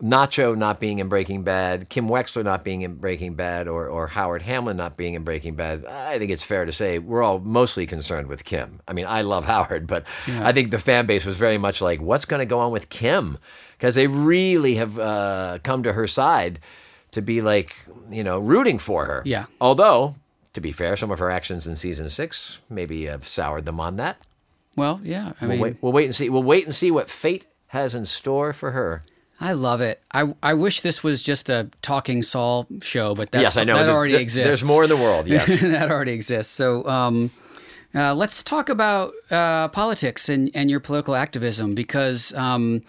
Nacho 0.02 0.58
not 0.58 0.80
being 0.80 1.00
in 1.00 1.10
Breaking 1.10 1.44
Bad, 1.44 1.90
Kim 1.90 2.08
Wexler 2.08 2.44
not 2.44 2.64
being 2.64 2.82
in 2.82 2.96
Breaking 2.96 3.34
Bad, 3.34 3.68
or, 3.68 3.88
or 3.88 4.08
Howard 4.08 4.42
Hamlin 4.44 4.78
not 4.78 4.96
being 4.96 5.14
in 5.14 5.24
Breaking 5.24 5.56
Bad, 5.56 5.86
I 5.86 6.18
think 6.18 6.32
it's 6.32 6.44
fair 6.44 6.66
to 6.66 6.72
say 6.72 7.00
we're 7.00 7.22
all 7.22 7.40
mostly 7.40 7.86
concerned 7.86 8.28
with 8.28 8.46
Kim. 8.46 8.82
I 8.88 8.94
mean, 8.94 9.06
I 9.06 9.24
love 9.24 9.46
Howard, 9.54 9.88
but 9.88 10.06
I 10.28 10.54
think 10.54 10.72
the 10.72 10.80
fan 10.80 11.06
base 11.06 11.26
was 11.26 11.36
very 11.36 11.58
much 11.58 11.82
like, 11.82 12.02
what's 12.02 12.26
going 12.26 12.40
to 12.40 12.46
go 12.46 12.60
on 12.60 12.72
with 12.72 12.90
Kim? 12.90 13.38
Because 13.78 13.96
they 13.96 14.08
really 14.08 14.76
have 14.76 14.98
uh, 14.98 15.60
come 15.64 15.84
to 15.84 15.94
her 15.94 16.08
side 16.08 16.60
to 17.12 17.22
be 17.22 17.42
like, 17.42 17.76
you 18.10 18.24
know, 18.24 18.40
rooting 18.40 18.78
for 18.78 19.06
her. 19.06 19.22
Yeah. 19.26 19.46
Although, 19.60 20.16
to 20.54 20.62
be 20.62 20.72
fair, 20.72 20.96
some 20.96 21.12
of 21.12 21.20
her 21.20 21.30
actions 21.30 21.68
in 21.68 21.76
season 21.76 22.08
six 22.08 22.60
maybe 22.70 23.06
have 23.06 23.28
soured 23.28 23.66
them 23.66 23.80
on 23.80 23.98
that. 23.98 24.26
Well, 24.78 25.02
yeah, 25.04 25.34
I 25.42 25.46
We'll 25.46 25.50
mean, 25.52 25.60
wait, 25.60 25.78
we'll 25.82 25.92
wait 25.92 26.06
and 26.06 26.16
see. 26.16 26.30
We'll 26.30 26.44
wait 26.44 26.64
and 26.64 26.74
see 26.74 26.90
what 26.92 27.10
fate 27.10 27.48
has 27.68 27.94
in 27.96 28.06
store 28.06 28.54
for 28.54 28.72
her. 28.72 29.04
I 29.42 29.54
love 29.54 29.80
it. 29.82 30.02
I 30.12 30.34
I 30.44 30.54
wish 30.54 30.82
this 30.82 31.04
was 31.04 31.22
just 31.22 31.50
a 31.50 31.70
talking 31.82 32.24
Saul 32.24 32.68
show, 32.82 33.16
but 33.16 33.32
that's, 33.32 33.42
yes, 33.42 33.58
I 33.58 33.64
know. 33.64 33.76
that 33.78 33.84
There's- 33.84 33.96
already 33.96 34.14
there- 34.14 34.22
exists. 34.22 34.60
There's 34.62 34.70
more 34.70 34.84
in 34.84 34.90
the 34.90 34.98
world. 34.98 35.28
Yes. 35.36 35.62
that 35.62 35.90
already 35.90 36.12
exists. 36.14 36.52
So 36.54 36.86
um, 36.88 37.32
uh, 37.96 38.14
let's 38.14 38.44
talk 38.44 38.70
about 38.70 39.14
uh, 39.32 39.70
politics 39.70 40.28
and, 40.30 40.52
and 40.54 40.70
your 40.70 40.80
political 40.80 41.16
activism 41.16 41.74
because 41.74 42.34
um, 42.36 42.84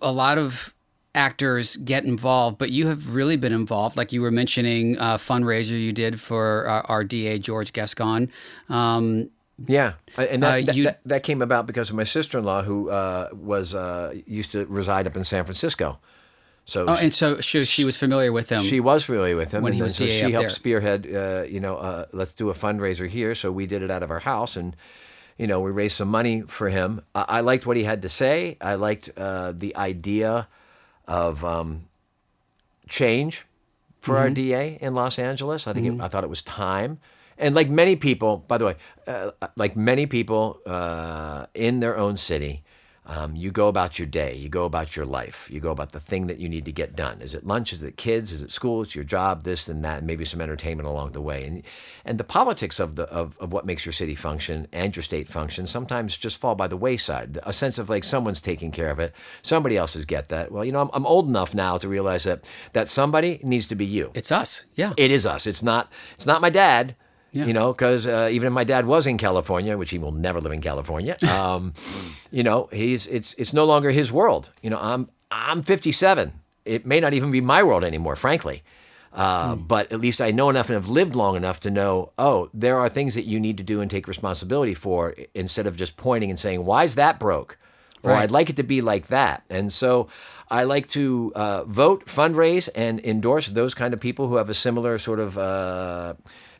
a 0.00 0.10
lot 0.10 0.38
of 0.38 0.72
actors 1.14 1.76
get 1.76 2.04
involved, 2.04 2.58
but 2.58 2.70
you 2.70 2.88
have 2.88 3.14
really 3.14 3.36
been 3.36 3.52
involved. 3.52 3.96
Like 3.96 4.12
you 4.12 4.20
were 4.22 4.32
mentioning, 4.32 4.98
uh, 4.98 5.16
fundraiser 5.16 5.80
you 5.80 5.92
did 5.92 6.20
for 6.20 6.66
uh, 6.68 6.80
our 6.86 7.04
DA 7.04 7.38
George 7.38 7.72
Gascon. 7.72 8.30
Um, 8.68 9.30
Yeah, 9.66 9.94
and 10.16 10.42
that, 10.42 10.62
Uh, 10.62 10.72
that, 10.72 10.82
that, 10.82 11.00
that 11.04 11.22
came 11.22 11.40
about 11.40 11.66
because 11.66 11.90
of 11.90 11.96
my 11.96 12.04
sister-in-law 12.04 12.62
who 12.62 12.90
uh, 12.90 13.28
was 13.32 13.74
uh, 13.74 14.14
used 14.26 14.52
to 14.52 14.66
reside 14.66 15.06
up 15.06 15.16
in 15.16 15.24
San 15.24 15.44
Francisco. 15.44 15.98
So 16.64 16.86
oh, 16.88 16.96
she, 16.96 17.04
and 17.04 17.14
so 17.14 17.40
she, 17.40 17.64
she 17.64 17.84
was 17.84 17.96
familiar 17.96 18.32
with 18.32 18.48
him. 18.48 18.62
she 18.62 18.80
was 18.80 19.04
familiar 19.04 19.36
with 19.36 19.52
him, 19.52 19.62
when 19.62 19.72
and 19.72 19.76
he 19.76 19.82
was 19.82 19.96
so 19.96 20.06
DA 20.06 20.20
she 20.26 20.32
helped 20.32 20.48
there. 20.48 20.50
spearhead. 20.50 21.06
Uh, 21.06 21.44
you 21.46 21.60
know, 21.60 21.76
uh, 21.76 22.06
let's 22.12 22.32
do 22.32 22.48
a 22.48 22.54
fundraiser 22.54 23.08
here. 23.08 23.34
So 23.34 23.52
we 23.52 23.66
did 23.66 23.82
it 23.82 23.90
out 23.90 24.02
of 24.02 24.10
our 24.10 24.20
house, 24.20 24.56
and 24.56 24.74
you 25.36 25.46
know, 25.46 25.60
we 25.60 25.70
raised 25.70 25.96
some 25.96 26.08
money 26.08 26.40
for 26.42 26.70
him. 26.70 27.02
I, 27.14 27.24
I 27.28 27.40
liked 27.40 27.66
what 27.66 27.76
he 27.76 27.84
had 27.84 28.02
to 28.02 28.08
say. 28.08 28.56
I 28.60 28.76
liked 28.76 29.10
uh, 29.16 29.52
the 29.52 29.76
idea 29.76 30.48
of 31.06 31.44
um, 31.44 31.84
change 32.88 33.46
for 34.00 34.16
our 34.16 34.30
DA 34.30 34.78
in 34.80 34.94
Los 34.94 35.18
Angeles. 35.18 35.66
I 35.66 35.74
think 35.74 35.86
it, 35.86 36.00
I 36.00 36.08
thought 36.08 36.24
it 36.24 36.30
was 36.30 36.42
time. 36.42 36.98
And 37.38 37.54
like 37.54 37.68
many 37.68 37.96
people, 37.96 38.38
by 38.48 38.58
the 38.58 38.66
way, 38.66 38.76
uh, 39.06 39.30
like 39.56 39.76
many 39.76 40.06
people 40.06 40.60
uh, 40.66 41.46
in 41.54 41.80
their 41.80 41.96
own 41.96 42.16
city, 42.16 42.64
um, 43.06 43.36
you 43.36 43.50
go 43.50 43.68
about 43.68 43.98
your 43.98 44.06
day, 44.06 44.34
you 44.34 44.48
go 44.48 44.64
about 44.64 44.96
your 44.96 45.04
life, 45.04 45.50
you 45.50 45.60
go 45.60 45.70
about 45.70 45.92
the 45.92 46.00
thing 46.00 46.26
that 46.28 46.38
you 46.38 46.48
need 46.48 46.64
to 46.64 46.72
get 46.72 46.96
done. 46.96 47.20
Is 47.20 47.34
it 47.34 47.46
lunch? 47.46 47.72
Is 47.74 47.82
it 47.82 47.98
kids? 47.98 48.32
Is 48.32 48.40
it 48.40 48.50
school? 48.50 48.80
It's 48.80 48.94
your 48.94 49.04
job, 49.04 49.42
this 49.42 49.68
and 49.68 49.84
that, 49.84 49.98
and 49.98 50.06
maybe 50.06 50.24
some 50.24 50.40
entertainment 50.40 50.88
along 50.88 51.12
the 51.12 51.20
way. 51.20 51.44
And 51.44 51.62
and 52.06 52.16
the 52.16 52.24
politics 52.24 52.80
of 52.80 52.96
the 52.96 53.04
of, 53.04 53.36
of 53.38 53.52
what 53.52 53.66
makes 53.66 53.84
your 53.84 53.92
city 53.92 54.14
function 54.14 54.68
and 54.72 54.96
your 54.96 55.02
state 55.02 55.28
function 55.28 55.66
sometimes 55.66 56.16
just 56.16 56.38
fall 56.38 56.54
by 56.54 56.66
the 56.66 56.78
wayside. 56.78 57.38
A 57.42 57.52
sense 57.52 57.78
of 57.78 57.90
like 57.90 58.04
someone's 58.04 58.40
taking 58.40 58.70
care 58.70 58.88
of 58.88 58.98
it, 58.98 59.12
somebody 59.42 59.76
else 59.76 59.92
has 59.94 60.06
get 60.06 60.28
that. 60.28 60.50
Well, 60.50 60.64
you 60.64 60.72
know, 60.72 60.80
I'm, 60.80 60.90
I'm 60.94 61.06
old 61.06 61.28
enough 61.28 61.54
now 61.54 61.76
to 61.76 61.88
realize 61.88 62.24
that 62.24 62.48
that 62.72 62.88
somebody 62.88 63.38
needs 63.42 63.68
to 63.68 63.74
be 63.74 63.84
you. 63.84 64.12
it's 64.14 64.32
us. 64.32 64.64
Yeah. 64.76 64.94
It 64.96 65.10
is 65.10 65.26
us. 65.26 65.46
It's 65.46 65.62
not. 65.62 65.92
It's 66.14 66.26
not 66.26 66.40
my 66.40 66.50
dad. 66.50 66.96
Yeah. 67.34 67.46
You 67.46 67.52
know, 67.52 67.72
because 67.72 68.06
uh, 68.06 68.28
even 68.30 68.46
if 68.46 68.52
my 68.52 68.64
dad 68.64 68.86
was 68.86 69.06
in 69.06 69.18
California, 69.18 69.76
which 69.76 69.90
he 69.90 69.98
will 69.98 70.12
never 70.12 70.40
live 70.40 70.52
in 70.52 70.60
California, 70.62 71.16
um, 71.38 71.72
you 72.30 72.42
know, 72.42 72.68
he's 72.72 73.06
it's 73.08 73.34
it's 73.38 73.52
no 73.52 73.64
longer 73.66 73.90
his 73.90 74.10
world. 74.12 74.50
You 74.62 74.70
know, 74.70 74.78
I'm 74.80 75.08
I'm 75.30 75.62
57. 75.62 76.32
It 76.64 76.86
may 76.86 77.00
not 77.00 77.12
even 77.12 77.30
be 77.30 77.40
my 77.40 77.62
world 77.62 77.84
anymore, 77.84 78.16
frankly. 78.16 78.62
Uh, 79.12 79.54
But 79.56 79.92
at 79.92 80.00
least 80.00 80.20
I 80.20 80.30
know 80.32 80.48
enough 80.50 80.68
and 80.70 80.74
have 80.74 80.88
lived 80.88 81.14
long 81.14 81.36
enough 81.36 81.58
to 81.60 81.70
know, 81.70 82.10
oh, 82.18 82.48
there 82.54 82.78
are 82.78 82.88
things 82.88 83.14
that 83.14 83.26
you 83.26 83.38
need 83.40 83.56
to 83.58 83.64
do 83.64 83.80
and 83.80 83.90
take 83.90 84.08
responsibility 84.08 84.74
for 84.74 85.14
instead 85.34 85.66
of 85.66 85.76
just 85.76 85.96
pointing 85.96 86.30
and 86.30 86.38
saying, 86.38 86.64
why 86.64 86.84
is 86.84 86.94
that 86.94 87.18
broke? 87.18 87.56
Or 88.02 88.10
Right. 88.10 88.22
I'd 88.24 88.30
like 88.38 88.50
it 88.50 88.56
to 88.56 88.62
be 88.64 88.80
like 88.80 89.06
that. 89.08 89.42
And 89.50 89.72
so 89.72 90.08
I 90.50 90.64
like 90.64 90.88
to 90.88 91.32
uh, 91.36 91.64
vote, 91.64 92.06
fundraise, 92.06 92.68
and 92.74 93.00
endorse 93.04 93.46
those 93.48 93.74
kind 93.74 93.94
of 93.94 94.00
people 94.00 94.26
who 94.28 94.36
have 94.36 94.50
a 94.50 94.54
similar 94.54 94.98
sort 94.98 95.20
of 95.20 95.38
uh, 95.38 96.14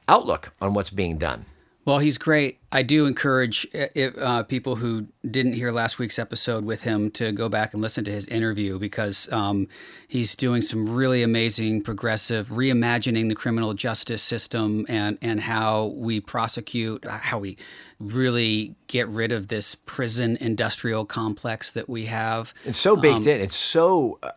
outlook 0.09 0.53
on 0.61 0.75
what's 0.75 0.91
being 0.91 1.19
done. 1.19 1.47
Well, 1.87 1.99
he's 1.99 2.17
great. 2.17 2.61
I 2.73 2.81
do 2.81 3.05
encourage 3.05 3.67
uh, 3.75 4.01
uh, 4.19 4.43
people 4.45 4.77
who 4.77 5.07
didn't 5.31 5.53
hear 5.53 5.71
last 5.71 5.99
week's 5.99 6.19
episode 6.19 6.65
with 6.65 6.83
him 6.83 7.11
to 7.13 7.31
go 7.31 7.51
back 7.51 7.75
and 7.75 7.83
listen 7.83 8.05
to 8.05 8.11
his 8.11 8.27
interview 8.27 8.79
because 8.79 9.31
um, 9.31 9.69
he's 10.09 10.35
doing 10.35 10.63
some 10.63 10.89
really 10.89 11.23
amazing, 11.23 11.83
progressive, 11.83 12.49
reimagining 12.49 13.29
the 13.29 13.35
criminal 13.35 13.75
justice 13.75 14.23
system 14.23 14.87
and 14.89 15.19
and 15.21 15.43
how 15.43 15.93
we 15.97 16.21
prosecute, 16.21 17.05
uh, 17.05 17.19
how 17.19 17.39
we 17.39 17.59
really 18.01 18.75
get 18.87 19.07
rid 19.09 19.31
of 19.31 19.49
this 19.49 19.75
prison 19.75 20.39
industrial 20.41 21.05
complex 21.05 21.71
that 21.73 21.89
we 21.89 22.07
have. 22.07 22.55
It's 22.65 22.79
so 22.79 22.97
baked 22.97 23.27
in. 23.27 23.43
It's 23.43 23.57
so, 23.57 24.19
uh, 24.23 24.33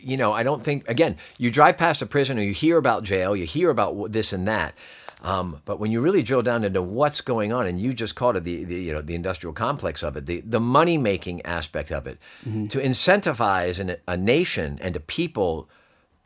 you 0.00 0.16
know, 0.16 0.32
I 0.32 0.44
don't 0.44 0.62
think, 0.62 0.88
again, 0.88 1.16
you 1.36 1.50
drive 1.50 1.76
past 1.76 2.00
a 2.00 2.06
prison 2.06 2.38
or 2.38 2.42
you 2.42 2.52
hear 2.52 2.78
about 2.78 3.02
jail, 3.02 3.34
you 3.34 3.44
hear 3.44 3.70
about 3.70 4.12
this 4.12 4.32
and 4.32 4.46
that. 4.46 4.74
Um, 5.22 5.60
but 5.64 5.78
when 5.78 5.92
you 5.92 6.00
really 6.00 6.22
drill 6.22 6.42
down 6.42 6.64
into 6.64 6.82
what's 6.82 7.20
going 7.20 7.52
on, 7.52 7.66
and 7.66 7.80
you 7.80 7.92
just 7.92 8.14
called 8.16 8.36
it 8.36 8.42
the, 8.42 8.64
the 8.64 8.74
you 8.74 8.92
know 8.92 9.02
the 9.02 9.14
industrial 9.14 9.52
complex 9.52 10.02
of 10.02 10.16
it, 10.16 10.26
the 10.26 10.40
the 10.40 10.60
money 10.60 10.98
making 10.98 11.42
aspect 11.42 11.92
of 11.92 12.06
it, 12.06 12.18
to 12.44 12.78
incentivize 12.78 13.78
an, 13.78 13.96
a 14.08 14.16
nation 14.16 14.78
and 14.82 14.96
a 14.96 15.00
people 15.00 15.68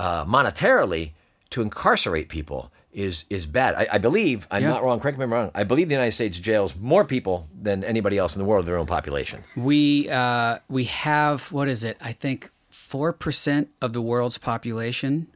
uh, 0.01 0.25
monetarily 0.25 1.13
to 1.51 1.63
incarcerate 1.63 2.29
people 2.29 2.71
is 2.93 3.25
is 3.29 3.45
bad. 3.45 3.75
I, 3.75 3.87
I 3.93 3.99
believe 3.99 4.47
I'm 4.51 4.63
Yeah. 4.63 4.71
not 4.71 4.83
wrong. 4.83 4.99
Correct 5.01 5.19
me 5.19 5.25
if 5.25 5.29
I'm 5.29 5.33
wrong. 5.35 5.51
I 5.55 5.65
believe 5.65 5.89
the 5.89 5.95
United 5.95 6.13
States 6.13 6.39
jails 6.39 6.75
more 6.77 7.05
people 7.05 7.47
than 7.63 7.85
anybody 7.85 8.17
else 8.17 8.35
in 8.35 8.41
the 8.41 8.47
world 8.47 8.61
of 8.61 8.67
their 8.67 8.79
own 8.79 8.87
population. 8.87 9.45
We 9.55 10.09
uh, 10.09 10.59
we 10.69 10.85
have 10.85 11.53
what 11.53 11.69
is 11.69 11.85
it? 11.85 11.99
I 12.01 12.13
think 12.13 12.51
four 12.71 13.13
percent 13.13 13.71
of 13.83 13.93
the 13.93 14.01
world's 14.01 14.39
population, 14.39 15.27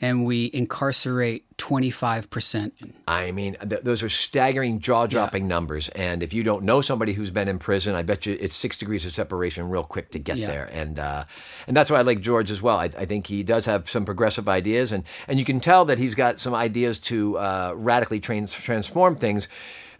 and 0.00 0.24
we 0.24 0.50
incarcerate 0.54 1.44
twenty 1.60 1.90
five 1.90 2.30
percent. 2.30 2.72
I 3.06 3.30
mean, 3.32 3.54
th- 3.68 3.82
those 3.82 4.02
are 4.02 4.08
staggering, 4.08 4.80
jaw-dropping 4.80 5.46
numbers. 5.46 5.88
And 5.90 6.22
if 6.22 6.32
you 6.32 6.42
don't 6.42 6.64
know 6.64 6.80
somebody 6.80 7.12
who's 7.12 7.30
been 7.30 7.48
in 7.48 7.58
prison, 7.58 7.94
I 7.94 8.02
bet 8.02 8.24
you 8.26 8.36
it's 8.40 8.54
six 8.56 8.78
degrees 8.78 9.04
of 9.04 9.12
separation 9.12 9.68
real 9.68 9.84
quick 9.84 10.10
to 10.12 10.18
get 10.18 10.38
Yeah. 10.38 10.46
there. 10.46 10.70
And 10.72 10.98
uh, 10.98 11.24
and 11.66 11.76
that's 11.76 11.90
why 11.90 11.98
I 11.98 12.02
like 12.02 12.20
George 12.20 12.50
as 12.50 12.62
well. 12.62 12.78
I, 12.78 12.84
I 12.86 13.04
think 13.04 13.26
he 13.26 13.42
does 13.42 13.66
have 13.66 13.88
some 13.90 14.04
progressive 14.06 14.48
ideas, 14.48 14.90
and 14.90 15.04
and 15.28 15.38
you 15.38 15.44
can 15.44 15.60
tell 15.60 15.84
that 15.84 15.98
he's 15.98 16.14
got 16.14 16.40
some 16.40 16.54
ideas 16.54 16.98
to 17.00 17.36
uh, 17.38 17.72
radically 17.76 18.20
trans- 18.20 18.54
transform 18.54 19.14
things. 19.16 19.46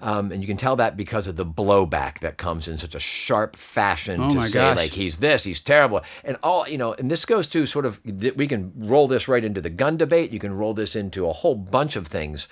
Um, 0.03 0.33
and 0.33 0.41
you 0.41 0.47
can 0.47 0.57
tell 0.57 0.77
that 0.77 0.97
because 0.97 1.27
of 1.27 1.37
the 1.37 1.45
blowback 1.45 2.21
that 2.21 2.39
comes 2.39 2.67
in 2.69 2.79
such 2.79 2.95
a 2.95 2.99
sharp 2.99 3.55
fashion 3.55 4.19
Oh 4.19 4.31
to 4.31 4.43
say 4.49 4.55
gosh. 4.55 4.77
like 4.77 4.93
he's 4.93 5.19
this, 5.19 5.45
he's 5.45 5.61
terrible, 5.61 6.01
and 6.25 6.39
all 6.43 6.67
you 6.67 6.79
know. 6.79 6.95
And 6.95 7.11
this 7.11 7.27
goes 7.27 7.47
to 7.49 7.67
sort 7.67 7.85
of 7.85 8.01
we 8.07 8.47
can 8.47 8.73
roll 8.77 9.07
this 9.09 9.29
right 9.29 9.45
into 9.45 9.61
the 9.61 9.69
gun 9.69 9.99
debate. 9.99 10.31
You 10.33 10.39
can 10.39 10.55
roll 10.57 10.73
this 10.73 10.97
into 10.97 11.29
a 11.29 11.35
whole 11.35 11.50
bunch 11.55 11.97
of 11.97 12.07
things. 12.07 12.49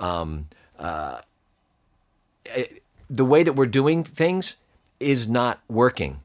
Um, 0.00 0.48
uh, 0.78 1.20
it- 2.44 2.82
the 3.10 3.24
way 3.24 3.42
that 3.42 3.52
we're 3.52 3.66
doing 3.66 4.04
things 4.04 4.56
is 4.98 5.28
not 5.28 5.60
working. 5.68 6.20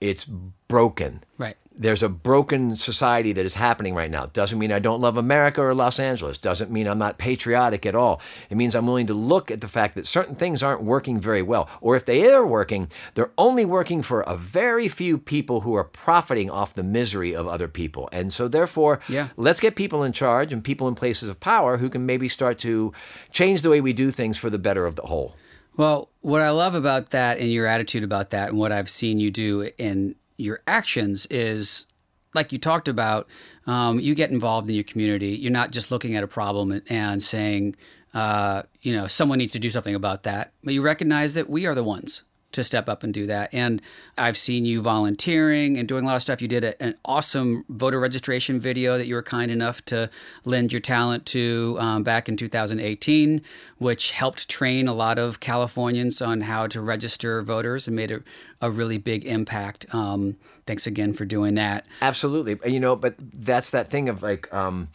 It's 0.00 0.24
broken. 0.26 1.24
Right. 1.38 1.56
There's 1.78 2.02
a 2.02 2.08
broken 2.08 2.74
society 2.74 3.32
that 3.32 3.44
is 3.44 3.54
happening 3.54 3.94
right 3.94 4.10
now. 4.10 4.26
Doesn't 4.26 4.58
mean 4.58 4.72
I 4.72 4.78
don't 4.78 5.00
love 5.02 5.18
America 5.18 5.60
or 5.60 5.74
Los 5.74 6.00
Angeles. 6.00 6.38
Doesn't 6.38 6.70
mean 6.70 6.86
I'm 6.86 6.98
not 6.98 7.18
patriotic 7.18 7.84
at 7.84 7.94
all. 7.94 8.20
It 8.48 8.56
means 8.56 8.74
I'm 8.74 8.86
willing 8.86 9.06
to 9.08 9.14
look 9.14 9.50
at 9.50 9.60
the 9.60 9.68
fact 9.68 9.94
that 9.96 10.06
certain 10.06 10.34
things 10.34 10.62
aren't 10.62 10.82
working 10.82 11.20
very 11.20 11.42
well. 11.42 11.68
Or 11.82 11.94
if 11.94 12.06
they 12.06 12.32
are 12.32 12.46
working, 12.46 12.88
they're 13.14 13.32
only 13.36 13.66
working 13.66 14.00
for 14.00 14.22
a 14.22 14.36
very 14.36 14.88
few 14.88 15.18
people 15.18 15.60
who 15.60 15.74
are 15.74 15.84
profiting 15.84 16.50
off 16.50 16.74
the 16.74 16.82
misery 16.82 17.34
of 17.34 17.46
other 17.46 17.68
people. 17.68 18.08
And 18.10 18.32
so, 18.32 18.48
therefore, 18.48 19.00
Yeah. 19.08 19.28
let's 19.36 19.60
get 19.60 19.76
people 19.76 20.02
in 20.02 20.12
charge 20.12 20.52
and 20.54 20.64
people 20.64 20.88
in 20.88 20.94
places 20.94 21.28
of 21.28 21.40
power 21.40 21.76
who 21.76 21.90
can 21.90 22.06
maybe 22.06 22.28
start 22.28 22.58
to 22.60 22.92
change 23.32 23.60
the 23.60 23.68
way 23.68 23.82
we 23.82 23.92
do 23.92 24.10
things 24.10 24.38
for 24.38 24.48
the 24.48 24.58
better 24.58 24.86
of 24.86 24.96
the 24.96 25.02
whole. 25.02 25.34
Well, 25.76 26.08
what 26.22 26.40
I 26.40 26.48
love 26.50 26.74
about 26.74 27.10
that 27.10 27.38
and 27.38 27.52
your 27.52 27.66
attitude 27.66 28.02
about 28.02 28.30
that, 28.30 28.48
and 28.48 28.58
what 28.58 28.72
I've 28.72 28.88
seen 28.88 29.20
you 29.20 29.30
do 29.30 29.70
in 29.76 30.14
your 30.36 30.60
actions 30.66 31.26
is 31.26 31.86
like 32.34 32.52
you 32.52 32.58
talked 32.58 32.88
about, 32.88 33.28
um, 33.66 33.98
you 33.98 34.14
get 34.14 34.30
involved 34.30 34.68
in 34.68 34.74
your 34.74 34.84
community. 34.84 35.30
You're 35.30 35.50
not 35.52 35.70
just 35.70 35.90
looking 35.90 36.16
at 36.16 36.22
a 36.22 36.28
problem 36.28 36.82
and, 36.88 37.22
saying, 37.22 37.76
uh, 38.14 38.62
you 38.82 38.92
know, 38.92 39.06
someone 39.06 39.38
needs 39.38 39.52
to 39.54 39.58
do 39.58 39.70
something 39.70 39.94
about 39.94 40.24
that, 40.24 40.52
but 40.62 40.74
you 40.74 40.82
recognize 40.82 41.34
that 41.34 41.48
we 41.48 41.66
are 41.66 41.74
the 41.74 41.84
ones 41.84 42.22
to 42.56 42.64
step 42.64 42.88
up 42.88 43.02
and 43.02 43.14
do 43.14 43.26
that. 43.26 43.52
And 43.52 43.80
I've 44.18 44.36
seen 44.36 44.64
you 44.64 44.80
volunteering 44.80 45.76
and 45.76 45.86
doing 45.86 46.04
a 46.04 46.06
lot 46.06 46.16
of 46.16 46.22
stuff. 46.22 46.42
You 46.42 46.48
did 46.48 46.64
a, 46.64 46.82
an 46.82 46.94
awesome 47.04 47.64
voter 47.68 48.00
registration 48.00 48.58
video 48.60 48.98
that 48.98 49.06
you 49.06 49.14
were 49.14 49.22
kind 49.22 49.50
enough 49.50 49.84
to 49.86 50.10
lend 50.44 50.72
your 50.72 50.80
talent 50.80 51.26
to 51.26 51.76
um, 51.78 52.02
back 52.02 52.28
in 52.28 52.36
2018, 52.36 53.42
which 53.78 54.10
helped 54.12 54.48
train 54.48 54.88
a 54.88 54.94
lot 54.94 55.18
of 55.18 55.38
Californians 55.40 56.22
on 56.22 56.40
how 56.40 56.66
to 56.66 56.80
register 56.80 57.42
voters 57.42 57.86
and 57.86 57.94
made 57.94 58.10
a, 58.10 58.22
a 58.60 58.70
really 58.70 58.98
big 58.98 59.24
impact. 59.24 59.86
Um, 59.94 60.36
thanks 60.66 60.86
again 60.86 61.12
for 61.12 61.24
doing 61.24 61.54
that. 61.56 61.86
Absolutely. 62.00 62.58
You 62.70 62.80
know, 62.80 62.96
but 62.96 63.14
that's 63.18 63.70
that 63.70 63.88
thing 63.88 64.08
of 64.08 64.22
like, 64.22 64.52
um, 64.52 64.88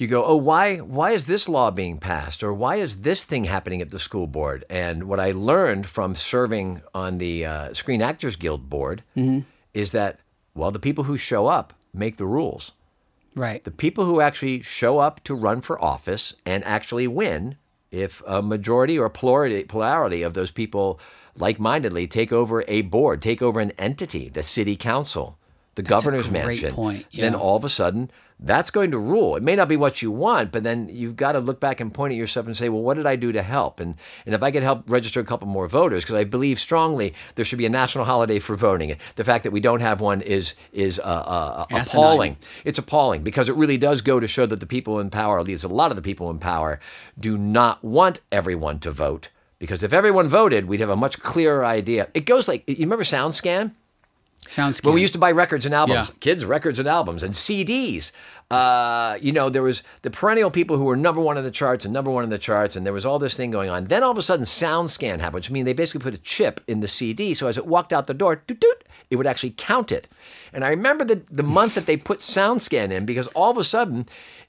you 0.00 0.06
go, 0.06 0.24
oh, 0.24 0.36
why 0.36 0.78
why 0.78 1.12
is 1.12 1.26
this 1.26 1.48
law 1.48 1.70
being 1.70 1.98
passed, 1.98 2.42
or 2.42 2.52
why 2.52 2.76
is 2.76 3.02
this 3.02 3.24
thing 3.24 3.44
happening 3.44 3.82
at 3.82 3.90
the 3.90 3.98
school 3.98 4.26
board? 4.26 4.64
And 4.70 5.04
what 5.04 5.20
I 5.20 5.32
learned 5.32 5.86
from 5.86 6.14
serving 6.14 6.82
on 6.94 7.18
the 7.18 7.46
uh, 7.46 7.74
Screen 7.74 8.02
Actors 8.02 8.36
Guild 8.36 8.68
board 8.68 9.02
mm-hmm. 9.16 9.40
is 9.74 9.92
that 9.92 10.20
well, 10.54 10.70
the 10.70 10.78
people 10.78 11.04
who 11.04 11.16
show 11.16 11.46
up 11.46 11.72
make 11.92 12.16
the 12.16 12.26
rules. 12.26 12.72
Right. 13.36 13.62
The 13.62 13.70
people 13.70 14.04
who 14.04 14.20
actually 14.20 14.62
show 14.62 14.98
up 14.98 15.22
to 15.24 15.34
run 15.34 15.60
for 15.60 15.82
office 15.82 16.34
and 16.44 16.64
actually 16.64 17.06
win, 17.06 17.56
if 17.90 18.22
a 18.26 18.42
majority 18.42 18.98
or 18.98 19.08
plurality, 19.08 19.64
plurality 19.64 20.22
of 20.22 20.34
those 20.34 20.50
people 20.50 20.98
like-mindedly 21.38 22.08
take 22.08 22.32
over 22.32 22.64
a 22.66 22.82
board, 22.82 23.22
take 23.22 23.40
over 23.40 23.60
an 23.60 23.70
entity, 23.72 24.28
the 24.28 24.42
city 24.42 24.76
council, 24.76 25.38
the 25.74 25.82
That's 25.82 26.02
governor's 26.04 26.30
mansion, 26.30 26.74
point. 26.74 27.06
Yeah. 27.10 27.22
then 27.22 27.34
all 27.34 27.56
of 27.56 27.64
a 27.64 27.68
sudden 27.68 28.10
that's 28.42 28.70
going 28.70 28.90
to 28.90 28.98
rule. 28.98 29.36
It 29.36 29.42
may 29.42 29.54
not 29.54 29.68
be 29.68 29.76
what 29.76 30.00
you 30.00 30.10
want, 30.10 30.50
but 30.50 30.64
then 30.64 30.88
you've 30.90 31.16
got 31.16 31.32
to 31.32 31.40
look 31.40 31.60
back 31.60 31.80
and 31.80 31.92
point 31.92 32.12
at 32.12 32.16
yourself 32.16 32.46
and 32.46 32.56
say, 32.56 32.68
well, 32.68 32.82
what 32.82 32.94
did 32.94 33.06
I 33.06 33.16
do 33.16 33.32
to 33.32 33.42
help? 33.42 33.80
And 33.80 33.96
and 34.24 34.34
if 34.34 34.42
I 34.42 34.50
can 34.50 34.62
help 34.62 34.88
register 34.88 35.20
a 35.20 35.24
couple 35.24 35.46
more 35.46 35.68
voters, 35.68 36.04
because 36.04 36.16
I 36.16 36.24
believe 36.24 36.58
strongly 36.58 37.14
there 37.34 37.44
should 37.44 37.58
be 37.58 37.66
a 37.66 37.70
national 37.70 38.06
holiday 38.06 38.38
for 38.38 38.56
voting. 38.56 38.96
The 39.16 39.24
fact 39.24 39.44
that 39.44 39.50
we 39.50 39.60
don't 39.60 39.80
have 39.80 40.00
one 40.00 40.22
is 40.22 40.54
is 40.72 40.98
uh, 40.98 41.02
uh, 41.02 41.66
appalling. 41.70 42.36
It's 42.64 42.78
appalling 42.78 43.22
because 43.22 43.48
it 43.48 43.56
really 43.56 43.76
does 43.76 44.00
go 44.00 44.20
to 44.20 44.26
show 44.26 44.46
that 44.46 44.60
the 44.60 44.66
people 44.66 45.00
in 45.00 45.10
power, 45.10 45.38
at 45.38 45.46
least 45.46 45.64
a 45.64 45.68
lot 45.68 45.90
of 45.90 45.96
the 45.96 46.02
people 46.02 46.30
in 46.30 46.38
power, 46.38 46.80
do 47.18 47.36
not 47.36 47.84
want 47.84 48.20
everyone 48.32 48.78
to 48.80 48.90
vote. 48.90 49.28
Because 49.58 49.82
if 49.82 49.92
everyone 49.92 50.26
voted, 50.26 50.64
we'd 50.64 50.80
have 50.80 50.88
a 50.88 50.96
much 50.96 51.20
clearer 51.20 51.62
idea. 51.66 52.08
It 52.14 52.24
goes 52.24 52.48
like 52.48 52.66
you 52.66 52.76
remember 52.78 53.04
SoundScan? 53.04 53.72
Sounds 54.50 54.82
When 54.82 54.94
we 54.94 55.00
used 55.00 55.12
to 55.12 55.18
buy 55.20 55.30
records 55.30 55.64
and 55.64 55.72
albums, 55.72 56.08
yeah. 56.08 56.14
kids' 56.18 56.44
records 56.44 56.80
and 56.80 56.88
albums 56.88 57.22
and 57.22 57.34
CDs. 57.34 58.10
Uh, 58.50 59.16
you 59.20 59.30
know, 59.30 59.48
there 59.48 59.62
was 59.62 59.84
the 60.02 60.10
perennial 60.10 60.50
people 60.50 60.76
who 60.76 60.86
were 60.86 60.96
number 60.96 61.20
one 61.20 61.38
in 61.38 61.44
the 61.44 61.52
charts 61.52 61.84
and 61.84 61.94
number 61.94 62.10
one 62.10 62.24
in 62.24 62.30
the 62.30 62.38
charts, 62.38 62.74
and 62.74 62.84
there 62.84 62.92
was 62.92 63.06
all 63.06 63.20
this 63.20 63.36
thing 63.36 63.52
going 63.52 63.70
on. 63.70 63.84
Then 63.84 64.02
all 64.02 64.10
of 64.10 64.18
a 64.18 64.22
sudden, 64.22 64.44
SoundScan 64.44 65.20
happened, 65.20 65.34
which 65.34 65.52
means 65.52 65.66
they 65.66 65.72
basically 65.72 66.02
put 66.02 66.14
a 66.14 66.22
chip 66.22 66.60
in 66.66 66.80
the 66.80 66.88
CD, 66.88 67.32
so 67.32 67.46
as 67.46 67.56
it 67.56 67.66
walked 67.68 67.92
out 67.92 68.08
the 68.08 68.12
door, 68.12 68.42
doot, 68.44 68.58
doot, 68.58 68.82
it 69.08 69.14
would 69.14 69.26
actually 69.28 69.54
count 69.56 69.92
it. 69.92 70.08
And 70.52 70.64
I 70.64 70.70
remember 70.70 71.04
the, 71.04 71.22
the 71.30 71.44
month 71.44 71.76
that 71.76 71.86
they 71.86 71.96
put 71.96 72.18
SoundScan 72.18 72.90
in 72.90 73.06
because 73.06 73.28
all 73.28 73.52
of 73.52 73.56
a 73.56 73.62
sudden, 73.62 74.08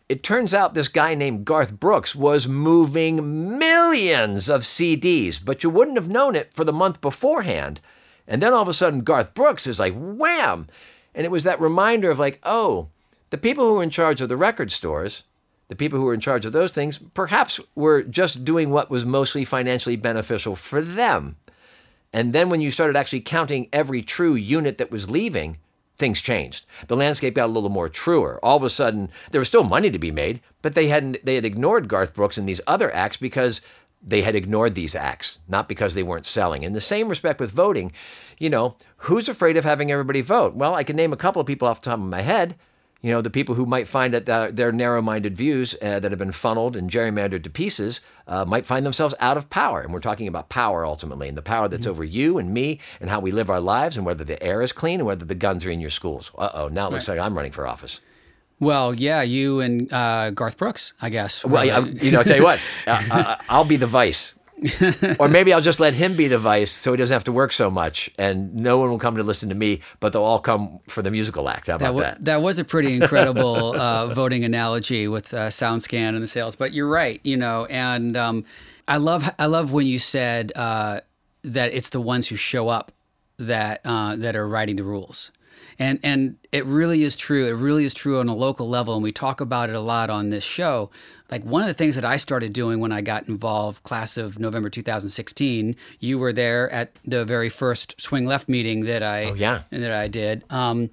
it 0.10 0.24
turns 0.24 0.56
out 0.56 0.74
this 0.74 0.88
guy 0.88 1.14
named 1.14 1.46
Garth 1.46 1.80
Brooks 1.80 2.16
was 2.16 2.48
moving 2.48 3.60
millions 3.60 4.50
of 4.50 4.62
CDs, 4.62 5.40
but 5.46 5.64
you 5.64 5.70
wouldn't 5.70 5.98
have 5.98 6.10
known 6.10 6.36
it 6.36 6.52
for 6.56 6.64
the 6.64 6.74
month 6.74 7.02
beforehand 7.02 7.82
and 8.28 8.42
then 8.42 8.54
all 8.54 8.62
of 8.62 8.68
a 8.68 8.74
sudden, 8.74 9.02
Garth 9.02 9.34
Brooks 9.34 9.68
is 9.68 9.80
like, 9.80 9.94
wham! 9.96 10.68
And 11.14 11.26
it 11.26 11.32
was 11.32 11.44
that 11.44 11.60
reminder 11.60 12.10
of 12.10 12.20
like, 12.20 12.40
oh, 12.44 12.90
the 13.30 13.38
people 13.38 13.66
who 13.66 13.76
were 13.76 13.84
in 13.84 13.90
charge 13.90 14.22
of 14.22 14.30
the 14.30 14.38
record 14.38 14.72
stores, 14.72 15.24
the 15.68 15.76
people 15.76 16.00
who 16.00 16.06
were 16.06 16.14
in 16.14 16.20
charge 16.20 16.46
of 16.46 16.54
those 16.54 16.74
things, 16.74 17.00
perhaps 17.14 17.60
were 17.76 18.04
just 18.04 18.44
doing 18.46 18.70
what 18.70 18.90
was 18.90 19.06
mostly 19.06 19.46
financially 19.46 19.96
beneficial 19.96 20.56
for 20.56 20.82
them. 20.82 21.38
And 22.14 22.34
then 22.34 22.50
when 22.50 22.62
you 22.62 22.72
started 22.72 22.98
actually 22.98 23.22
counting 23.22 23.70
every 23.72 24.02
true 24.02 24.36
unit 24.36 24.78
that 24.78 24.92
was 24.92 25.10
leaving, 25.10 25.58
things 25.98 26.20
changed. 26.20 26.66
The 26.88 26.98
landscape 26.98 27.36
got 27.36 27.46
a 27.46 27.54
little 27.54 27.70
more 27.70 27.88
truer. 27.88 28.40
All 28.44 28.58
of 28.58 28.64
a 28.64 28.70
sudden, 28.70 29.10
there 29.32 29.40
was 29.40 29.48
still 29.48 29.64
money 29.64 29.92
to 29.92 30.00
be 30.00 30.12
made, 30.12 30.42
but 30.62 30.76
they 30.76 30.88
hadn't 30.88 31.24
they 31.24 31.36
had 31.36 31.46
ignored 31.46 31.88
Garth 31.88 32.14
Brooks 32.14 32.38
and 32.38 32.50
these 32.50 32.60
other 32.68 32.94
acts 32.94 33.18
because 33.18 33.62
they 34.02 34.22
had 34.22 34.36
ignored 34.36 34.76
these 34.76 34.96
acts, 34.96 35.40
not 35.48 35.70
because 35.70 35.94
they 35.94 36.04
weren't 36.04 36.26
selling. 36.26 36.64
In 36.64 36.74
the 36.74 36.82
same 36.82 37.08
respect 37.08 37.40
with 37.40 37.52
voting, 37.52 37.92
you 38.40 38.50
know, 38.50 38.76
who's 38.98 39.30
afraid 39.30 39.58
of 39.58 39.64
having 39.64 39.92
everybody 39.92 40.22
vote? 40.22 40.56
Well, 40.56 40.74
I 40.74 40.84
can 40.84 40.96
name 40.96 41.14
a 41.14 41.18
couple 41.18 41.40
of 41.40 41.48
people 41.48 41.68
off 41.68 41.82
the 41.82 41.92
top 41.92 42.00
of 42.00 42.06
my 42.06 42.22
head. 42.22 42.56
You 43.04 43.12
know, 43.12 43.22
the 43.22 43.32
people 43.32 43.56
who 43.56 43.66
might 43.66 43.88
find 43.88 44.14
that 44.14 44.30
uh, 44.30 44.50
their 44.52 44.72
narrow 44.72 45.02
minded 45.02 45.36
views 45.36 45.76
uh, 45.82 46.00
that 46.00 46.12
have 46.12 46.20
been 46.20 46.32
funneled 46.32 46.76
and 46.76 46.90
gerrymandered 46.90 47.44
to 47.44 47.50
pieces 47.50 48.00
uh, 48.28 48.46
might 48.46 48.66
find 48.66 48.86
themselves 48.86 49.16
out 49.20 49.38
of 49.38 49.50
power. 49.50 49.82
And 49.82 49.92
we're 49.92 50.00
talking 50.00 50.28
about 50.28 50.50
power 50.50 50.86
ultimately, 50.86 51.28
and 51.28 51.36
the 51.36 51.42
power 51.42 51.68
that's 51.68 51.82
mm-hmm. 51.82 51.92
over 51.92 52.04
you 52.04 52.38
and 52.38 52.54
me 52.54 52.80
and 53.00 53.10
how 53.10 53.20
we 53.20 53.32
live 53.32 53.50
our 53.50 53.60
lives 53.60 53.98
and 53.98 54.06
whether 54.06 54.24
the 54.24 54.42
air 54.44 54.62
is 54.62 54.72
clean 54.72 55.00
and 55.00 55.08
whether 55.08 55.26
the 55.26 55.36
guns 55.36 55.66
are 55.66 55.72
in 55.72 55.82
your 55.82 55.90
schools. 55.90 56.32
Uh 56.38 56.50
oh, 56.54 56.68
now 56.68 56.88
it 56.88 56.92
looks 56.92 57.08
right. 57.08 57.18
like 57.18 57.26
I'm 57.26 57.36
running 57.36 57.52
for 57.52 57.68
office. 57.68 58.02
Well, 58.62 58.94
yeah, 58.94 59.24
you 59.24 59.60
and 59.60 59.92
uh, 59.92 60.30
Garth 60.30 60.58
Brooks, 60.58 60.94
I 61.02 61.10
guess. 61.10 61.44
Well, 61.44 61.64
I, 61.64 61.80
you 61.80 62.12
know, 62.12 62.20
I'll 62.20 62.24
tell 62.24 62.38
you 62.38 62.44
what, 62.44 62.62
uh, 62.88 63.36
I'll 63.50 63.66
be 63.66 63.76
the 63.76 63.88
vice. 63.88 64.36
or 65.20 65.28
maybe 65.28 65.52
I'll 65.52 65.60
just 65.60 65.80
let 65.80 65.96
him 65.96 66.16
be 66.16 66.28
the 66.28 66.38
vice 66.38 66.70
so 66.70 66.92
he 66.92 66.98
doesn't 66.98 67.14
have 67.14 67.24
to 67.24 67.32
work 67.32 67.52
so 67.52 67.72
much 67.72 68.12
and 68.20 68.54
no 68.54 68.78
one 68.78 68.92
will 68.92 69.00
come 69.00 69.16
to 69.16 69.24
listen 69.24 69.50
to 69.50 69.56
me, 69.56 69.82
but 70.00 70.14
they'll 70.14 70.22
all 70.22 70.38
come 70.40 70.80
for 70.88 71.02
the 71.02 71.10
musical 71.10 71.50
act. 71.50 71.66
How 71.66 71.78
about 71.78 71.86
that? 71.86 71.94
Was, 71.96 72.04
that? 72.04 72.26
that 72.26 72.42
was 72.44 72.60
a 72.60 72.64
pretty 72.64 72.94
incredible 73.02 73.76
uh, 73.76 74.14
voting 74.14 74.44
analogy 74.44 75.08
with 75.08 75.34
uh, 75.34 75.48
SoundScan 75.48 76.10
and 76.10 76.22
the 76.22 76.28
sales, 76.28 76.56
but 76.56 76.74
you're 76.74 76.88
right, 76.88 77.20
you 77.24 77.38
know, 77.38 77.66
and 77.66 78.16
um, 78.16 78.46
I 78.88 78.98
love 78.98 79.28
I 79.40 79.48
love 79.48 79.72
when 79.72 79.88
you 79.88 79.98
said 79.98 80.52
uh, 80.56 81.02
that 81.42 81.74
it's 81.74 81.90
the 81.90 82.02
ones 82.02 82.28
who 82.28 82.36
show 82.36 82.70
up 82.70 82.92
that 83.40 83.82
uh, 83.84 84.16
that 84.18 84.36
are 84.36 84.48
writing 84.48 84.76
the 84.76 84.84
rules 84.84 85.32
and 85.80 86.00
and 86.04 86.38
it 86.52 86.66
really 86.66 87.04
is 87.04 87.16
true. 87.16 87.48
It 87.48 87.52
really 87.52 87.86
is 87.86 87.94
true 87.94 88.20
on 88.20 88.28
a 88.28 88.36
local 88.36 88.68
level, 88.70 88.94
and 88.94 89.04
we 89.04 89.12
talk 89.12 89.42
about 89.42 89.70
it 89.70 89.76
a 89.76 89.80
lot 89.80 90.10
on 90.10 90.30
this 90.30 90.44
show. 90.44 90.90
Like 91.30 91.44
one 91.44 91.62
of 91.62 91.68
the 91.68 91.74
things 91.74 91.96
that 91.96 92.06
I 92.06 92.18
started 92.18 92.54
doing 92.54 92.80
when 92.80 92.92
I 92.92 93.02
got 93.02 93.28
involved, 93.30 93.84
class 93.84 94.18
of 94.18 94.40
November 94.40 94.70
2016. 94.70 95.76
You 96.00 96.20
were 96.20 96.34
there 96.34 96.70
at 96.72 96.92
the 97.06 97.24
very 97.26 97.50
first 97.50 98.00
swing 98.02 98.26
left 98.26 98.50
meeting 98.50 98.82
that 98.82 99.02
I 99.04 99.26
oh, 99.26 99.34
yeah. 99.34 99.62
that 99.72 99.92
I 99.92 100.08
did. 100.08 100.44
Um, 100.50 100.90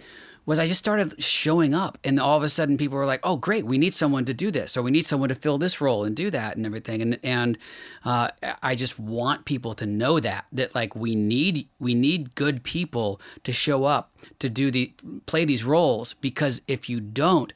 was 0.49 0.59
I 0.59 0.66
just 0.66 0.78
started 0.78 1.22
showing 1.22 1.74
up, 1.74 1.99
and 2.03 2.18
all 2.18 2.38
of 2.38 2.42
a 2.42 2.49
sudden 2.49 2.78
people 2.78 2.96
were 2.96 3.05
like, 3.05 3.20
"Oh, 3.22 3.36
great, 3.36 3.66
we 3.66 3.76
need 3.76 3.92
someone 3.92 4.24
to 4.24 4.32
do 4.32 4.51
this, 4.51 4.78
or 4.78 4.82
we 4.82 4.90
need 4.90 5.05
someone 5.05 5.28
to 5.28 5.34
fill 5.34 5.59
this 5.59 5.78
role 5.78 6.05
and 6.05 6.16
do 6.16 6.30
that 6.30 6.57
and 6.57 6.64
everything." 6.64 7.03
And 7.03 7.18
and 7.22 7.59
uh, 8.03 8.30
I 8.62 8.74
just 8.74 8.99
want 8.99 9.44
people 9.44 9.74
to 9.74 9.84
know 9.84 10.18
that 10.20 10.46
that 10.53 10.74
like 10.74 10.96
we 10.96 11.14
need 11.14 11.68
we 11.78 11.92
need 11.92 12.34
good 12.34 12.62
people 12.62 13.20
to 13.44 13.53
show 13.53 13.84
up 13.84 14.11
to 14.38 14.49
do 14.49 14.70
the 14.70 14.94
play 15.26 15.44
these 15.44 15.64
roles 15.64 16.14
because 16.14 16.62
if 16.66 16.88
you 16.88 16.99
don't, 16.99 17.53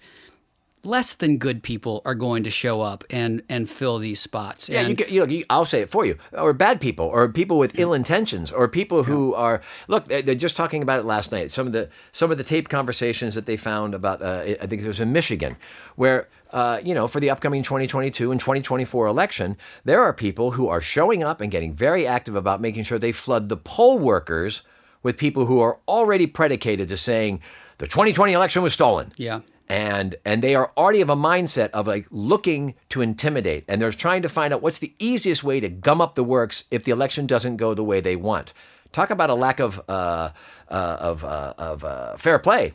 less 0.85 1.15
than 1.15 1.39
good 1.39 1.63
people 1.63 2.03
are 2.05 2.15
going 2.15 2.43
to 2.43 2.51
show 2.51 2.81
up 2.81 3.05
and 3.11 3.43
and 3.49 3.69
fill 3.69 3.99
these 3.99 4.21
spots. 4.21 4.69
Yeah, 4.69 4.81
and, 4.81 4.99
you, 4.99 5.27
you, 5.27 5.45
I'll 5.49 5.65
say 5.65 5.81
it 5.81 5.91
for 5.91 6.05
you, 6.05 6.17
or 6.33 6.53
bad 6.53 6.81
people, 6.81 7.07
or 7.07 7.29
people 7.29 7.59
with 7.59 7.79
ill 7.79 7.95
intentions, 7.95 8.51
or 8.51 8.69
people 8.69 9.05
who 9.05 9.33
yeah. 9.33 9.39
are 9.39 9.61
look. 9.89 10.09
They're 10.09 10.35
just 10.35 10.57
talking 10.57 10.83
about 10.83 11.01
it 11.01 11.05
last 11.05 11.33
night. 11.33 11.51
Some 11.51 11.67
of 11.67 11.73
the 11.73 11.89
some 12.11 12.31
of 12.31 12.39
the 12.39 12.45
tape 12.45 12.69
conversations 12.69 13.35
that 13.35 13.47
they 13.47 13.57
found 13.57 13.95
about. 13.95 14.23
Uh, 14.23 14.43
I 14.61 14.67
think 14.67 14.83
it 14.83 14.89
was 14.89 15.01
in 15.01 15.13
Michigan, 15.13 15.57
where. 15.97 16.29
Uh, 16.53 16.79
you 16.85 16.93
know, 16.95 17.09
for 17.09 17.19
the 17.19 17.31
upcoming 17.31 17.63
2022 17.63 18.31
and 18.31 18.39
2024 18.39 19.07
election, 19.07 19.57
there 19.87 20.03
are 20.03 20.13
people 20.13 20.51
who 20.51 20.69
are 20.69 20.83
showing 20.83 21.25
up 21.25 21.41
and 21.41 21.51
getting 21.51 21.73
very 21.73 22.07
active 22.07 22.37
about 22.37 22.61
making 22.61 22.83
sure 22.83 22.99
they 22.99 23.11
flood 23.11 23.49
the 23.49 23.57
poll 23.57 23.99
workers 23.99 24.61
with 25.03 25.17
people 25.17 25.47
who 25.47 25.61
are 25.61 25.79
already 25.89 26.27
predicated 26.27 26.91
to 26.91 26.97
saying 26.99 27.41
the 27.79 27.87
2020 27.87 28.35
election 28.35 28.63
was 28.63 28.75
stolen. 28.75 29.13
Yeah 29.17 29.41
and 29.69 30.17
and 30.25 30.43
they 30.43 30.55
are 30.55 30.73
already 30.77 31.01
of 31.01 31.09
a 31.09 31.17
mindset 31.17 31.71
of 31.71 31.87
like 31.87 32.07
looking 32.11 32.75
to 32.89 33.01
intimidate 33.01 33.65
and 33.69 33.81
they're 33.81 33.93
trying 33.93 34.23
to 34.23 34.29
find 34.29 34.53
out 34.53 34.63
what's 34.63 34.79
the 34.79 34.95
easiest 34.99 35.45
way 35.45 35.61
to 35.61 35.69
gum 35.69 36.01
up 36.01 36.15
the 36.15 36.25
works 36.25 36.65
if 36.71 36.85
the 36.85 36.91
election 36.91 37.27
doesn't 37.27 37.57
go 37.57 37.75
the 37.75 37.85
way 37.85 38.01
they 38.01 38.17
want 38.17 38.53
talk 38.93 39.11
about 39.11 39.31
a 39.31 39.35
lack 39.35 39.61
of 39.61 39.81
uh, 39.89 40.31
uh, 40.69 40.97
of 41.01 41.25
uh, 41.25 41.55
of 41.59 41.85
uh, 41.85 42.17
fair 42.17 42.39
play 42.39 42.75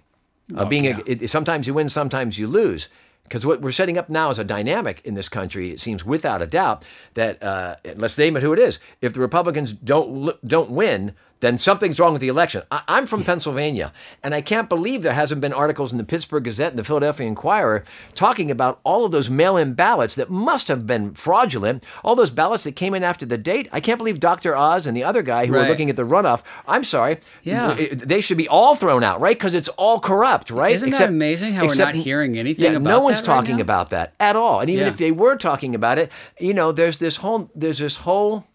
of 0.52 0.62
oh, 0.62 0.66
being 0.66 0.86
yeah. 0.86 1.00
a, 1.06 1.12
it, 1.24 1.30
sometimes 1.30 1.68
you 1.68 1.74
win 1.74 1.90
sometimes 1.90 2.38
you 2.40 2.48
lose 2.48 2.90
because 3.28 3.46
what 3.46 3.62
we're 3.62 3.72
setting 3.72 3.98
up 3.98 4.10
now 4.10 4.30
is 4.30 4.40
a 4.40 4.44
dynamic 4.44 5.02
in 5.04 5.14
this 5.14 5.28
country. 5.28 5.72
It 5.72 5.82
seems 5.82 6.06
without 6.06 6.42
a 6.42 6.48
doubt 6.48 6.86
that 7.16 7.44
uh, 7.44 7.76
let's 7.98 8.18
name 8.18 8.38
it 8.38 8.44
who 8.44 8.54
it 8.54 8.60
is. 8.60 8.80
If 9.02 9.14
the 9.14 9.20
Republicans 9.20 9.74
don't 9.74 10.34
don't 10.48 10.70
win, 10.70 11.14
then 11.40 11.58
something's 11.58 12.00
wrong 12.00 12.14
with 12.14 12.22
the 12.22 12.28
election. 12.28 12.64
I, 12.72 12.82
I'm 12.88 13.06
from 13.06 13.24
Pennsylvania, 13.24 13.94
and 14.24 14.34
I 14.34 14.42
can't 14.42 14.68
believe 14.70 15.04
there 15.04 15.14
hasn't 15.14 15.42
been 15.42 15.54
articles 15.54 15.92
in 15.92 15.98
the 15.98 16.04
Pittsburgh 16.04 16.44
Gazette 16.44 16.72
and 16.72 16.80
the 16.80 16.84
Philadelphia 16.84 17.28
Inquirer 17.28 17.84
talking 18.16 18.50
about 18.50 18.80
all 18.84 19.06
of 19.06 19.12
those 19.12 19.30
mail 19.30 19.56
in 19.58 19.74
ballots 19.74 20.16
that 20.16 20.30
must 20.30 20.68
have 20.68 20.88
been 20.88 21.14
fraudulent, 21.14 21.84
all 22.04 22.16
those 22.16 22.32
ballots 22.32 22.64
that 22.64 22.76
came 22.76 22.94
in 22.94 23.04
after 23.04 23.26
the 23.26 23.38
date. 23.38 23.70
I 23.72 23.80
can't 23.80 23.98
believe 23.98 24.20
Dr. 24.20 24.56
Oz 24.56 24.88
and 24.88 24.98
the 24.98 25.04
other 25.04 25.22
guy 25.22 25.46
who 25.46 25.54
were 25.54 25.68
looking 25.68 25.90
at 25.90 25.96
the 25.96 26.04
runoff. 26.04 26.44
I'm 26.68 26.84
sorry. 26.84 27.20
Yeah. 27.44 27.74
They 27.74 28.22
should 28.22 28.38
be 28.38 28.48
all 28.48 28.76
thrown 28.76 29.04
out, 29.04 29.22
right? 29.22 29.36
Because 29.38 29.54
it's 29.54 29.70
all 29.70 30.00
corrupt, 30.00 30.50
right? 30.50 30.74
Isn't 30.74 30.90
that 30.92 31.10
amazing 31.10 31.54
how 31.54 31.68
we're 31.68 31.76
not 31.76 31.96
hearing 31.96 32.38
anything 32.38 32.74
yeah, 32.74 32.78
no 32.80 33.00
one's 33.00 33.20
right 33.20 33.26
talking 33.26 33.58
now? 33.58 33.62
about 33.62 33.90
that 33.92 34.14
at 34.20 34.36
all. 34.36 34.60
And 34.62 34.70
even 34.70 34.86
Yeah. 34.86 34.92
if 34.92 34.98
they 34.98 35.12
were 35.12 35.36
talking 35.36 35.76
about 35.76 35.98
it, 36.00 36.12
you 36.40 36.54
know, 36.54 36.72
there's 36.72 36.98
this 36.98 37.18
whole, 37.18 37.50
there's 37.56 37.78
this 37.80 37.98
whole, 37.98 38.46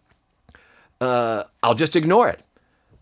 uh, 1.00 1.44
I'll 1.62 1.74
just 1.74 1.96
ignore 1.96 2.28
it. 2.28 2.40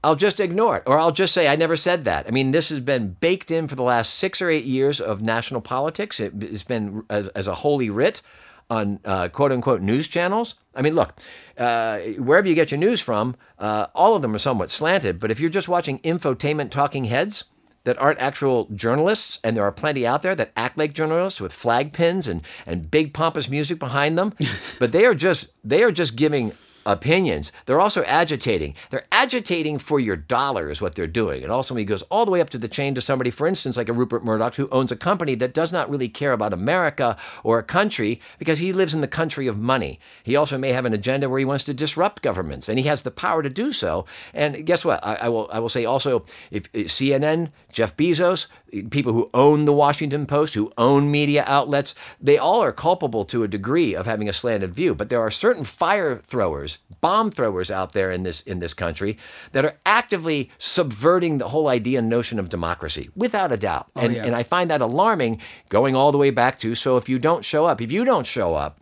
I'll 0.03 0.17
just 0.17 0.41
ignore 0.41 0.79
it, 0.79 0.83
or 0.87 0.99
I'll 0.99 1.13
just 1.13 1.35
say 1.35 1.47
I 1.47 1.57
never 1.57 1.77
said 1.77 2.05
that. 2.05 2.27
I 2.27 2.31
mean, 2.31 2.53
this 2.53 2.71
has 2.71 2.81
been 2.81 3.17
baked 3.21 3.51
in 3.51 3.69
for 3.69 3.75
the 3.75 3.83
last 3.83 4.15
six 4.15 4.41
or 4.41 4.49
eight 4.49 4.65
years 4.65 5.01
of 5.01 5.21
national 5.21 5.61
politics. 5.61 6.19
It, 6.19 6.33
has 6.43 6.63
been 6.63 7.05
as, 7.11 7.29
as 7.29 7.47
a 7.47 7.57
holy 7.57 7.91
writ 7.91 8.23
on 8.71 9.01
uh, 9.05 9.29
quote 9.29 9.53
unquote 9.53 9.83
news 9.83 10.09
channels. 10.09 10.55
I 10.75 10.83
mean, 10.83 10.95
look, 10.95 11.15
uh, 11.59 11.99
wherever 12.19 12.49
you 12.49 12.55
get 12.55 12.71
your 12.71 12.79
news 12.79 13.01
from, 13.01 13.37
uh, 13.59 13.89
all 13.95 14.17
of 14.17 14.23
them 14.23 14.35
are 14.35 14.39
somewhat 14.39 14.71
slanted. 14.71 15.21
But 15.21 15.31
if 15.31 15.41
you're 15.41 15.51
just 15.51 15.69
watching 15.69 15.99
infotainment 15.99 16.71
talking 16.71 17.05
heads 17.05 17.45
that 17.85 17.99
aren't 17.99 18.21
actual 18.21 18.69
journalists, 18.75 19.41
and 19.43 19.57
there 19.57 19.65
are 19.65 19.73
plenty 19.73 20.07
out 20.07 20.23
there 20.23 20.35
that 20.35 20.53
act 20.57 20.79
like 20.79 20.95
journalists 20.95 21.41
with 21.41 21.53
flag 21.53 21.93
pins 21.93 22.29
and, 22.29 22.43
and 22.67 22.91
big 22.91 23.13
pompous 23.13 23.49
music 23.49 23.79
behind 23.79 24.17
them, 24.17 24.33
but 24.79 24.93
they 24.93 25.05
are 25.05 25.15
just 25.15 25.49
they 25.63 25.83
are 25.83 25.93
just 25.93 26.17
giving 26.17 26.53
opinions. 26.93 27.53
They're 27.67 27.81
also 27.81 28.03
agitating. 28.05 28.75
They're 28.91 29.05
agitating 29.13 29.79
for 29.79 30.01
your 30.01 30.17
dollar 30.17 30.71
is 30.71 30.81
what 30.81 30.95
they're 30.95 31.07
doing. 31.07 31.43
And 31.43 31.53
also 31.53 31.75
he 31.75 31.85
goes 31.85 32.03
all 32.03 32.25
the 32.25 32.31
way 32.31 32.41
up 32.41 32.51
to 32.51 32.59
the 32.59 32.69
chain 32.69 32.95
to 32.95 33.01
somebody, 33.01 33.31
for 33.31 33.47
instance, 33.47 33.77
like 33.77 33.89
a 33.89 33.93
Rupert 33.93 34.25
Murdoch, 34.25 34.55
who 34.55 34.69
owns 34.71 34.93
a 34.93 34.97
company 34.97 35.35
that 35.37 35.55
does 35.55 35.73
not 35.73 35.91
really 35.91 36.09
care 36.09 36.33
about 36.33 36.53
America 36.53 37.17
or 37.45 37.59
a 37.59 37.63
country 37.63 38.21
because 38.39 38.59
he 38.59 38.73
lives 38.73 38.95
in 38.95 39.01
the 39.01 39.09
country 39.09 39.47
of 39.47 39.59
money. 39.59 40.01
He 40.23 40.37
also 40.37 40.59
may 40.59 40.73
have 40.73 40.85
an 40.85 40.93
agenda 40.93 41.29
where 41.29 41.39
he 41.39 41.45
wants 41.45 41.65
to 41.65 41.75
disrupt 41.75 42.23
governments, 42.23 42.69
and 42.69 42.79
he 42.79 42.87
has 42.87 43.03
the 43.03 43.11
power 43.11 43.43
to 43.43 43.51
do 43.51 43.73
so. 43.73 44.07
And 44.35 44.67
guess 44.67 44.85
what? 44.85 45.05
I, 45.05 45.15
I 45.15 45.29
will 45.29 45.49
I 45.53 45.59
will 45.59 45.69
say 45.69 45.85
also 45.85 46.25
if, 46.51 46.69
if 46.73 46.89
CNN, 46.89 47.51
Jeff 47.73 47.97
Bezos, 47.97 48.47
people 48.91 49.13
who 49.13 49.31
own 49.35 49.65
the 49.65 49.73
Washington 49.73 50.27
Post, 50.27 50.55
who 50.55 50.73
own 50.79 51.11
media 51.11 51.45
outlets, 51.47 51.95
they 52.21 52.39
all 52.39 52.63
are 52.63 52.73
culpable 52.73 53.25
to 53.25 53.43
a 53.43 53.49
degree 53.49 53.95
of 53.95 54.07
having 54.07 54.29
a 54.29 54.33
slanted 54.33 54.75
view. 54.75 54.95
But 54.95 55.09
there 55.09 55.21
are 55.21 55.31
certain 55.31 55.65
fire 55.65 56.17
throwers, 56.17 56.79
bomb 57.01 57.31
throwers 57.31 57.71
out 57.71 57.93
there 57.93 58.11
in 58.11 58.23
this 58.23 58.43
in 58.43 58.59
this 58.59 58.75
country 58.75 59.19
that 59.53 59.65
are 59.65 59.79
actively 59.85 60.51
subverting 60.59 61.39
the 61.39 61.49
whole 61.49 61.69
idea 61.69 61.99
and 61.99 62.09
notion 62.09 62.39
of 62.39 62.49
democracy, 62.49 63.11
without 63.15 63.53
a 63.53 63.57
doubt. 63.57 63.91
Oh, 63.97 64.01
and 64.01 64.15
yeah. 64.15 64.25
and 64.25 64.35
I 64.35 64.43
find 64.43 64.71
that 64.71 64.81
alarming, 64.81 65.41
going 65.69 65.95
all 65.95 66.13
the 66.13 66.19
way 66.19 66.31
back 66.31 66.59
to 66.59 66.75
so 66.75 66.97
if 66.97 67.09
you 67.09 67.19
don't 67.19 67.45
show 67.45 67.67
up, 67.67 67.81
if 67.81 67.91
you 67.93 68.05
don't 68.05 68.27
show 68.27 68.55
up, 68.55 68.81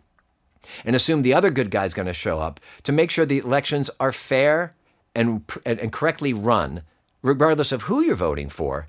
and 0.85 0.95
assume 0.95 1.21
the 1.21 1.33
other 1.33 1.49
good 1.49 1.71
guy's 1.71 1.93
going 1.93 2.07
to 2.07 2.13
show 2.13 2.39
up 2.39 2.59
to 2.83 2.91
make 2.91 3.11
sure 3.11 3.25
the 3.25 3.39
elections 3.39 3.89
are 3.99 4.11
fair 4.11 4.75
and, 5.15 5.43
and, 5.65 5.79
and 5.79 5.91
correctly 5.91 6.33
run, 6.33 6.83
regardless 7.21 7.71
of 7.71 7.83
who 7.83 8.01
you're 8.01 8.15
voting 8.15 8.49
for. 8.49 8.87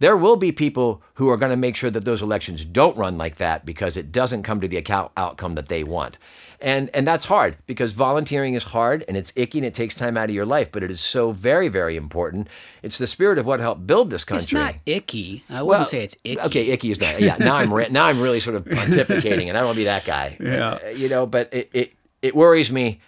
There 0.00 0.16
will 0.16 0.36
be 0.36 0.50
people 0.50 1.02
who 1.14 1.28
are 1.30 1.36
going 1.36 1.50
to 1.50 1.56
make 1.56 1.76
sure 1.76 1.90
that 1.90 2.04
those 2.04 2.20
elections 2.22 2.64
don't 2.64 2.96
run 2.96 3.16
like 3.18 3.36
that 3.36 3.64
because 3.64 3.96
it 3.96 4.10
doesn't 4.10 4.42
come 4.42 4.60
to 4.60 4.66
the 4.68 4.76
account 4.78 5.12
outcome 5.16 5.54
that 5.54 5.68
they 5.68 5.84
want. 5.84 6.18
And, 6.62 6.90
and 6.92 7.06
that's 7.06 7.26
hard 7.26 7.56
because 7.66 7.92
volunteering 7.92 8.54
is 8.54 8.64
hard 8.64 9.04
and 9.08 9.16
it's 9.16 9.32
icky 9.36 9.58
and 9.58 9.66
it 9.66 9.72
takes 9.74 9.94
time 9.94 10.16
out 10.16 10.28
of 10.28 10.34
your 10.34 10.44
life, 10.44 10.70
but 10.72 10.82
it 10.82 10.90
is 10.90 11.00
so 11.00 11.32
very, 11.32 11.68
very 11.68 11.96
important. 11.96 12.48
It's 12.82 12.98
the 12.98 13.06
spirit 13.06 13.38
of 13.38 13.46
what 13.46 13.60
helped 13.60 13.86
build 13.86 14.10
this 14.10 14.24
country. 14.24 14.44
It's 14.44 14.52
not 14.52 14.74
icky. 14.84 15.44
I 15.48 15.62
wouldn't 15.62 15.68
Well, 15.68 15.84
say 15.86 16.02
it's 16.02 16.16
icky. 16.24 16.40
Okay, 16.40 16.68
icky 16.70 16.90
is 16.90 16.98
that. 16.98 17.20
Yeah, 17.20 17.36
now 17.38 17.56
I'm 17.56 17.72
re- 17.72 17.88
now 17.90 18.06
I'm 18.06 18.20
really 18.20 18.40
sort 18.40 18.56
of 18.56 18.64
pontificating, 18.64 19.48
and 19.48 19.56
I 19.56 19.60
don't 19.60 19.66
want 19.68 19.76
to 19.76 19.80
be 19.80 19.84
that 19.84 20.04
guy. 20.04 20.36
Yeah. 20.40 20.90
You 20.90 21.08
know, 21.08 21.24
but 21.26 21.52
it 21.52 21.70
it, 21.72 21.92
it 22.22 22.34
worries 22.34 22.70
me. 22.70 23.00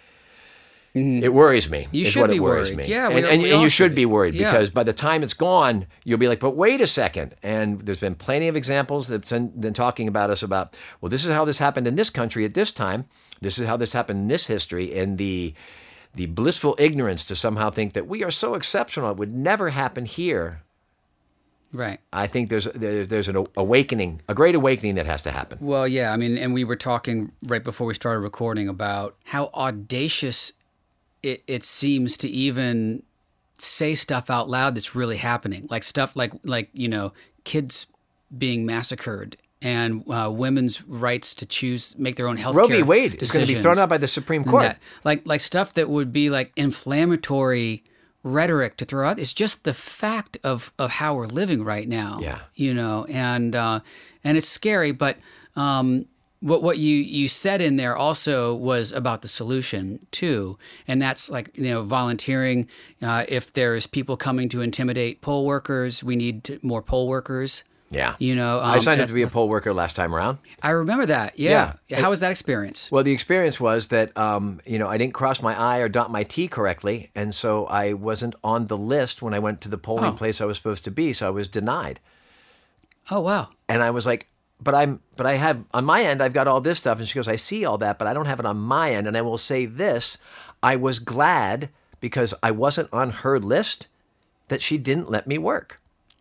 Mm-hmm. 0.95 1.23
It 1.23 1.33
worries 1.33 1.71
me. 1.71 1.87
You 1.91 2.05
is 2.05 2.13
should 2.13 2.21
what 2.21 2.29
be 2.29 2.35
it 2.35 2.39
worries 2.39 2.67
worried. 2.69 2.77
me. 2.77 2.85
Yeah, 2.87 3.07
and, 3.07 3.15
we- 3.15 3.27
and, 3.27 3.41
we 3.41 3.51
and 3.51 3.61
you 3.63 3.69
should 3.69 3.95
be. 3.95 4.05
worried 4.05 4.35
Yeah. 4.35 4.51
because 4.51 4.69
by 4.69 4.83
the 4.83 4.93
time 4.93 5.23
it's 5.23 5.33
gone, 5.33 5.87
you'll 6.03 6.19
be 6.19 6.27
like, 6.27 6.39
but 6.39 6.51
wait 6.51 6.81
a 6.81 6.87
second. 6.87 7.33
And 7.41 7.81
there's 7.81 7.99
been 7.99 8.13
plenty 8.13 8.47
of 8.47 8.55
examples 8.55 9.07
that've 9.07 9.27
been 9.27 9.47
been 9.59 9.73
talking 9.73 10.07
about 10.07 10.29
us 10.29 10.43
about, 10.43 10.77
well, 11.01 11.09
this 11.09 11.25
is 11.25 11.33
how 11.33 11.45
this 11.45 11.57
happened 11.57 11.87
in 11.87 11.95
this 11.95 12.11
country 12.11 12.45
at 12.45 12.53
this 12.53 12.71
time. 12.71 13.05
This 13.41 13.57
is 13.57 13.65
how 13.65 13.75
this 13.75 13.93
happened 13.93 14.19
in 14.19 14.27
this 14.27 14.45
history, 14.47 14.95
and 14.95 15.17
the 15.17 15.55
the 16.13 16.27
blissful 16.27 16.75
ignorance 16.77 17.25
to 17.25 17.35
somehow 17.35 17.71
think 17.71 17.93
that 17.93 18.07
we 18.07 18.23
are 18.23 18.29
so 18.29 18.53
exceptional 18.53 19.09
it 19.09 19.17
would 19.17 19.33
never 19.33 19.69
happen 19.71 20.05
here 20.05 20.61
Right. 21.75 21.99
I 22.13 22.27
think 22.27 22.49
there's 22.51 22.65
there, 22.65 23.03
there's 23.03 23.27
an 23.27 23.47
awakening, 23.57 24.21
a 24.29 24.35
great 24.35 24.53
awakening 24.53 24.93
that 24.93 25.07
has 25.07 25.23
to 25.23 25.31
happen. 25.31 25.57
Well, 25.59 25.87
yeah. 25.87 26.13
I 26.13 26.17
mean, 26.17 26.37
and 26.37 26.53
we 26.53 26.63
were 26.63 26.75
talking 26.75 27.31
right 27.47 27.63
before 27.63 27.87
we 27.87 27.95
started 27.95 28.19
recording 28.19 28.67
about 28.69 29.15
how 29.23 29.49
audacious 29.55 30.53
it, 31.23 31.41
it 31.47 31.63
seems 31.63 32.17
to 32.17 32.27
even 32.29 33.01
say 33.57 33.95
stuff 33.95 34.29
out 34.29 34.49
loud 34.49 34.75
that's 34.75 34.93
really 34.95 35.17
happening, 35.17 35.67
like 35.71 35.83
stuff 35.83 36.15
like 36.15 36.33
like 36.43 36.69
you 36.73 36.87
know 36.89 37.13
kids 37.45 37.87
being 38.37 38.65
massacred 38.65 39.37
and 39.61 40.03
uh, 40.11 40.29
women's 40.29 40.83
rights 40.87 41.33
to 41.35 41.45
choose 41.45 41.97
make 41.97 42.15
their 42.17 42.27
own 42.27 42.35
health 42.35 42.55
Roe 42.55 42.67
v. 42.67 42.83
Wade 42.83 43.21
is 43.21 43.31
going 43.31 43.47
to 43.47 43.53
be 43.53 43.59
thrown 43.61 43.79
out 43.79 43.87
by 43.89 43.97
the 43.97 44.07
Supreme 44.07 44.43
Court. 44.43 44.63
that- 44.63 44.79
like 45.03 45.25
like 45.25 45.39
stuff 45.41 45.73
that 45.73 45.87
would 45.89 46.11
be 46.11 46.29
like 46.29 46.51
inflammatory 47.03 47.83
rhetoric 48.23 48.77
to 48.77 48.85
throw 48.85 49.09
out. 49.09 49.19
It's 49.19 49.33
just 49.33 49.63
the 49.63 49.73
fact 49.73 50.37
of 50.43 50.71
of 50.79 50.91
how 50.91 51.15
we're 51.15 51.25
living 51.27 51.63
right 51.63 51.87
now. 51.87 52.19
Yeah. 52.21 52.39
you 52.55 52.73
know, 52.73 53.05
and 53.09 53.55
uh, 53.55 53.79
and 54.23 54.37
it's 54.37 54.47
scary. 54.49 54.91
But 54.91 55.17
um, 55.55 56.05
what 56.43 56.61
what 56.61 56.77
you 56.77 56.95
you 56.97 57.27
said 57.27 57.61
in 57.61 57.77
there 57.77 57.95
also 57.95 58.53
was 58.53 58.91
about 58.91 59.21
the 59.21 59.27
solution 59.27 60.05
too, 60.11 60.57
and 60.87 61.01
that's 61.01 61.29
like 61.29 61.49
you 61.55 61.69
know 61.71 61.83
volunteering. 61.83 62.67
Uh, 63.01 63.23
if 63.29 63.53
there's 63.53 63.87
people 63.87 64.17
coming 64.17 64.49
to 64.49 64.61
intimidate 64.61 65.21
poll 65.21 65.45
workers, 65.45 66.03
we 66.03 66.15
need 66.15 66.43
to, 66.43 66.59
more 66.61 66.81
poll 66.81 67.07
workers. 67.07 67.63
Yeah. 67.89 68.15
You 68.17 68.35
know, 68.35 68.57
I 68.59 68.77
um, 68.77 68.81
signed 68.81 69.01
up 69.01 69.07
to 69.07 69.13
be 69.13 69.21
a 69.21 69.27
poll 69.27 69.47
worker 69.47 69.71
last 69.71 69.95
time 69.95 70.15
around. 70.15 70.39
I 70.63 70.71
remember 70.71 71.05
that. 71.05 71.37
Yeah. 71.37 71.73
Yeah. 71.87 72.01
How 72.01 72.09
was 72.09 72.21
that 72.21 72.31
experience? 72.31 72.91
Well, 72.91 73.03
the 73.03 73.11
experience 73.11 73.59
was 73.59 73.87
that 73.89 74.17
um, 74.17 74.59
you 74.65 74.79
know 74.79 74.87
I 74.89 74.97
didn't 74.97 75.13
cross 75.13 75.41
my 75.43 75.55
I 75.57 75.77
or 75.79 75.87
dot 75.89 76.09
my 76.11 76.23
T 76.23 76.47
correctly, 76.47 77.11
and 77.15 77.33
so 77.35 77.65
I 77.67 77.93
wasn't 77.93 78.33
on 78.43 78.65
the 78.65 78.77
list 78.77 79.21
when 79.21 79.33
I 79.35 79.39
went 79.39 79.61
to 79.61 79.69
the 79.69 79.77
polling 79.77 80.13
Oh. 80.13 80.17
place 80.17 80.41
I 80.41 80.45
was 80.45 80.57
supposed 80.57 80.83
to 80.85 80.91
be. 80.91 81.13
So 81.13 81.27
I 81.27 81.29
was 81.29 81.47
denied, 81.47 81.99
Oh 83.11 83.19
wow. 83.21 83.49
and 83.69 83.81
I 83.83 83.91
was 83.91 84.05
like, 84.05 84.27
"But 84.63 84.75
I'm, 84.75 84.99
but 85.15 85.25
I 85.25 85.33
have 85.33 85.63
on 85.73 85.85
my 85.85 86.03
end, 86.03 86.21
I've 86.21 86.33
got 86.33 86.47
all 86.47 86.61
this 86.61 86.79
stuff." 86.79 86.99
And 86.99 87.07
she 87.07 87.15
goes, 87.15 87.27
"I 87.27 87.35
see 87.35 87.65
all 87.65 87.77
that, 87.79 87.97
but 87.99 88.07
I 88.07 88.13
don't 88.13 88.25
have 88.25 88.39
it 88.39 88.45
on 88.45 88.57
my 88.57 88.91
end." 88.91 89.07
And 89.07 89.17
I 89.17 89.21
will 89.21 89.37
say 89.37 89.65
this: 89.65 90.17
I 90.61 90.75
was 90.75 90.99
glad 90.99 91.69
because 91.99 92.33
I 92.41 92.51
wasn't 92.51 92.89
on 92.91 93.09
her 93.11 93.39
list 93.39 93.87
that 94.47 94.61
she 94.61 94.77
didn't 94.77 95.09
let 95.09 95.27
me 95.27 95.37
work. 95.37 95.79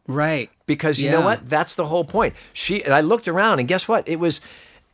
Right. 0.09 0.51
because 0.67 0.99
you 1.01 1.13
know 1.13 1.21
what 1.21 1.47
that's 1.47 1.77
the 1.77 1.87
whole 1.87 2.05
point 2.05 2.35
she 2.53 2.83
and 2.83 2.93
i 2.93 3.01
looked 3.01 3.29
around 3.29 3.61
and 3.61 3.69
guess 3.69 3.87
what 3.87 4.09
it 4.09 4.19
was 4.19 4.41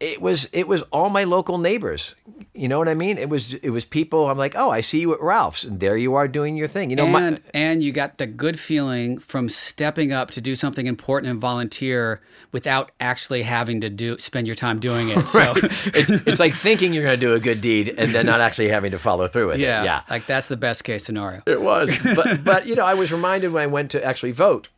it 0.00 0.20
was 0.20 0.48
it 0.52 0.68
was 0.68 0.82
all 0.92 1.10
my 1.10 1.24
local 1.24 1.58
neighbors. 1.58 2.14
You 2.54 2.68
know 2.68 2.78
what 2.78 2.88
i 2.88 2.94
mean? 2.94 3.18
It 3.18 3.28
was 3.28 3.54
it 3.54 3.70
was 3.70 3.84
people 3.84 4.28
i'm 4.28 4.38
like 4.38 4.56
oh 4.56 4.70
i 4.70 4.80
see 4.80 5.00
you 5.00 5.12
at 5.14 5.20
ralph's 5.20 5.64
and 5.64 5.80
there 5.80 5.96
you 5.96 6.14
are 6.14 6.28
doing 6.28 6.56
your 6.56 6.68
thing. 6.68 6.90
You 6.90 6.96
know 6.96 7.06
my, 7.06 7.22
and 7.22 7.40
and 7.54 7.82
you 7.82 7.92
got 7.92 8.18
the 8.18 8.26
good 8.26 8.58
feeling 8.58 9.18
from 9.18 9.48
stepping 9.48 10.12
up 10.12 10.30
to 10.32 10.40
do 10.40 10.54
something 10.54 10.86
important 10.86 11.30
and 11.30 11.40
volunteer 11.40 12.20
without 12.52 12.92
actually 13.00 13.42
having 13.42 13.80
to 13.80 13.90
do 13.90 14.18
spend 14.18 14.46
your 14.46 14.56
time 14.56 14.78
doing 14.78 15.08
it. 15.10 15.18
So 15.38 15.52
it's, 15.56 16.10
it's 16.10 16.40
like 16.40 16.54
thinking 16.54 16.94
you're 16.94 17.04
going 17.04 17.20
to 17.20 17.26
do 17.26 17.34
a 17.34 17.38
good 17.38 17.60
deed 17.60 17.94
and 17.96 18.14
then 18.14 18.26
not 18.26 18.40
actually 18.40 18.68
having 18.68 18.92
to 18.92 18.98
follow 18.98 19.28
through 19.28 19.48
with 19.48 19.60
yeah, 19.60 19.82
it 19.82 19.84
yeah. 19.84 20.02
like 20.08 20.26
that's 20.26 20.48
the 20.48 20.56
best 20.56 20.84
case 20.84 21.04
scenario. 21.04 21.42
It 21.46 21.60
was, 21.60 21.96
but 22.02 22.42
but 22.44 22.66
you 22.66 22.74
know, 22.74 22.84
I 22.84 22.94
was 22.94 23.12
reminded 23.12 23.52
when 23.52 23.62
I 23.62 23.66
went 23.66 23.90
to 23.92 24.04
actually 24.04 24.32
vote 24.32 24.68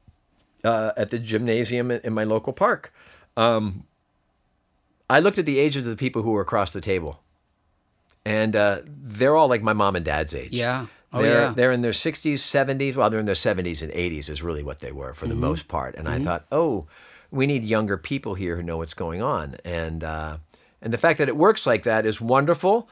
uh, 0.64 0.92
at 0.96 1.10
the 1.10 1.18
gymnasium 1.18 1.90
in, 1.90 2.00
in 2.02 2.12
my 2.12 2.24
local 2.24 2.52
park. 2.52 2.92
Um, 3.36 3.84
I 5.10 5.20
looked 5.20 5.38
at 5.38 5.46
the 5.46 5.58
ages 5.58 5.86
of 5.86 5.90
the 5.90 5.96
people 5.96 6.22
who 6.22 6.30
were 6.30 6.40
across 6.40 6.70
the 6.70 6.80
table, 6.80 7.22
and 8.24 8.54
uh, 8.54 8.78
they're 8.86 9.36
all 9.36 9.48
like 9.48 9.62
my 9.62 9.72
mom 9.72 9.96
and 9.96 10.04
dad's 10.04 10.34
age. 10.34 10.52
Yeah. 10.52 10.86
Oh 11.12 11.20
they're, 11.22 11.40
yeah. 11.40 11.52
they're 11.54 11.72
in 11.72 11.80
their 11.80 11.90
60s, 11.92 12.34
70s. 12.34 12.94
Well, 12.94 13.10
they're 13.10 13.18
in 13.18 13.26
their 13.26 13.34
70s 13.34 13.82
and 13.82 13.90
80s 13.92 14.30
is 14.30 14.42
really 14.42 14.62
what 14.62 14.78
they 14.80 14.92
were 14.92 15.12
for 15.12 15.26
Mm-hmm. 15.26 15.34
the 15.40 15.46
most 15.46 15.66
part. 15.66 15.96
And 15.96 16.08
I 16.08 16.20
thought, 16.20 16.46
oh, 16.52 16.86
we 17.32 17.46
need 17.46 17.64
younger 17.64 17.96
people 17.96 18.34
here 18.34 18.54
who 18.56 18.62
know 18.62 18.76
what's 18.76 18.94
going 18.94 19.20
on. 19.20 19.56
And 19.64 20.04
uh, 20.04 20.36
and 20.80 20.92
the 20.92 20.98
fact 20.98 21.18
that 21.18 21.28
it 21.28 21.36
works 21.36 21.66
like 21.66 21.82
that 21.82 22.06
is 22.06 22.20
wonderful. 22.20 22.88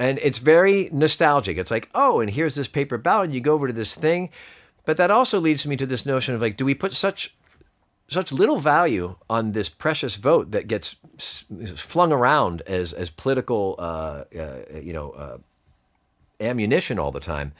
And 0.00 0.18
it's 0.22 0.38
very 0.38 0.88
nostalgic. 0.92 1.58
It's 1.58 1.70
like, 1.70 1.90
oh, 1.94 2.20
and 2.20 2.30
here's 2.30 2.54
this 2.54 2.68
paper 2.68 2.96
ballot. 2.96 3.26
And 3.26 3.34
you 3.34 3.40
go 3.42 3.52
over 3.52 3.66
to 3.66 3.72
this 3.72 3.94
thing. 3.94 4.30
But 4.86 4.96
that 4.96 5.10
also 5.10 5.38
leads 5.38 5.66
me 5.66 5.76
to 5.76 5.86
this 5.86 6.06
notion 6.06 6.34
of 6.34 6.40
like, 6.40 6.56
do 6.56 6.64
we 6.64 6.74
put 6.74 6.94
such 6.94 7.34
such 8.08 8.32
little 8.32 8.58
value 8.58 9.16
on 9.28 9.52
this 9.52 9.68
precious 9.68 10.16
vote 10.16 10.50
that 10.50 10.66
gets 10.66 10.96
flung 11.76 12.12
around 12.12 12.62
as 12.66 12.92
as 12.92 13.10
political, 13.10 13.74
uh, 13.78 14.24
uh, 14.38 14.80
you 14.80 14.92
know, 14.92 15.10
uh, 15.10 15.38
ammunition 16.40 16.98
all 16.98 17.10
the 17.10 17.20
time? 17.20 17.52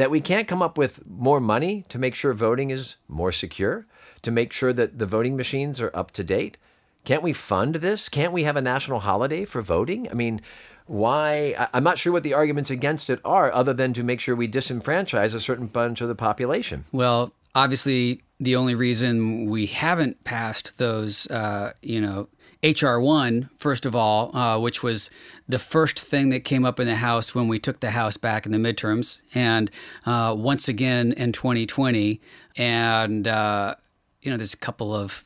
that 0.00 0.10
we 0.10 0.20
can't 0.22 0.48
come 0.48 0.62
up 0.62 0.78
with 0.78 1.06
more 1.06 1.40
money 1.40 1.84
to 1.90 1.98
make 1.98 2.14
sure 2.14 2.32
voting 2.32 2.70
is 2.70 2.96
more 3.06 3.30
secure, 3.30 3.86
to 4.22 4.30
make 4.30 4.50
sure 4.50 4.72
that 4.72 4.98
the 4.98 5.04
voting 5.04 5.36
machines 5.36 5.78
are 5.78 5.90
up 5.92 6.10
to 6.12 6.24
date? 6.24 6.56
Can't 7.04 7.22
we 7.22 7.34
fund 7.34 7.74
this? 7.76 8.08
Can't 8.08 8.32
we 8.32 8.44
have 8.44 8.56
a 8.56 8.62
national 8.62 9.00
holiday 9.00 9.44
for 9.44 9.60
voting? 9.60 10.08
I 10.10 10.14
mean, 10.14 10.40
why? 10.86 11.68
I'm 11.74 11.84
not 11.84 11.98
sure 11.98 12.14
what 12.14 12.22
the 12.22 12.32
arguments 12.32 12.70
against 12.70 13.10
it 13.10 13.20
are, 13.26 13.52
other 13.52 13.74
than 13.74 13.92
to 13.92 14.02
make 14.02 14.20
sure 14.20 14.34
we 14.34 14.48
disenfranchise 14.48 15.34
a 15.34 15.40
certain 15.40 15.66
bunch 15.66 16.00
of 16.00 16.08
the 16.08 16.14
population. 16.14 16.86
Well, 16.92 17.34
obviously, 17.54 18.22
the 18.38 18.56
only 18.56 18.74
reason 18.74 19.46
we 19.46 19.66
haven't 19.66 20.22
passed 20.24 20.78
those, 20.78 21.30
uh, 21.30 21.72
you 21.82 22.00
know, 22.00 22.28
HR 22.62 22.98
one, 22.98 23.48
first 23.56 23.86
of 23.86 23.96
all, 23.96 24.36
uh, 24.36 24.58
which 24.58 24.82
was 24.82 25.10
the 25.48 25.58
first 25.58 25.98
thing 25.98 26.28
that 26.28 26.44
came 26.44 26.64
up 26.64 26.78
in 26.78 26.86
the 26.86 26.96
House 26.96 27.34
when 27.34 27.48
we 27.48 27.58
took 27.58 27.80
the 27.80 27.90
House 27.90 28.16
back 28.18 28.44
in 28.44 28.52
the 28.52 28.58
midterms, 28.58 29.20
and 29.34 29.70
uh, 30.04 30.34
once 30.36 30.68
again 30.68 31.12
in 31.12 31.32
2020, 31.32 32.20
and 32.56 33.26
uh, 33.26 33.74
you 34.20 34.30
know, 34.30 34.36
there's 34.36 34.52
a 34.52 34.58
couple 34.58 34.94
of 34.94 35.24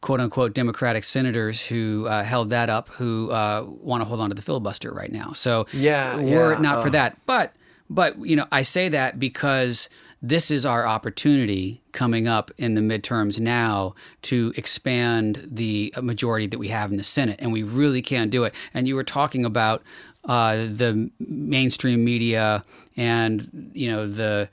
quote 0.00 0.20
unquote 0.20 0.54
Democratic 0.54 1.04
senators 1.04 1.66
who 1.66 2.06
uh, 2.06 2.22
held 2.24 2.50
that 2.50 2.70
up 2.70 2.88
who 2.88 3.30
uh, 3.30 3.64
want 3.66 4.00
to 4.00 4.04
hold 4.04 4.20
on 4.20 4.30
to 4.30 4.34
the 4.34 4.42
filibuster 4.42 4.92
right 4.92 5.12
now. 5.12 5.32
So 5.32 5.66
Yeah, 5.72 6.16
were 6.16 6.22
yeah, 6.22 6.52
it 6.52 6.60
not 6.60 6.82
for 6.82 6.88
uh. 6.88 6.92
that, 6.92 7.18
but 7.26 7.54
but 7.90 8.18
you 8.26 8.36
know 8.36 8.46
I 8.50 8.62
say 8.62 8.88
that 8.88 9.18
because 9.18 9.88
this 10.22 10.52
is 10.52 10.64
our 10.64 10.86
opportunity 10.86 11.82
coming 11.90 12.28
up 12.28 12.52
in 12.56 12.74
the 12.74 12.80
midterms 12.80 13.40
now 13.40 13.94
to 14.22 14.52
expand 14.56 15.48
the 15.50 15.92
majority 16.00 16.46
that 16.46 16.58
we 16.58 16.68
have 16.68 16.92
in 16.92 16.96
the 16.96 17.04
Senate, 17.04 17.36
and 17.40 17.52
we 17.52 17.64
really 17.64 18.00
can 18.00 18.30
do 18.30 18.44
it. 18.44 18.54
And 18.72 18.86
you 18.86 18.94
were 18.94 19.04
talking 19.04 19.44
about 19.44 19.82
uh, 20.24 20.56
the 20.56 21.10
mainstream 21.18 22.04
media 22.04 22.64
and 22.96 23.70
you 23.74 23.90
know 23.90 24.06
the 24.06 24.48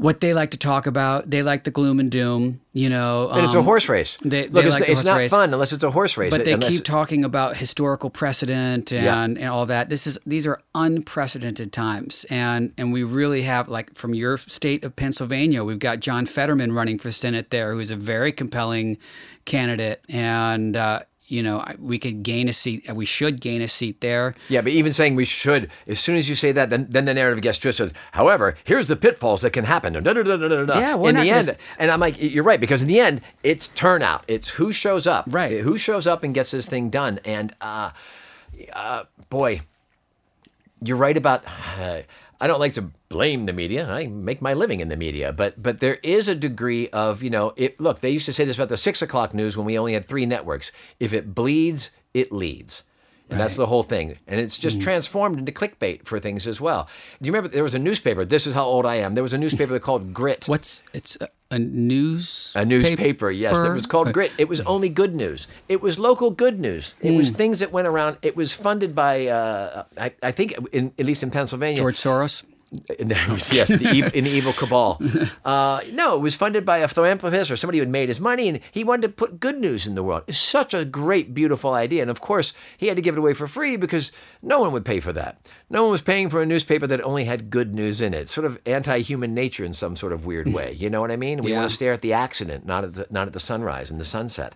what 0.00 0.20
they 0.20 0.32
like 0.32 0.52
to 0.52 0.56
talk 0.58 0.86
about. 0.86 1.28
They 1.28 1.42
like 1.42 1.64
the 1.64 1.70
gloom 1.70 2.00
and 2.00 2.10
doom, 2.10 2.60
you 2.72 2.88
know. 2.88 3.28
And 3.28 3.44
it's 3.44 3.54
a 3.54 3.58
um, 3.58 3.64
horse 3.64 3.86
race. 3.88 4.16
they- 4.24 4.44
Look, 4.48 4.52
they 4.52 4.60
it's, 4.62 4.70
like 4.70 4.86
the 4.86 4.92
it's 4.92 5.04
not 5.04 5.18
race. 5.18 5.30
fun 5.30 5.52
unless 5.52 5.72
it's 5.74 5.84
a 5.84 5.90
horse 5.90 6.16
race. 6.16 6.30
But 6.30 6.46
they 6.46 6.56
keep 6.56 6.84
talking 6.84 7.22
about 7.24 7.56
historical 7.58 8.08
precedent 8.08 8.92
and, 8.92 9.04
Yeah. 9.04 9.22
and 9.22 9.44
all 9.44 9.66
that. 9.66 9.90
This 9.90 10.06
is 10.06 10.18
these 10.24 10.46
are 10.46 10.60
unprecedented 10.74 11.72
times, 11.72 12.24
and 12.30 12.72
and 12.78 12.92
we 12.92 13.02
really 13.02 13.42
have 13.42 13.68
like 13.68 13.94
from 13.94 14.14
your 14.14 14.38
state 14.38 14.84
of 14.84 14.96
Pennsylvania, 14.96 15.64
we've 15.64 15.78
got 15.78 16.00
John 16.00 16.24
Fetterman 16.26 16.72
running 16.72 16.98
for 16.98 17.10
Senate 17.10 17.50
there, 17.50 17.74
who's 17.74 17.90
a 17.90 17.96
very 17.96 18.32
compelling 18.32 18.96
candidate, 19.44 20.02
and 20.08 20.76
uh, 20.76 21.00
you 21.30 21.42
know 21.42 21.64
we 21.78 21.98
could 21.98 22.22
gain 22.22 22.48
a 22.48 22.52
seat. 22.52 22.90
We 22.92 23.04
should 23.06 23.40
gain 23.40 23.62
a 23.62 23.68
seat 23.68 24.00
there. 24.00 24.34
Yeah, 24.48 24.60
but 24.60 24.72
even 24.72 24.92
saying 24.92 25.14
we 25.14 25.24
should, 25.24 25.70
as 25.86 25.98
soon 26.00 26.16
as 26.16 26.28
you 26.28 26.34
say 26.34 26.52
that, 26.52 26.70
then 26.70 26.86
then 26.90 27.04
the 27.04 27.14
narrative 27.14 27.42
gets 27.42 27.58
twisted. 27.58 27.92
However, 28.12 28.56
here's 28.64 28.86
the 28.88 28.96
pitfalls 28.96 29.42
that 29.42 29.50
can 29.50 29.64
happen. 29.64 29.92
Da, 29.92 30.00
da, 30.00 30.22
da. 30.22 30.78
Yeah, 30.78 30.96
in 30.96 31.14
the 31.16 31.30
end, 31.30 31.48
s- 31.48 31.54
and 31.78 31.90
I'm 31.90 32.00
like, 32.00 32.16
you're 32.18 32.44
right 32.44 32.60
because 32.60 32.82
in 32.82 32.88
the 32.88 33.00
end, 33.00 33.20
it's 33.42 33.68
turnout. 33.68 34.24
It's 34.28 34.50
who 34.50 34.72
shows 34.72 35.06
up. 35.06 35.24
Right. 35.28 35.60
Who 35.60 35.78
shows 35.78 36.06
up 36.06 36.22
and 36.24 36.34
gets 36.34 36.50
this 36.50 36.66
thing 36.66 36.90
done. 36.90 37.20
And 37.24 37.54
uh, 37.60 37.90
uh, 38.74 39.04
boy, 39.28 39.60
you're 40.82 40.96
right 40.96 41.16
about. 41.16 41.44
Uh, 41.80 42.02
I 42.40 42.46
don't 42.46 42.60
like 42.60 42.74
to 42.74 42.90
blame 43.08 43.44
the 43.46 43.52
media. 43.52 43.88
I 43.88 44.06
make 44.06 44.40
my 44.40 44.54
living 44.54 44.80
in 44.80 44.88
the 44.88 44.96
media, 44.96 45.32
but 45.32 45.62
but 45.62 45.80
there 45.80 45.98
is 46.02 46.26
a 46.26 46.34
degree 46.34 46.88
of 46.88 47.22
you 47.22 47.30
know. 47.30 47.52
It, 47.56 47.78
look, 47.78 48.00
they 48.00 48.10
used 48.10 48.26
to 48.26 48.32
say 48.32 48.44
this 48.44 48.56
about 48.56 48.70
the 48.70 48.76
six 48.76 49.02
o'clock 49.02 49.34
news 49.34 49.56
when 49.56 49.66
we 49.66 49.78
only 49.78 49.92
had 49.92 50.04
three 50.06 50.24
networks. 50.24 50.72
If 50.98 51.12
it 51.12 51.34
bleeds, 51.34 51.90
it 52.14 52.32
leads. 52.32 52.84
And 53.30 53.38
that's 53.40 53.56
the 53.56 53.66
whole 53.66 53.82
thing. 53.82 54.18
And 54.26 54.40
it's 54.40 54.58
just 54.58 54.80
transformed 54.80 55.38
into 55.38 55.52
clickbait 55.52 56.04
for 56.04 56.18
things 56.18 56.46
as 56.46 56.60
well. 56.60 56.88
Do 57.22 57.26
you 57.26 57.32
remember 57.32 57.48
there 57.48 57.62
was 57.62 57.74
a 57.74 57.78
newspaper? 57.78 58.24
This 58.24 58.46
is 58.46 58.54
how 58.54 58.64
old 58.64 58.84
I 58.86 58.96
am. 58.96 59.14
There 59.14 59.22
was 59.22 59.32
a 59.32 59.38
newspaper 59.38 59.78
called 59.88 60.12
Grit. 60.12 60.46
What's 60.48 60.82
it's 60.92 61.16
a, 61.20 61.28
a 61.52 61.58
news 61.58 62.52
A 62.56 62.64
newspaper, 62.64 63.30
yes, 63.30 63.58
that 63.60 63.72
was 63.72 63.86
called 63.86 64.12
Grit. 64.12 64.32
It 64.38 64.48
was 64.48 64.60
only 64.62 64.88
good 64.88 65.14
news. 65.14 65.46
It 65.68 65.80
was 65.80 65.98
local 65.98 66.30
good 66.30 66.58
news. 66.60 66.94
It 67.00 67.10
Hmm. 67.12 67.16
was 67.18 67.30
things 67.30 67.60
that 67.60 67.72
went 67.72 67.86
around. 67.88 68.18
It 68.22 68.36
was 68.36 68.52
funded 68.52 68.94
by, 68.94 69.26
uh, 69.28 69.84
I, 69.98 70.12
I 70.22 70.30
think, 70.32 70.54
in, 70.72 70.92
at 70.98 71.06
least 71.06 71.22
in 71.22 71.30
Pennsylvania, 71.30 71.78
George 71.78 71.96
Soros. 71.96 72.44
Yes, 73.52 73.68
the, 73.68 74.10
the 74.14 74.28
evil 74.28 74.52
cabal. 74.52 75.00
Uh, 75.44 75.80
no, 75.92 76.16
it 76.16 76.20
was 76.20 76.34
funded 76.34 76.64
by 76.64 76.78
a 76.78 76.86
philanthropist 76.88 77.50
or 77.50 77.56
somebody 77.56 77.78
who 77.78 77.82
had 77.82 77.88
made 77.88 78.08
his 78.08 78.20
money, 78.20 78.48
and 78.48 78.60
he 78.70 78.84
wanted 78.84 79.02
to 79.02 79.08
put 79.08 79.40
good 79.40 79.58
news 79.58 79.86
in 79.86 79.94
the 79.96 80.02
world. 80.02 80.22
It's 80.28 80.38
such 80.38 80.74
a 80.74 80.84
great, 80.84 81.34
beautiful 81.34 81.72
idea. 81.72 82.02
And 82.02 82.10
of 82.10 82.20
course, 82.20 82.52
he 82.78 82.86
had 82.86 82.96
to 82.96 83.02
give 83.02 83.16
it 83.16 83.18
away 83.18 83.34
for 83.34 83.46
free 83.48 83.76
because 83.76 84.12
no 84.42 84.60
one 84.60 84.70
would 84.72 84.84
pay 84.84 85.00
for 85.00 85.12
that. 85.14 85.40
No 85.70 85.82
one 85.82 85.90
was 85.92 86.02
paying 86.02 86.28
for 86.30 86.40
a 86.42 86.46
newspaper 86.46 86.86
that 86.86 87.00
only 87.02 87.24
had 87.24 87.50
good 87.50 87.74
news 87.74 88.00
in 88.00 88.14
it. 88.14 88.28
Sort 88.28 88.44
of 88.44 88.60
anti-human 88.66 89.34
nature 89.34 89.64
in 89.64 89.72
some 89.74 89.96
sort 89.96 90.12
of 90.12 90.24
weird 90.26 90.52
way. 90.52 90.72
You 90.72 90.90
know 90.90 91.00
what 91.00 91.10
I 91.10 91.16
mean? 91.16 91.42
We 91.42 91.50
Yeah. 91.52 91.60
want 91.60 91.70
to 91.70 91.74
stare 91.74 91.92
at 91.92 92.02
the 92.02 92.12
accident, 92.12 92.66
not 92.66 92.84
at 92.84 92.94
the, 92.94 93.06
not 93.10 93.26
at 93.26 93.32
the 93.32 93.40
sunrise 93.40 93.90
and 93.90 93.98
the 93.98 94.04
sunset. 94.04 94.54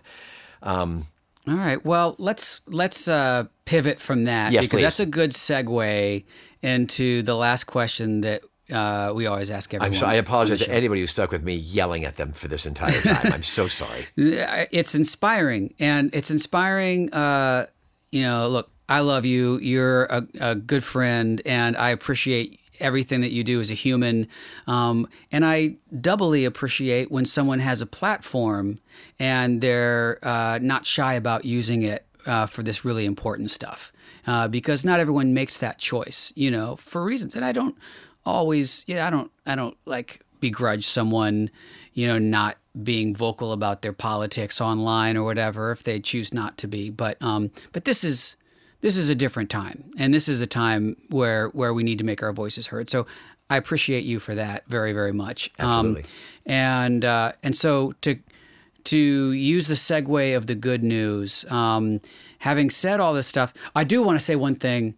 All 1.47 1.55
right. 1.55 1.83
Well, 1.85 2.15
let's 2.17 2.61
let's 2.67 3.07
uh, 3.07 3.45
pivot 3.65 3.99
from 3.99 4.23
that 4.25 4.51
Yes, 4.51 4.63
because 4.65 4.79
please. 4.79 4.83
that's 4.83 4.99
a 4.99 5.05
good 5.05 5.31
segue 5.31 6.23
into 6.61 7.21
the 7.21 7.35
last 7.35 7.65
question 7.65 8.21
that 8.21 8.41
uh, 8.71 9.11
we 9.13 9.27
always 9.27 9.51
ask 9.51 9.73
everyone. 9.73 9.93
I'm 9.93 9.99
sorry. 9.99 10.13
I 10.15 10.17
apologize 10.17 10.59
to 10.59 10.71
anybody 10.71 11.01
who 11.01 11.07
stuck 11.07 11.31
with 11.31 11.43
me 11.43 11.53
yelling 11.55 12.03
at 12.03 12.15
them 12.17 12.31
for 12.31 12.47
this 12.47 12.65
entire 12.65 12.99
time. 13.01 13.31
I'm 13.33 13.43
so 13.43 13.67
sorry. 13.81 14.07
It's 14.17 14.95
inspiring, 14.95 15.73
and 15.79 16.09
it's 16.15 16.31
inspiring. 16.31 17.13
Uh, 17.13 17.67
you 18.11 18.23
know, 18.23 18.47
look, 18.49 18.71
I 18.89 19.01
love 19.01 19.25
you. 19.25 19.59
You're 19.59 20.05
a, 20.05 20.27
a 20.39 20.55
good 20.55 20.83
friend, 20.83 21.41
and 21.45 21.77
I 21.77 21.89
appreciate 21.89 22.59
everything 22.79 23.21
that 23.21 23.31
you 23.31 23.43
do 23.43 23.59
as 23.59 23.71
a 23.71 23.73
human. 23.73 24.27
Um, 24.67 25.07
and 25.31 25.45
I 25.45 25.75
doubly 26.01 26.45
appreciate 26.45 27.11
when 27.11 27.25
someone 27.25 27.59
has 27.59 27.81
a 27.81 27.85
platform 27.85 28.79
and 29.19 29.61
they're 29.61 30.19
uh, 30.23 30.59
not 30.61 30.85
shy 30.85 31.13
about 31.13 31.45
using 31.45 31.83
it 31.83 32.05
uh, 32.25 32.45
for 32.45 32.63
this 32.63 32.83
really 32.83 33.05
important 33.05 33.51
stuff. 33.51 33.91
Uh, 34.27 34.47
because 34.47 34.83
not 34.83 34.99
everyone 34.99 35.33
makes 35.33 35.57
that 35.59 35.77
choice, 35.77 36.33
you 36.35 36.49
know, 36.49 36.75
for 36.77 37.03
reasons. 37.03 37.35
And 37.35 37.45
I 37.45 37.51
don't 37.51 37.77
always, 38.25 38.83
yeah, 38.87 39.05
I 39.05 39.11
don't, 39.11 39.31
I 39.45 39.55
don't 39.55 39.77
like 39.85 40.21
begrudge 40.39 40.85
someone, 40.87 41.51
you 41.93 42.07
know, 42.07 42.17
not 42.17 42.57
being 42.83 43.15
vocal 43.15 43.51
about 43.51 43.83
their 43.83 43.93
politics 43.93 44.59
online 44.59 45.15
or 45.15 45.23
whatever 45.23 45.71
if 45.71 45.83
they 45.83 45.99
choose 45.99 46.33
not 46.33 46.57
to 46.57 46.67
be. 46.67 46.89
But, 46.89 47.21
um, 47.21 47.51
but 47.71 47.85
this 47.85 48.03
is, 48.03 48.35
this 48.85 48.97
is 48.97 49.09
a 49.09 49.15
different 49.15 49.49
time 49.49 49.83
and 49.97 50.13
this 50.13 50.29
is 50.29 50.41
a 50.41 50.45
time 50.45 50.95
where 51.09 51.47
where 51.49 51.73
we 51.73 51.81
need 51.81 51.97
to 51.97 52.03
make 52.03 52.21
our 52.21 52.31
voices 52.31 52.67
heard. 52.67 52.87
So 52.87 53.07
i 53.49 53.57
appreciate 53.57 54.03
you 54.03 54.19
for 54.19 54.35
that 54.35 54.63
very 54.67 54.93
very 54.93 55.11
much. 55.11 55.49
Absolutely. 55.57 56.03
um, 56.03 56.07
and 56.45 57.03
uh, 57.03 57.31
and 57.41 57.57
so 57.57 57.93
to 58.01 58.19
to 58.83 59.31
use 59.31 59.67
the 59.67 59.73
segue 59.73 60.37
of 60.37 60.45
the 60.45 60.53
good 60.53 60.83
news 60.83 61.45
um, 61.49 61.99
having 62.37 62.69
said 62.69 62.99
all 62.99 63.15
this 63.15 63.25
stuff 63.25 63.55
i 63.75 63.83
do 63.83 64.03
want 64.03 64.19
to 64.19 64.23
say 64.23 64.35
one 64.35 64.55
thing. 64.55 64.93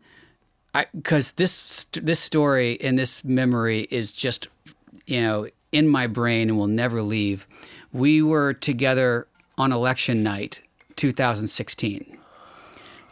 Because 0.94 1.32
this 1.32 1.86
this 1.94 2.20
story 2.20 2.80
and 2.82 3.00
this 3.00 3.24
memory 3.24 3.88
is 3.90 4.12
just 4.12 4.50
you 5.06 5.22
know 5.22 5.48
in 5.72 5.88
my 5.88 6.08
brain 6.08 6.50
and 6.50 6.58
will 6.58 6.68
never 6.68 7.02
leave. 7.02 7.48
We 7.94 8.22
were 8.22 8.54
together 8.54 9.28
on 9.58 9.72
election 9.72 10.24
night 10.24 10.60
2016 10.98 12.17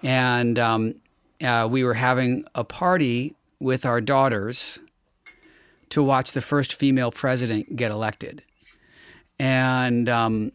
and 0.04 0.60
um, 0.60 0.96
uh, 1.44 1.68
we 1.70 1.84
were 1.84 1.94
having 1.94 2.46
a 2.54 2.64
party 2.64 3.36
with 3.60 3.86
our 3.86 4.02
daughters 4.02 4.80
to 5.90 6.04
watch 6.04 6.32
the 6.32 6.42
first 6.42 6.74
female 6.74 7.12
president 7.12 7.76
get 7.76 7.92
elected. 7.92 8.44
And 9.40 10.08
um, 10.10 10.52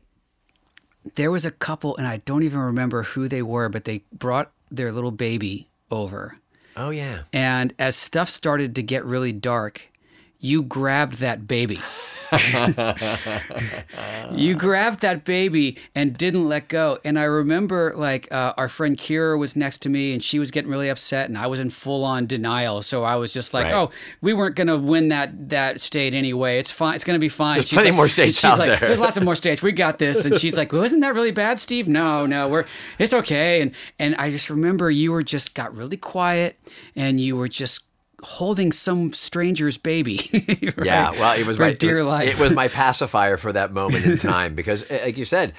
there 1.14 1.30
was 1.30 1.44
a 1.44 1.50
couple, 1.50 1.96
and 1.96 2.06
I 2.06 2.18
don't 2.18 2.42
even 2.42 2.60
remember 2.60 3.02
who 3.02 3.28
they 3.28 3.42
were, 3.42 3.68
but 3.68 3.84
they 3.84 4.02
brought 4.12 4.52
their 4.70 4.92
little 4.92 5.10
baby 5.10 5.68
over. 5.90 6.36
Oh 6.76 6.90
yeah. 6.90 7.22
And 7.32 7.74
as 7.78 7.96
stuff 7.96 8.28
started 8.28 8.76
to 8.76 8.82
get 8.82 9.04
really 9.04 9.32
dark, 9.32 9.88
you 10.40 10.62
grabbed 10.62 11.14
that 11.18 11.46
baby. 11.46 11.80
you 14.32 14.54
grabbed 14.54 15.00
that 15.00 15.24
baby 15.24 15.76
and 15.94 16.16
didn't 16.16 16.48
let 16.48 16.68
go. 16.68 16.98
And 17.04 17.18
I 17.18 17.24
remember, 17.24 17.92
like, 17.96 18.30
uh, 18.32 18.54
our 18.56 18.68
friend 18.68 18.96
Kira 18.96 19.38
was 19.38 19.56
next 19.56 19.78
to 19.82 19.88
me 19.88 20.12
and 20.12 20.22
she 20.22 20.38
was 20.38 20.50
getting 20.50 20.70
really 20.70 20.88
upset, 20.88 21.28
and 21.28 21.36
I 21.36 21.46
was 21.48 21.58
in 21.60 21.70
full 21.70 22.04
on 22.04 22.26
denial. 22.26 22.82
So 22.82 23.04
I 23.04 23.16
was 23.16 23.32
just 23.32 23.52
like, 23.54 23.64
Right. 23.64 23.74
oh, 23.74 23.90
we 24.22 24.32
weren't 24.32 24.56
going 24.56 24.68
to 24.68 24.78
win 24.78 25.08
that 25.08 25.48
that 25.50 25.80
state 25.80 26.14
anyway. 26.14 26.58
It's 26.58 26.70
fine. 26.70 26.94
It's 26.94 27.04
going 27.04 27.16
to 27.16 27.20
be 27.20 27.28
fine. 27.28 27.54
There's 27.56 27.68
She's 27.68 27.76
plenty 27.76 27.90
like- 27.90 27.96
more 27.96 28.08
states 28.08 28.36
she's 28.38 28.44
out 28.44 28.58
like, 28.58 28.78
there. 28.78 28.88
There's 28.88 29.00
lots 29.00 29.16
of 29.16 29.24
more 29.24 29.34
states. 29.44 29.62
We 29.62 29.72
got 29.72 29.98
this. 29.98 30.24
And 30.24 30.36
she's 30.36 30.56
like, 30.56 30.72
well, 30.72 30.82
isn't 30.84 31.00
that 31.00 31.14
really 31.14 31.32
bad, 31.32 31.58
Steve? 31.58 31.88
No, 31.88 32.26
no, 32.26 32.48
we're 32.48 32.64
it's 32.98 33.12
okay. 33.12 33.60
And 33.60 33.72
and 33.98 34.14
I 34.16 34.30
just 34.30 34.50
remember 34.50 34.90
you 34.90 35.12
were 35.12 35.22
just 35.22 35.54
got 35.54 35.74
really 35.74 35.96
quiet 35.96 36.58
and 36.94 37.20
you 37.20 37.36
were 37.36 37.48
just 37.48 37.82
holding 38.22 38.72
some 38.72 39.12
stranger's 39.12 39.78
baby. 39.78 40.20
right? 40.32 40.74
Yeah, 40.82 41.10
well, 41.12 41.38
it 41.38 41.46
was 41.46 41.56
For 41.56 41.64
my 41.64 41.72
dear 41.74 41.98
it 41.98 42.04
was, 42.04 42.10
life. 42.10 42.28
It 42.28 42.38
was 42.40 42.52
my 42.52 42.68
pacifier 42.68 43.36
for 43.36 43.52
that 43.52 43.72
moment 43.72 44.04
in 44.04 44.18
time 44.32 44.54
because, 44.54 44.88
like 44.90 45.16
you 45.16 45.24
said, 45.24 45.52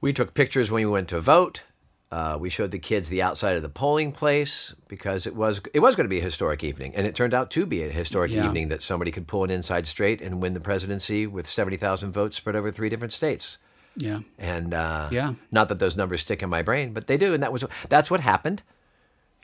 we 0.00 0.12
took 0.12 0.34
pictures 0.34 0.70
when 0.70 0.84
we 0.84 0.90
went 0.90 1.08
to 1.08 1.20
vote. 1.20 1.62
Uh, 1.62 2.14
Uh, 2.16 2.36
we 2.38 2.48
showed 2.50 2.70
the 2.70 2.78
kids 2.78 3.08
the 3.08 3.20
outside 3.20 3.56
of 3.56 3.62
the 3.62 3.68
polling 3.68 4.12
place 4.12 4.74
because 4.88 5.26
it 5.26 5.34
was 5.34 5.60
it 5.74 5.80
was 5.80 5.96
going 5.96 6.04
to 6.04 6.14
be 6.16 6.20
a 6.20 6.22
historic 6.30 6.62
evening, 6.62 6.94
and 6.96 7.04
it 7.06 7.16
turned 7.16 7.34
out 7.34 7.50
to 7.50 7.66
be 7.66 7.82
a 7.82 7.90
historic 7.90 8.30
Yeah. 8.30 8.44
evening 8.46 8.68
that 8.70 8.80
somebody 8.80 9.10
could 9.10 9.26
pull 9.26 9.42
an 9.44 9.50
inside 9.50 9.86
straight 9.88 10.22
and 10.22 10.40
win 10.40 10.54
the 10.54 10.60
presidency 10.60 11.26
with 11.26 11.46
seventy 11.48 11.76
thousand 11.76 12.12
votes 12.12 12.36
spread 12.36 12.54
over 12.56 12.70
three 12.72 12.88
different 12.88 13.12
states. 13.12 13.58
Yeah. 13.96 14.20
And 14.38 14.72
uh, 14.72 15.08
Yeah. 15.12 15.34
not 15.50 15.66
that 15.68 15.78
those 15.80 15.96
numbers 15.96 16.20
stick 16.20 16.42
in 16.42 16.48
my 16.48 16.62
brain, 16.62 16.92
but 16.92 17.06
they 17.08 17.16
do, 17.18 17.34
and 17.34 17.42
that 17.42 17.52
was 17.52 17.64
that's 17.88 18.08
what 18.10 18.20
happened, 18.20 18.62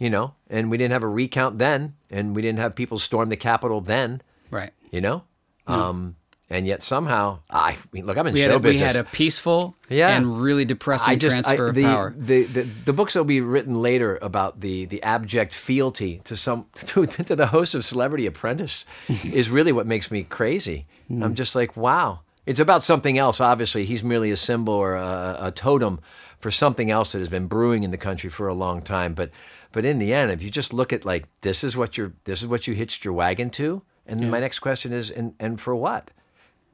you 0.02 0.10
know. 0.10 0.34
And 0.50 0.70
we 0.70 0.76
didn't 0.76 0.92
have 0.92 1.04
a 1.04 1.08
recount 1.08 1.58
then, 1.58 1.94
and 2.10 2.34
we 2.34 2.42
didn't 2.42 2.58
have 2.58 2.74
people 2.74 2.98
storm 2.98 3.28
the 3.28 3.36
Capitol 3.36 3.80
then, 3.80 4.20
Right. 4.50 4.72
you 4.90 5.00
know. 5.00 5.22
Um, 5.66 6.16
and 6.50 6.66
yet 6.66 6.82
somehow, 6.82 7.38
I 7.48 7.76
mean, 7.92 8.04
look, 8.04 8.18
I'm 8.18 8.26
in 8.26 8.34
We 8.34 8.42
show 8.42 8.52
had, 8.52 8.64
a, 8.64 8.68
we 8.68 8.76
had 8.76 8.96
a 8.96 9.04
peaceful 9.04 9.74
Yeah. 9.88 10.08
and 10.14 10.42
really 10.42 10.64
depressing 10.66 11.12
I 11.12 11.16
just 11.16 11.36
I, 11.36 11.56
transfer 11.56 11.72
the, 11.72 11.84
of 11.84 11.86
power. 11.86 12.14
The, 12.16 12.42
the 12.42 12.62
the 12.62 12.92
books 12.92 13.12
that 13.14 13.20
will 13.20 13.24
be 13.24 13.40
written 13.40 13.80
later 13.80 14.18
about 14.20 14.60
the 14.60 14.84
the 14.86 15.02
abject 15.02 15.54
fealty 15.54 16.20
to 16.24 16.36
some 16.36 16.66
to, 16.74 17.06
to 17.06 17.36
the 17.36 17.46
host 17.46 17.74
of 17.74 17.84
Celebrity 17.84 18.26
Apprentice 18.26 18.84
is 19.08 19.48
really 19.50 19.72
what 19.72 19.86
makes 19.86 20.10
me 20.10 20.24
crazy. 20.24 20.86
Hmm. 21.08 21.22
I'm 21.22 21.34
just 21.34 21.54
like, 21.54 21.76
wow. 21.76 22.20
It's 22.44 22.60
about 22.60 22.82
something 22.82 23.16
else. 23.18 23.40
Obviously, 23.40 23.84
he's 23.84 24.02
merely 24.02 24.32
a 24.32 24.36
symbol 24.36 24.74
or 24.74 24.96
a, 24.96 25.36
a 25.38 25.50
totem 25.52 26.00
for 26.40 26.50
something 26.50 26.90
else 26.90 27.12
that 27.12 27.20
has 27.20 27.28
been 27.28 27.46
brewing 27.46 27.84
in 27.84 27.90
the 27.92 27.96
country 27.96 28.28
for 28.28 28.48
a 28.48 28.54
long 28.54 28.82
time. 28.82 29.14
But 29.14 29.30
but 29.72 29.84
in 29.84 29.98
the 29.98 30.12
end, 30.14 30.30
if 30.30 30.42
you 30.42 30.50
just 30.50 30.72
look 30.72 30.92
at 30.92 31.04
like 31.04 31.26
this 31.40 31.64
is 31.64 31.76
what 31.76 31.96
you're 31.96 32.12
this 32.24 32.42
is 32.42 32.48
what 32.48 32.66
you 32.66 32.74
hitched 32.74 33.04
your 33.04 33.14
wagon 33.14 33.50
to, 33.50 33.82
and 34.06 34.20
then 34.20 34.30
my 34.30 34.40
next 34.40 34.58
question 34.60 34.92
is, 34.92 35.10
and 35.10 35.34
and 35.40 35.60
for 35.60 35.74
what? 35.74 36.10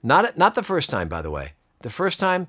Not 0.03 0.37
not 0.37 0.55
the 0.55 0.63
first 0.63 0.91
time, 0.91 1.09
by 1.09 1.23
the 1.23 1.31
way. 1.31 1.53
The 1.81 1.91
first 1.91 2.19
time, 2.19 2.49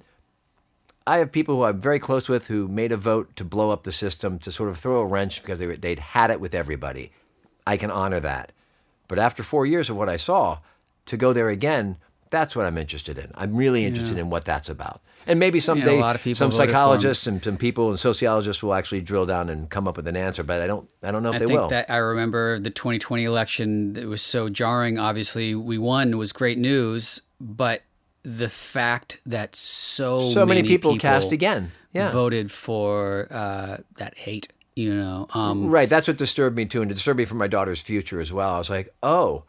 I 1.06 1.18
have 1.18 1.32
people 1.32 1.56
who 1.56 1.64
I'm 1.64 1.80
very 1.80 2.00
close 2.00 2.28
with 2.28 2.48
who 2.48 2.68
made 2.68 2.92
a 2.92 2.98
vote 2.98 3.36
to 3.36 3.44
blow 3.44 3.72
up 3.72 3.84
the 3.84 3.92
system 3.92 4.40
to 4.40 4.52
sort 4.52 4.70
of 4.70 4.78
throw 4.78 5.00
a 5.00 5.06
wrench 5.06 5.42
because 5.42 5.60
they 5.60 5.76
they'd 5.76 6.00
had 6.00 6.32
it 6.32 6.42
with 6.42 6.56
everybody. 6.56 7.12
I 7.66 7.78
can 7.78 7.92
honor 7.92 8.20
that. 8.20 8.52
But 9.08 9.20
after 9.20 9.44
four 9.44 9.66
years 9.66 9.90
of 9.90 9.98
what 9.98 10.10
I 10.10 10.18
saw, 10.18 10.60
to 11.06 11.18
go 11.18 11.34
there 11.34 11.50
again, 11.50 11.98
that's 12.30 12.56
what 12.56 12.66
I'm 12.66 12.78
interested 12.78 13.18
in. 13.18 13.32
I'm 13.36 13.56
really 13.56 13.86
interested 13.86 14.18
in 14.18 14.30
what 14.30 14.46
that's 14.46 14.70
about. 14.70 15.02
And 15.30 15.40
maybe 15.40 15.60
someday 15.60 16.00
lot 16.00 16.16
of 16.16 16.24
people 16.24 16.36
some 16.36 16.50
voted 16.50 16.58
for 16.58 16.64
him. 16.64 16.70
psychologists 16.70 17.28
and 17.28 17.44
some 17.44 17.58
people 17.58 17.90
and 17.90 18.00
sociologists 18.00 18.64
will 18.64 18.74
actually 18.74 19.02
drill 19.02 19.26
down 19.26 19.48
and 19.50 19.70
come 19.70 19.88
up 19.88 19.96
with 19.96 20.08
an 20.08 20.18
answer. 20.18 20.44
But 20.44 20.62
I 20.62 20.68
don't 20.68 20.90
I 21.04 21.12
don't 21.12 21.24
know 21.24 21.30
if 21.30 21.36
I 21.36 21.40
they 21.40 21.46
think 21.46 21.60
will. 21.60 21.68
that 21.70 21.90
I 21.90 21.98
remember 21.98 22.60
the 22.60 22.72
2020 22.72 23.24
election 23.24 23.94
that 23.94 24.06
was 24.08 24.22
so 24.22 24.50
jarring. 24.50 24.98
Obviously, 24.98 25.54
we 25.56 25.78
won 25.78 26.18
was 26.18 26.34
great 26.34 26.58
news, 26.58 27.22
but 27.40 27.84
the 28.24 28.50
fact 28.50 29.20
that 29.26 29.56
so 29.56 30.30
so 30.32 30.46
many 30.46 30.64
people, 30.64 30.98
cast 30.98 31.32
again. 31.32 31.72
Yeah. 31.92 32.12
voted 32.12 32.52
for 32.52 33.28
uh, 33.32 33.78
that 33.98 34.16
hate, 34.16 34.54
you 34.76 34.94
know, 34.94 35.28
um, 35.34 35.72
Right. 35.72 35.90
That's 35.90 36.08
what 36.08 36.18
disturbed 36.18 36.56
me 36.56 36.66
too, 36.66 36.84
and 36.84 36.92
it 36.92 36.94
disturbed 36.94 37.18
me 37.18 37.26
for 37.26 37.34
my 37.34 37.48
daughter's 37.48 37.82
future 37.82 38.22
as 38.22 38.32
well. 38.32 38.54
I 38.54 38.58
was 38.60 38.70
like, 38.70 38.94
oh, 39.02 39.44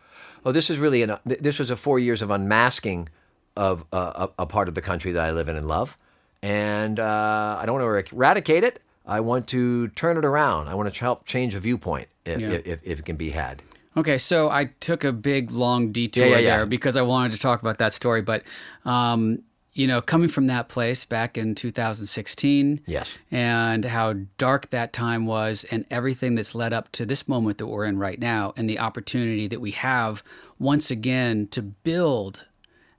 oh, 0.44 0.52
this 0.52 0.70
is 0.70 0.78
really 0.78 1.02
an. 1.02 1.16
This 1.26 1.58
was 1.58 1.70
a 1.70 1.76
four 1.76 1.98
years 1.98 2.22
of 2.22 2.30
unmasking 2.30 3.08
of 3.56 3.84
uh, 3.92 4.28
a, 4.38 4.42
a 4.42 4.46
part 4.46 4.68
of 4.68 4.74
the 4.74 4.82
country 4.82 5.12
that 5.12 5.22
I 5.24 5.32
live 5.32 5.48
in 5.48 5.56
and 5.56 5.66
love, 5.66 5.96
and 6.42 6.98
uh, 7.00 7.58
I 7.60 7.64
don't 7.66 7.80
want 7.80 8.06
to 8.06 8.14
eradicate 8.16 8.64
it. 8.64 8.80
I 9.06 9.20
want 9.20 9.46
to 9.48 9.88
turn 9.88 10.16
it 10.16 10.24
around. 10.24 10.68
I 10.68 10.74
want 10.74 10.92
to 10.92 11.00
help 11.00 11.24
change 11.24 11.54
a 11.54 11.60
viewpoint 11.60 12.08
if, 12.24 12.38
Yeah. 12.38 12.48
if, 12.64 12.80
if 12.84 12.98
it 13.00 13.04
can 13.04 13.16
be 13.16 13.30
had. 13.30 13.62
Okay, 13.96 14.18
so 14.18 14.48
I 14.48 14.66
took 14.78 15.02
a 15.02 15.12
big 15.12 15.50
long 15.50 15.90
detour 15.90 16.26
Yeah, 16.26 16.32
yeah, 16.34 16.38
yeah. 16.38 16.56
there 16.58 16.66
because 16.66 16.96
I 16.96 17.02
wanted 17.02 17.32
to 17.32 17.38
talk 17.38 17.60
about 17.60 17.78
that 17.78 17.92
story. 17.92 18.22
But, 18.22 18.44
um, 18.84 19.42
you 19.72 19.88
know, 19.88 20.00
coming 20.00 20.28
from 20.28 20.46
that 20.46 20.68
place 20.68 21.04
back 21.04 21.36
in 21.36 21.56
2016, 21.56 22.80
Yes. 22.86 23.18
and 23.32 23.84
how 23.84 24.14
dark 24.38 24.70
that 24.70 24.92
time 24.92 25.26
was, 25.26 25.64
and 25.72 25.84
everything 25.90 26.34
that's 26.36 26.54
led 26.54 26.72
up 26.72 26.90
to 26.92 27.04
this 27.06 27.26
moment 27.26 27.58
that 27.58 27.66
we're 27.66 27.84
in 27.84 27.98
right 27.98 28.18
now, 28.18 28.52
and 28.56 28.70
the 28.70 28.78
opportunity 28.78 29.48
that 29.48 29.60
we 29.60 29.72
have 29.72 30.22
once 30.58 30.90
again 30.90 31.48
to 31.48 31.62
build. 31.62 32.44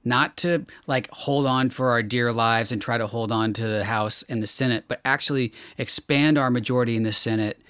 Not 0.03 0.37
to 0.37 0.65
like 0.87 1.09
hold 1.11 1.45
on 1.45 1.69
for 1.69 1.91
our 1.91 2.01
dear 2.01 2.31
lives 2.31 2.71
and 2.71 2.81
try 2.81 2.97
to 2.97 3.07
hold 3.07 3.31
on 3.31 3.53
to 3.53 3.67
the 3.67 3.85
House 3.85 4.23
and 4.29 4.41
the 4.41 4.47
Senate, 4.47 4.85
but 4.87 5.01
actually 5.05 5.53
expand 5.77 6.37
our 6.37 6.49
majority 6.49 6.95
in 6.95 7.03
the 7.03 7.11
Senate 7.11 7.61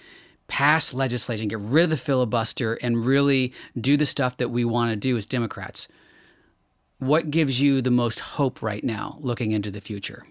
pass 0.51 0.93
legislation, 0.93 1.47
get 1.47 1.59
rid 1.59 1.85
of 1.85 1.89
the 1.89 1.97
filibuster, 1.97 2.73
and 2.75 3.05
really 3.05 3.53
do 3.79 3.95
the 3.95 4.05
stuff 4.05 4.35
that 4.35 4.49
we 4.49 4.65
want 4.65 4.91
to 4.91 4.97
do 4.97 5.15
as 5.15 5.25
Democrats. 5.25 5.87
What 6.99 7.31
gives 7.31 7.61
you 7.61 7.81
the 7.81 7.89
most 7.89 8.19
hope 8.19 8.61
right 8.61 8.83
now 8.83 9.17
looking 9.21 9.51
into 9.51 9.71
the 9.71 9.79
future? 9.79 10.25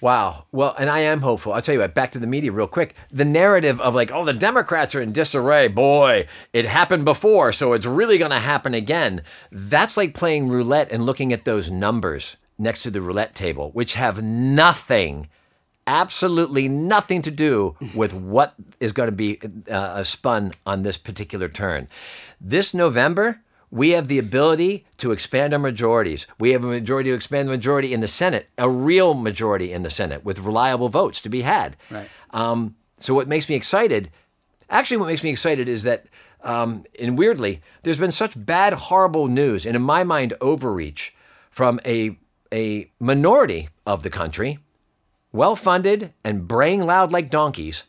Wow. 0.00 0.46
Well, 0.50 0.74
and 0.78 0.88
I 0.88 1.00
am 1.00 1.20
hopeful. 1.20 1.52
I'll 1.52 1.62
tell 1.62 1.74
you 1.74 1.80
what, 1.80 1.94
back 1.94 2.10
to 2.12 2.18
the 2.18 2.26
media 2.26 2.52
real 2.52 2.66
quick. 2.66 2.94
The 3.10 3.24
narrative 3.24 3.80
of 3.80 3.94
like, 3.94 4.10
oh, 4.10 4.24
the 4.24 4.32
Democrats 4.32 4.94
are 4.94 5.02
in 5.02 5.12
disarray. 5.12 5.68
Boy, 5.68 6.26
it 6.52 6.64
happened 6.64 7.04
before, 7.04 7.52
so 7.52 7.74
it's 7.74 7.86
really 7.86 8.18
going 8.18 8.30
to 8.30 8.38
happen 8.38 8.72
again. 8.74 9.22
That's 9.50 9.96
like 9.96 10.14
playing 10.14 10.48
roulette 10.48 10.90
and 10.90 11.04
looking 11.04 11.32
at 11.32 11.44
those 11.44 11.70
numbers 11.70 12.36
next 12.58 12.82
to 12.82 12.90
the 12.90 13.02
roulette 13.02 13.34
table, 13.34 13.70
which 13.72 13.94
have 13.94 14.22
nothing, 14.22 15.28
absolutely 15.86 16.68
nothing 16.68 17.22
to 17.22 17.30
do 17.30 17.76
with 17.94 18.14
what 18.14 18.54
is 18.80 18.92
going 18.92 19.08
to 19.08 19.16
be 19.16 19.40
uh, 19.70 20.02
spun 20.02 20.52
on 20.64 20.82
this 20.82 20.96
particular 20.96 21.48
turn. 21.48 21.88
This 22.40 22.72
November, 22.72 23.40
we 23.70 23.90
have 23.90 24.08
the 24.08 24.18
ability 24.18 24.86
to 24.96 25.12
expand 25.12 25.52
our 25.52 25.58
majorities. 25.58 26.26
We 26.38 26.50
have 26.50 26.64
a 26.64 26.68
majority 26.68 27.10
to 27.10 27.16
expand 27.16 27.48
the 27.48 27.52
majority 27.52 27.92
in 27.92 28.00
the 28.00 28.08
Senate, 28.08 28.48
a 28.58 28.68
real 28.68 29.14
majority 29.14 29.72
in 29.72 29.82
the 29.82 29.90
Senate 29.90 30.24
with 30.24 30.40
reliable 30.40 30.88
votes 30.88 31.22
to 31.22 31.28
be 31.28 31.42
had. 31.42 31.76
Right. 31.90 32.08
Um, 32.30 32.76
so 32.96 33.14
what 33.14 33.28
makes 33.28 33.48
me 33.48 33.54
excited, 33.54 34.10
actually, 34.68 34.96
what 34.96 35.06
makes 35.06 35.22
me 35.22 35.30
excited 35.30 35.68
is 35.68 35.84
that, 35.84 36.06
um, 36.42 36.84
and 37.00 37.16
weirdly, 37.16 37.62
there's 37.82 37.98
been 37.98 38.10
such 38.12 38.34
bad, 38.44 38.72
horrible 38.72 39.28
news, 39.28 39.64
and 39.64 39.76
in 39.76 39.82
my 39.82 40.04
mind, 40.04 40.34
overreach 40.40 41.14
from 41.50 41.80
a 41.84 42.16
a 42.52 42.90
minority 42.98 43.68
of 43.86 44.02
the 44.02 44.10
country, 44.10 44.58
well 45.32 45.54
funded 45.54 46.12
and 46.24 46.48
braying 46.48 46.84
loud 46.84 47.12
like 47.12 47.30
donkeys, 47.30 47.84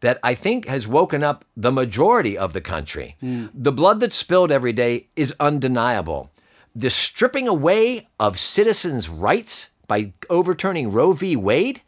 that 0.00 0.18
I 0.22 0.34
think 0.34 0.66
has 0.66 0.86
woken 0.86 1.22
up 1.22 1.44
the 1.56 1.72
majority 1.72 2.38
of 2.38 2.52
the 2.52 2.60
country. 2.60 3.16
Hmm. 3.20 3.46
The 3.54 3.72
blood 3.72 4.00
that's 4.00 4.16
spilled 4.16 4.52
every 4.52 4.72
day 4.72 5.08
is 5.16 5.34
undeniable. 5.40 6.30
The 6.74 6.90
stripping 6.90 7.48
away 7.48 8.08
of 8.20 8.38
citizens' 8.38 9.08
rights 9.08 9.70
by 9.86 10.12
overturning 10.30 10.92
Roe 10.92 11.12
v. 11.12 11.34
Wade? 11.34 11.82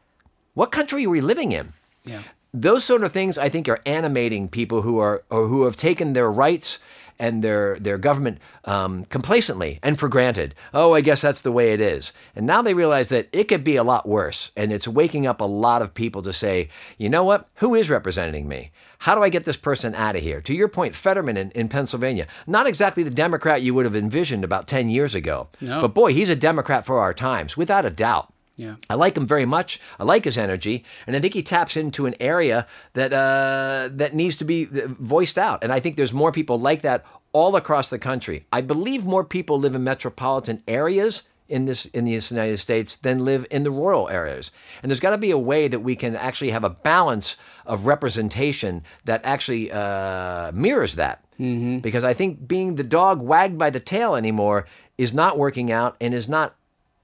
What 0.55 0.73
country 0.73 1.07
are 1.07 1.11
we 1.11 1.21
living 1.21 1.53
in? 1.53 1.73
Yeah. 2.05 2.23
Those 2.53 2.85
sort 2.85 3.05
of 3.05 3.13
things 3.13 3.39
I 3.39 3.49
think 3.49 3.69
are 3.69 3.81
animating 3.87 4.49
people 4.49 4.83
who 4.83 4.99
are 4.99 5.23
or 5.31 5.47
who 5.47 5.65
have 5.67 5.77
taken 5.77 6.13
their 6.13 6.31
rights 6.31 6.81
and 7.21 7.45
their 7.45 7.79
their 7.79 7.99
government 7.99 8.39
um, 8.65 9.05
complacently 9.05 9.79
and 9.83 9.99
for 9.99 10.09
granted. 10.09 10.55
Oh, 10.75 10.95
I 10.95 11.03
guess 11.03 11.21
that's 11.21 11.43
the 11.43 11.53
way 11.53 11.73
it 11.73 11.81
is. 11.81 12.13
And 12.35 12.47
now 12.47 12.63
they 12.63 12.75
realize 12.75 13.11
that 13.11 13.29
it 13.31 13.45
could 13.45 13.63
be 13.63 13.77
a 13.77 13.85
lot 13.85 14.09
worse, 14.09 14.51
and 14.57 14.73
it's 14.73 14.89
waking 14.89 15.27
up 15.27 15.41
a 15.41 15.45
lot 15.45 15.83
of 15.83 15.95
people 15.95 16.23
to 16.23 16.33
say, 16.33 16.71
you 16.99 17.09
know 17.09 17.23
what? 17.23 17.49
Who 17.57 17.75
is 17.75 17.91
representing 17.91 18.49
me? 18.49 18.73
How 19.01 19.15
do 19.15 19.23
I 19.23 19.29
get 19.29 19.45
this 19.45 19.57
person 19.57 19.95
out 19.95 20.17
of 20.17 20.23
here? 20.23 20.41
To 20.43 20.55
your 20.55 20.69
point, 20.69 20.95
Fetterman 20.95 21.37
in, 21.37 21.51
in 21.53 21.69
Pennsylvania, 21.69 22.27
not 22.47 22.67
exactly 22.67 23.03
the 23.03 23.11
Democrat 23.11 23.63
you 23.63 23.75
would 23.75 23.85
have 23.85 23.97
envisioned 23.97 24.45
about 24.45 24.67
10 24.67 24.89
years 24.89 25.15
ago. 25.15 25.49
No. 25.61 25.81
But 25.81 25.95
boy, 25.95 26.13
he's 26.13 26.29
a 26.29 26.37
Democrat 26.37 26.85
for 26.85 26.99
our 26.99 27.15
times, 27.15 27.57
without 27.57 27.87
a 27.87 27.91
doubt. 27.91 28.33
Yeah. 28.61 28.75
I 28.91 28.95
like 28.95 29.17
him 29.17 29.27
very 29.27 29.47
much. 29.47 29.81
I 29.99 30.05
like 30.05 30.25
his 30.25 30.37
energy, 30.37 30.85
and 31.07 31.17
I 31.17 31.21
think 31.21 31.33
he 31.33 31.43
taps 31.43 31.79
into 31.79 32.05
an 32.05 32.15
area 32.21 32.67
that 32.93 33.11
uh, 33.11 33.89
that 33.93 34.13
needs 34.13 34.37
to 34.37 34.45
be 34.45 34.67
uh, 34.67 34.89
voiced 34.99 35.39
out. 35.39 35.65
And 35.65 35.73
I 35.73 35.81
think 35.81 35.97
there's 35.97 36.13
more 36.13 36.31
people 36.31 36.59
like 36.59 36.83
that 36.83 37.07
all 37.33 37.57
across 37.57 37.89
the 37.89 37.99
country. 37.99 38.43
I 38.53 38.61
believe 38.61 39.07
more 39.07 39.25
people 39.25 39.59
live 39.59 39.75
in 39.75 39.83
metropolitan 39.83 40.63
areas 40.69 41.23
in 41.49 41.65
this 41.65 41.87
in 41.87 42.05
the 42.05 42.11
United 42.11 42.59
States 42.59 42.97
than 42.97 43.25
live 43.25 43.47
in 43.51 43.63
the 43.63 43.71
rural 43.71 44.11
areas. 44.11 44.53
And 44.83 44.91
there's 44.91 45.01
got 45.01 45.11
to 45.11 45.19
be 45.19 45.31
a 45.31 45.39
way 45.39 45.67
that 45.67 45.81
we 45.81 45.97
can 45.97 46.15
actually 46.15 46.51
have 46.51 46.65
a 46.65 46.71
balance 46.71 47.37
of 47.65 47.87
representation 47.87 48.83
that 49.07 49.23
actually 49.25 49.73
uh, 49.73 50.53
mirrors 50.53 50.97
that. 50.97 51.25
Mm-hmm. 51.41 51.79
Because 51.79 52.05
I 52.05 52.13
think 52.13 52.47
being 52.47 52.75
the 52.75 52.85
dog 52.85 53.23
wagged 53.23 53.57
by 53.57 53.71
the 53.71 53.81
tail 53.81 54.17
anymore 54.17 54.67
is 54.99 55.15
not 55.15 55.39
working 55.39 55.73
out 55.73 55.97
and 55.99 56.13
is 56.13 56.29
not 56.29 56.57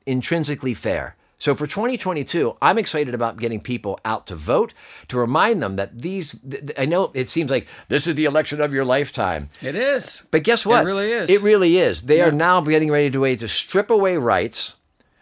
intrinsically 0.04 0.74
fair. 0.74 1.16
So 1.38 1.54
for 1.54 1.66
2022, 1.66 2.56
I'm 2.62 2.78
excited 2.78 3.14
about 3.14 3.36
getting 3.38 3.60
people 3.60 4.00
out 4.06 4.26
to 4.28 4.34
vote 4.36 4.72
to 5.08 5.18
remind 5.18 5.62
them 5.62 5.76
that 5.76 6.00
these, 6.00 6.38
th- 6.50 6.72
I 6.78 6.86
know 6.86 7.10
it 7.14 7.28
seems 7.28 7.50
like 7.50 7.68
this 7.88 8.06
is 8.06 8.14
the 8.14 8.24
election 8.24 8.60
of 8.60 8.72
your 8.72 8.86
lifetime. 8.86 9.50
It 9.60 9.76
is. 9.76 10.24
But 10.30 10.44
guess 10.44 10.64
what? 10.64 10.82
It 10.82 10.86
really 10.86 11.12
is. 11.12 11.28
It 11.28 11.42
really 11.42 11.76
is. 11.76 12.02
They 12.02 12.22
are 12.22 12.30
now 12.32 12.62
getting 12.62 12.90
ready 12.90 13.10
to 13.10 13.20
way 13.20 13.36
to 13.36 13.48
strip 13.48 13.90
away 13.90 14.16
rights. 14.16 14.76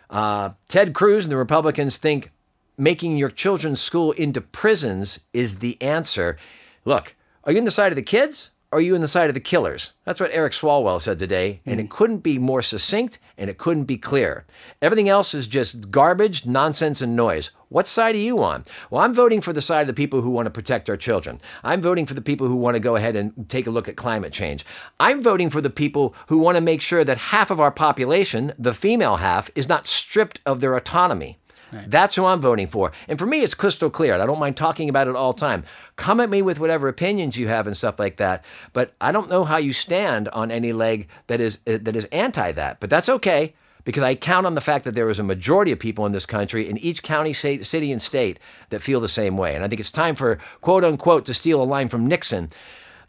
Uh, 0.09 0.51
Ted 0.69 0.95
Cruz 0.95 1.25
and 1.25 1.33
the 1.33 1.37
Republicans 1.37 1.97
think 1.97 2.31
making 2.79 3.17
your 3.17 3.31
children's 3.31 3.81
school 3.81 4.13
into 4.13 4.41
prisons 4.41 5.19
is 5.33 5.57
the 5.57 5.81
answer. 5.83 6.37
Look, 6.85 7.17
are 7.43 7.51
you 7.53 7.59
on 7.59 7.65
the 7.65 7.71
side 7.73 7.91
of 7.91 7.97
the 7.97 8.03
kids? 8.03 8.51
Or 8.71 8.79
are 8.79 8.83
you 8.83 8.95
on 8.97 9.01
the 9.01 9.09
side 9.09 9.31
of 9.31 9.35
the 9.35 9.41
killers? 9.41 9.93
That's 10.05 10.19
what 10.19 10.31
Eric 10.33 10.53
Swalwell 10.53 11.01
said 11.01 11.17
today, 11.19 11.61
and 11.65 11.77
Hmm. 11.79 11.85
it 11.87 11.91
couldn't 11.91 12.19
be 12.25 12.39
more 12.41 12.61
succinct 12.61 13.21
and 13.37 13.51
it 13.51 13.59
couldn't 13.59 13.85
be 13.85 13.97
clearer. 13.97 14.45
Everything 14.81 15.09
else 15.09 15.35
is 15.35 15.47
just 15.47 15.91
garbage, 15.91 16.47
nonsense, 16.47 17.01
and 17.01 17.17
noise. 17.17 17.51
What 17.69 17.87
side 17.87 18.15
are 18.15 18.19
you 18.19 18.43
on? 18.43 18.65
Well, 18.91 19.03
I'm 19.03 19.15
voting 19.15 19.41
for 19.41 19.53
the 19.53 19.63
side 19.63 19.83
of 19.83 19.87
the 19.89 19.95
people 19.95 20.21
who 20.21 20.31
want 20.31 20.47
to 20.47 20.51
protect 20.51 20.89
our 20.89 20.97
children. 20.97 21.41
I'm 21.63 21.81
voting 21.81 22.07
for 22.07 22.15
the 22.15 22.21
people 22.21 22.47
who 22.47 22.57
want 22.57 22.75
to 22.75 22.81
go 22.81 22.97
ahead 22.97 23.17
and 23.17 23.49
take 23.49 23.67
a 23.67 23.71
look 23.71 23.89
at 23.89 23.97
climate 23.97 24.33
change. 24.33 24.65
I'm 25.01 25.23
voting 25.23 25.51
for 25.51 25.61
the 25.61 25.71
people 25.71 26.15
who 26.29 26.39
want 26.39 26.57
to 26.57 26.61
make 26.61 26.81
sure 26.81 27.05
that 27.05 27.19
half 27.19 27.51
of 27.51 27.61
our 27.61 27.73
population, 27.73 28.53
the 28.59 28.75
female 28.75 29.17
half, 29.17 29.51
is 29.55 29.69
not 29.69 29.87
stripped 29.87 30.41
of 30.47 30.61
their 30.61 30.77
autonomy. 30.77 31.39
Right. 31.75 31.91
That's 31.91 32.15
who 32.15 32.25
I'm 32.25 32.41
voting 32.41 32.67
for. 32.67 32.93
And 33.09 33.19
for 33.19 33.27
me, 33.27 33.43
it's 33.43 33.55
crystal 33.55 33.91
clear. 33.91 34.15
I 34.15 34.27
don't 34.27 34.39
mind 34.39 34.57
talking 34.57 34.89
about 34.89 35.09
it 35.09 35.17
all 35.17 35.33
time. 35.33 35.65
Come 35.97 36.21
at 36.21 36.31
me 36.31 36.41
with 36.41 36.61
whatever 36.61 36.89
opinions 36.89 37.37
you 37.37 37.49
have 37.49 37.67
and 37.67 37.77
stuff 37.77 37.99
like 37.99 38.17
that. 38.19 38.45
But 38.73 38.95
I 39.01 39.13
don't 39.13 39.29
know 39.29 39.45
how 39.45 39.57
you 39.57 39.73
stand 39.73 40.29
on 40.29 40.51
any 40.51 40.73
leg 40.73 41.09
that 41.27 41.41
is 41.41 41.59
uh, 41.67 41.79
that 41.83 41.97
is 41.97 42.05
anti 42.07 42.53
that. 42.53 42.81
But 42.81 42.91
that's 42.91 43.09
okay 43.09 43.55
because 43.85 44.03
I 44.03 44.15
count 44.15 44.47
on 44.47 44.55
the 44.55 44.61
fact 44.61 44.85
that 44.85 44.95
there 44.95 45.11
is 45.11 45.19
a 45.19 45.25
majority 45.25 45.73
of 45.73 45.79
people 45.79 46.07
in 46.07 46.13
this 46.13 46.27
country, 46.27 46.69
in 46.69 46.79
each 46.79 47.03
county, 47.03 47.33
city, 47.33 47.93
and 47.93 48.01
state, 48.01 48.39
that 48.71 48.81
feel 48.81 49.01
the 49.01 49.09
same 49.09 49.37
way. 49.37 49.55
And 49.55 49.65
I 49.65 49.69
think 49.69 49.81
it's 49.81 49.91
time 49.91 50.15
for 50.15 50.39
quote 50.61 50.85
unquote 50.85 51.25
to 51.27 51.35
steal 51.35 51.63
a 51.63 51.65
line 51.65 51.89
from 51.89 52.07
Nixon. 52.07 52.51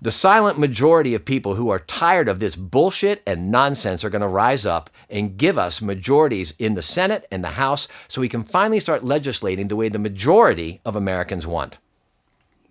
The 0.01 0.11
silent 0.11 0.59
majority 0.59 1.15
of 1.15 1.25
people 1.25 1.55
who 1.55 1.69
are 1.69 1.79
tired 1.79 2.27
of 2.27 2.39
this 2.39 2.55
bullshit 2.55 3.23
and 3.25 3.49
nonsense 3.49 4.03
are 4.03 4.09
going 4.09 4.21
to 4.21 4.27
rise 4.27 4.65
up 4.65 4.89
and 5.09 5.37
give 5.37 5.57
us 5.57 5.81
majorities 5.81 6.53
in 6.59 6.75
the 6.75 6.81
Senate 6.81 7.25
and 7.31 7.43
the 7.43 7.49
House 7.49 7.87
so 8.07 8.21
we 8.21 8.29
can 8.29 8.43
finally 8.43 8.79
start 8.79 9.03
legislating 9.03 9.67
the 9.67 9.75
way 9.75 9.89
the 9.89 9.99
majority 9.99 10.81
of 10.85 10.95
Americans 10.95 11.47
want. 11.47 11.77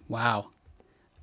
Wow. 0.09 0.51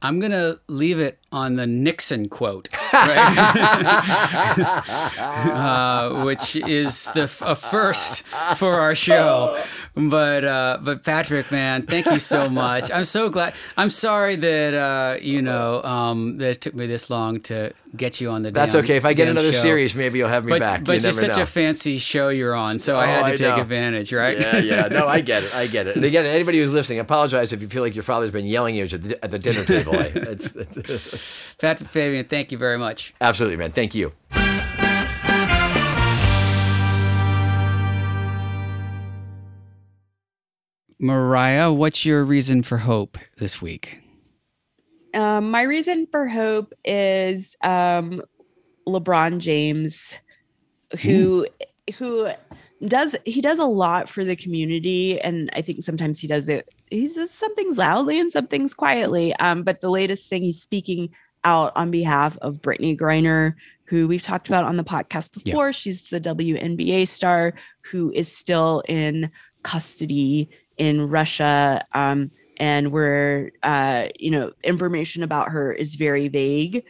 I'm 0.02 0.20
going 0.20 0.32
to 0.32 0.60
leave 0.68 1.00
it 1.00 1.20
on 1.32 1.56
the 1.56 1.66
Nixon 1.66 2.28
quote, 2.28 2.68
right? 2.94 3.18
uh, 5.20 6.24
which 6.24 6.56
is 6.56 7.12
the 7.12 7.24
a 7.42 7.56
first 7.56 8.24
for 8.58 8.80
our 8.80 8.96
show. 8.96 9.62
But 9.96 10.44
uh, 10.44 10.80
but 10.82 11.04
Patrick, 11.04 11.52
man, 11.52 11.86
thank 11.86 12.06
you 12.08 12.20
so 12.20 12.50
much. 12.50 12.92
I'm 12.92 13.06
so 13.06 13.30
glad. 13.30 13.54
I'm 13.78 13.90
sorry 13.90 14.36
that 14.36 14.74
uh, 14.74 15.18
you 15.22 15.42
know 15.42 15.84
um, 15.84 16.38
that 16.38 16.52
it 16.52 16.62
took 16.62 16.76
me 16.76 16.88
this 16.88 17.10
long 17.10 17.42
to 17.42 17.74
get 17.96 18.22
you 18.22 18.30
on 18.30 18.44
the. 18.44 18.52
That's 18.52 18.76
okay. 18.76 18.98
If 18.98 19.06
I 19.06 19.14
get 19.14 19.28
another 19.28 19.52
show. 19.52 19.60
series, 19.60 19.96
maybe 19.96 20.18
you'll 20.18 20.30
have 20.30 20.46
me 20.46 20.52
but, 20.52 20.60
back. 20.60 20.84
But 20.84 21.02
you 21.02 21.10
it's 21.10 21.20
such 21.20 21.36
know. 21.36 21.44
a 21.44 21.46
fancy 21.46 21.98
show 21.98 22.30
you're 22.30 22.56
on, 22.56 22.80
so 22.80 22.96
oh, 22.96 23.00
I 23.00 23.06
had 23.06 23.22
to 23.22 23.26
I 23.26 23.32
take 23.32 23.56
know. 23.56 23.62
advantage, 23.62 24.14
right? 24.14 24.40
Yeah, 24.40 24.58
yeah. 24.58 24.88
No, 24.88 25.08
I 25.08 25.22
get 25.22 25.44
it. 25.44 25.56
I 25.56 25.68
get 25.68 25.88
it. 25.88 25.96
And 25.96 26.06
again, 26.06 26.26
anybody 26.26 26.60
who's 26.60 26.74
listening, 26.74 27.00
I 27.00 27.04
apologize 27.04 27.54
if 27.54 27.62
you 27.62 27.68
feel 27.68 27.84
like 27.84 27.96
your 27.96 28.04
father's 28.04 28.32
been 28.32 28.46
yelling 28.46 28.80
at 28.80 28.92
you 28.92 29.16
at 29.22 29.32
the 29.32 29.40
dinner 29.40 29.64
table. 29.64 29.94
it's, 29.96 30.56
it's 30.56 30.78
Patrick 31.60 31.90
Fabian, 31.90 32.26
thank 32.26 32.52
you 32.52 32.58
very 32.58 32.78
much. 32.78 33.14
Absolutely, 33.22 33.58
man. 33.58 33.72
Thank 33.72 33.96
you. 33.96 34.12
Mariah, 41.00 41.74
what's 41.74 42.06
your 42.06 42.24
reason 42.24 42.62
for 42.62 42.78
hope 42.78 43.18
this 43.38 43.60
week? 43.60 43.98
Um, 45.16 45.50
my 45.50 45.64
reason 45.64 46.08
for 46.12 46.28
hope 46.28 46.74
is 46.86 47.56
um, 47.64 48.22
LeBron 48.88 49.40
James, 49.40 50.16
who 51.02 51.48
mm. 51.90 51.96
who 51.96 52.30
does 52.88 53.16
he 53.26 53.42
does 53.42 53.58
a 53.58 53.66
lot 53.66 54.10
for 54.10 54.24
the 54.24 54.36
community, 54.36 55.20
and 55.20 55.50
I 55.54 55.62
think 55.64 55.84
sometimes 55.84 56.20
he 56.20 56.28
does 56.28 56.50
it. 56.50 56.70
He 56.92 57.08
says 57.08 57.32
some 57.32 57.56
things 57.56 57.78
loudly 57.78 58.20
and 58.20 58.32
some 58.32 58.48
things 58.48 58.74
quietly. 58.74 59.34
Um, 59.38 59.64
but 59.64 59.82
the 59.82 59.90
latest 59.90 60.30
thing 60.30 60.44
he's 60.44 60.62
speaking 60.62 61.10
out 61.44 61.72
on 61.76 61.90
behalf 61.90 62.38
of 62.42 62.62
Brittney 62.62 62.96
Griner, 63.00 63.56
who 63.86 64.08
we've 64.08 64.22
talked 64.22 64.48
about 64.48 64.66
on 64.66 64.78
the 64.78 64.84
podcast 64.84 65.32
before. 65.32 65.68
Yeah. 65.68 65.72
She's 65.72 66.10
the 66.10 66.22
WNBA 66.22 67.08
star 67.08 67.54
who 67.82 68.12
is 68.14 68.32
still 68.32 68.84
in 68.88 69.32
custody 69.64 70.50
in 70.78 71.10
Russia. 71.10 71.84
Um, 71.94 72.30
and 72.58 72.92
where, 72.92 73.52
uh, 73.64 74.10
you 74.20 74.30
know, 74.30 74.52
information 74.64 75.24
about 75.24 75.50
her 75.50 75.72
is 75.72 75.96
very 75.96 76.28
vague. 76.28 76.84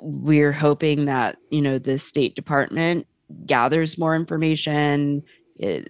We're 0.00 0.52
hoping 0.52 1.04
that, 1.04 1.38
you 1.50 1.62
know, 1.62 1.78
the 1.78 1.98
State 1.98 2.34
Department 2.34 3.06
gathers 3.46 3.96
more 3.96 4.16
information, 4.16 5.22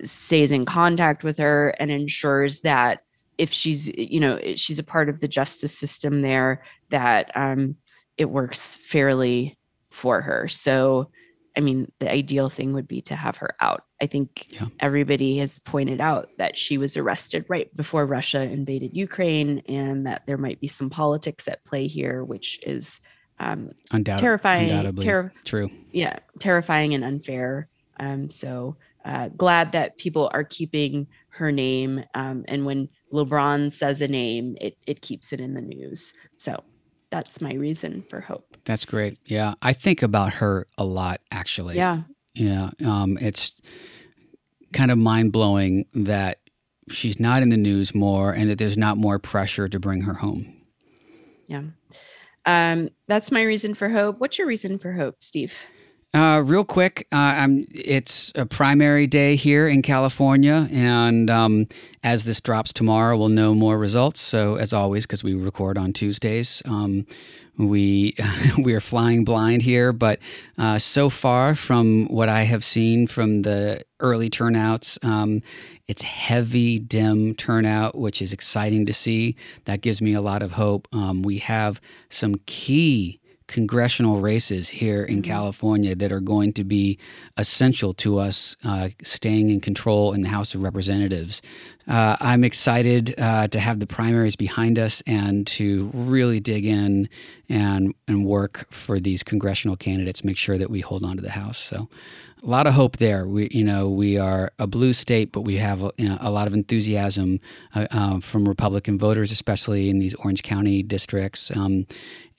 stays 0.02 0.52
in 0.52 0.66
contact 0.66 1.24
with 1.24 1.38
her, 1.38 1.74
and 1.78 1.90
ensures 1.90 2.60
that 2.60 3.03
if 3.38 3.52
she's, 3.52 3.88
you 3.88 4.20
know, 4.20 4.38
she's 4.56 4.78
a 4.78 4.84
part 4.84 5.08
of 5.08 5.20
the 5.20 5.28
justice 5.28 5.76
system 5.76 6.22
there, 6.22 6.62
that 6.90 7.30
um, 7.34 7.76
it 8.16 8.26
works 8.26 8.76
fairly 8.76 9.58
for 9.90 10.20
her. 10.20 10.48
So, 10.48 11.10
I 11.56 11.60
mean, 11.60 11.90
the 12.00 12.10
ideal 12.10 12.50
thing 12.50 12.72
would 12.72 12.88
be 12.88 13.00
to 13.02 13.14
have 13.14 13.36
her 13.36 13.54
out. 13.60 13.84
I 14.02 14.06
think 14.06 14.46
yeah. 14.48 14.66
everybody 14.80 15.38
has 15.38 15.60
pointed 15.60 16.00
out 16.00 16.30
that 16.36 16.58
she 16.58 16.78
was 16.78 16.96
arrested 16.96 17.44
right 17.48 17.74
before 17.76 18.06
Russia 18.06 18.42
invaded 18.42 18.96
Ukraine 18.96 19.62
and 19.68 20.06
that 20.06 20.22
there 20.26 20.38
might 20.38 20.60
be 20.60 20.66
some 20.66 20.90
politics 20.90 21.46
at 21.46 21.64
play 21.64 21.86
here, 21.86 22.24
which 22.24 22.58
is 22.66 23.00
um, 23.38 23.70
Undoubt- 23.92 24.18
terrifying. 24.18 24.70
Undoubtedly 24.70 25.04
ter- 25.04 25.32
true. 25.44 25.70
Yeah, 25.92 26.18
terrifying 26.38 26.94
and 26.94 27.04
unfair. 27.04 27.68
Um, 28.00 28.30
so 28.30 28.76
uh, 29.04 29.28
glad 29.28 29.72
that 29.72 29.96
people 29.96 30.30
are 30.32 30.44
keeping 30.44 31.06
her 31.28 31.52
name. 31.52 32.04
Um, 32.14 32.44
and 32.48 32.64
when 32.64 32.88
LeBron 33.14 33.72
says 33.72 34.00
a 34.00 34.08
name, 34.08 34.56
it, 34.60 34.76
it 34.86 35.00
keeps 35.00 35.32
it 35.32 35.40
in 35.40 35.54
the 35.54 35.60
news. 35.60 36.12
So 36.36 36.62
that's 37.10 37.40
my 37.40 37.54
reason 37.54 38.04
for 38.10 38.20
hope. 38.20 38.56
That's 38.64 38.84
great. 38.84 39.18
Yeah. 39.26 39.54
I 39.62 39.72
think 39.72 40.02
about 40.02 40.34
her 40.34 40.66
a 40.76 40.84
lot, 40.84 41.20
actually. 41.30 41.76
Yeah. 41.76 42.00
Yeah. 42.34 42.70
Um, 42.84 43.16
it's 43.20 43.52
kind 44.72 44.90
of 44.90 44.98
mind 44.98 45.32
blowing 45.32 45.86
that 45.94 46.40
she's 46.90 47.20
not 47.20 47.42
in 47.42 47.50
the 47.50 47.56
news 47.56 47.94
more 47.94 48.32
and 48.32 48.50
that 48.50 48.58
there's 48.58 48.76
not 48.76 48.98
more 48.98 49.18
pressure 49.18 49.68
to 49.68 49.78
bring 49.78 50.02
her 50.02 50.14
home. 50.14 50.52
Yeah. 51.46 51.62
Um, 52.46 52.88
that's 53.06 53.30
my 53.30 53.42
reason 53.42 53.74
for 53.74 53.88
hope. 53.88 54.18
What's 54.18 54.38
your 54.38 54.48
reason 54.48 54.78
for 54.78 54.92
hope, 54.92 55.22
Steve? 55.22 55.54
Uh, 56.14 56.40
real 56.46 56.64
quick, 56.64 57.08
uh, 57.10 57.48
it's 57.72 58.30
a 58.36 58.46
primary 58.46 59.04
day 59.04 59.34
here 59.34 59.66
in 59.66 59.82
California, 59.82 60.68
and 60.70 61.28
um, 61.28 61.66
as 62.04 62.22
this 62.22 62.40
drops 62.40 62.72
tomorrow, 62.72 63.16
we'll 63.16 63.28
know 63.28 63.52
more 63.52 63.76
results. 63.76 64.20
So, 64.20 64.54
as 64.54 64.72
always, 64.72 65.06
because 65.06 65.24
we 65.24 65.34
record 65.34 65.76
on 65.76 65.92
Tuesdays, 65.92 66.62
um, 66.66 67.04
we 67.58 68.14
we 68.58 68.74
are 68.74 68.80
flying 68.80 69.24
blind 69.24 69.62
here. 69.62 69.92
But 69.92 70.20
uh, 70.56 70.78
so 70.78 71.10
far, 71.10 71.56
from 71.56 72.06
what 72.06 72.28
I 72.28 72.42
have 72.42 72.62
seen 72.62 73.08
from 73.08 73.42
the 73.42 73.84
early 73.98 74.30
turnouts, 74.30 75.00
um, 75.02 75.42
it's 75.88 76.02
heavy, 76.02 76.78
Dem 76.78 77.34
turnout, 77.34 77.98
which 77.98 78.22
is 78.22 78.32
exciting 78.32 78.86
to 78.86 78.92
see. 78.92 79.34
That 79.64 79.80
gives 79.80 80.00
me 80.00 80.12
a 80.12 80.20
lot 80.20 80.42
of 80.42 80.52
hope. 80.52 80.86
Um, 80.92 81.22
we 81.22 81.38
have 81.38 81.80
some 82.08 82.36
key 82.46 83.20
congressional 83.46 84.20
races 84.20 84.68
here 84.68 85.04
in 85.04 85.16
mm-hmm. 85.16 85.30
California 85.30 85.94
that 85.94 86.12
are 86.12 86.20
going 86.20 86.52
to 86.54 86.64
be 86.64 86.98
essential 87.36 87.92
to 87.94 88.18
us 88.18 88.56
uh, 88.64 88.88
staying 89.02 89.50
in 89.50 89.60
control 89.60 90.12
in 90.12 90.22
the 90.22 90.28
House 90.28 90.54
of 90.54 90.62
Representatives. 90.62 91.42
Uh, 91.86 92.16
I'm 92.20 92.44
excited 92.44 93.14
uh, 93.18 93.48
to 93.48 93.60
have 93.60 93.78
the 93.80 93.86
primaries 93.86 94.36
behind 94.36 94.78
us 94.78 95.02
and 95.06 95.46
to 95.48 95.90
really 95.92 96.40
dig 96.40 96.64
in 96.64 97.08
and 97.48 97.94
and 98.08 98.24
work 98.24 98.66
for 98.70 98.98
these 98.98 99.22
congressional 99.22 99.76
candidates. 99.76 100.24
Make 100.24 100.38
sure 100.38 100.56
that 100.56 100.70
we 100.70 100.80
hold 100.80 101.04
on 101.04 101.16
to 101.16 101.22
the 101.22 101.30
House. 101.30 101.58
So 101.58 101.88
a 102.44 102.46
lot 102.46 102.66
of 102.66 102.74
hope 102.74 102.98
there. 102.98 103.26
We, 103.26 103.48
you 103.50 103.64
know, 103.64 103.88
we 103.88 104.18
are 104.18 104.52
a 104.58 104.66
blue 104.66 104.92
state, 104.92 105.32
but 105.32 105.42
we 105.42 105.56
have 105.56 105.82
a, 105.82 105.90
you 105.96 106.08
know, 106.08 106.18
a 106.20 106.30
lot 106.30 106.46
of 106.46 106.52
enthusiasm 106.52 107.40
uh, 107.74 107.86
uh, 107.90 108.20
from 108.20 108.46
Republican 108.46 108.98
voters, 108.98 109.32
especially 109.32 109.88
in 109.88 109.98
these 109.98 110.14
Orange 110.16 110.42
County 110.42 110.82
districts, 110.82 111.50
um, 111.56 111.86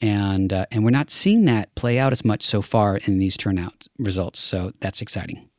and 0.01 0.51
uh, 0.51 0.65
and 0.71 0.83
we're 0.83 0.91
not 0.91 1.09
seeing 1.09 1.45
that 1.45 1.73
play 1.75 1.97
out 1.97 2.11
as 2.11 2.23
much 2.23 2.43
so 2.45 2.61
far 2.61 2.97
in 2.97 3.19
these 3.19 3.37
turnout 3.37 3.87
results. 3.97 4.39
So 4.39 4.71
that's 4.79 5.01
exciting. 5.01 5.49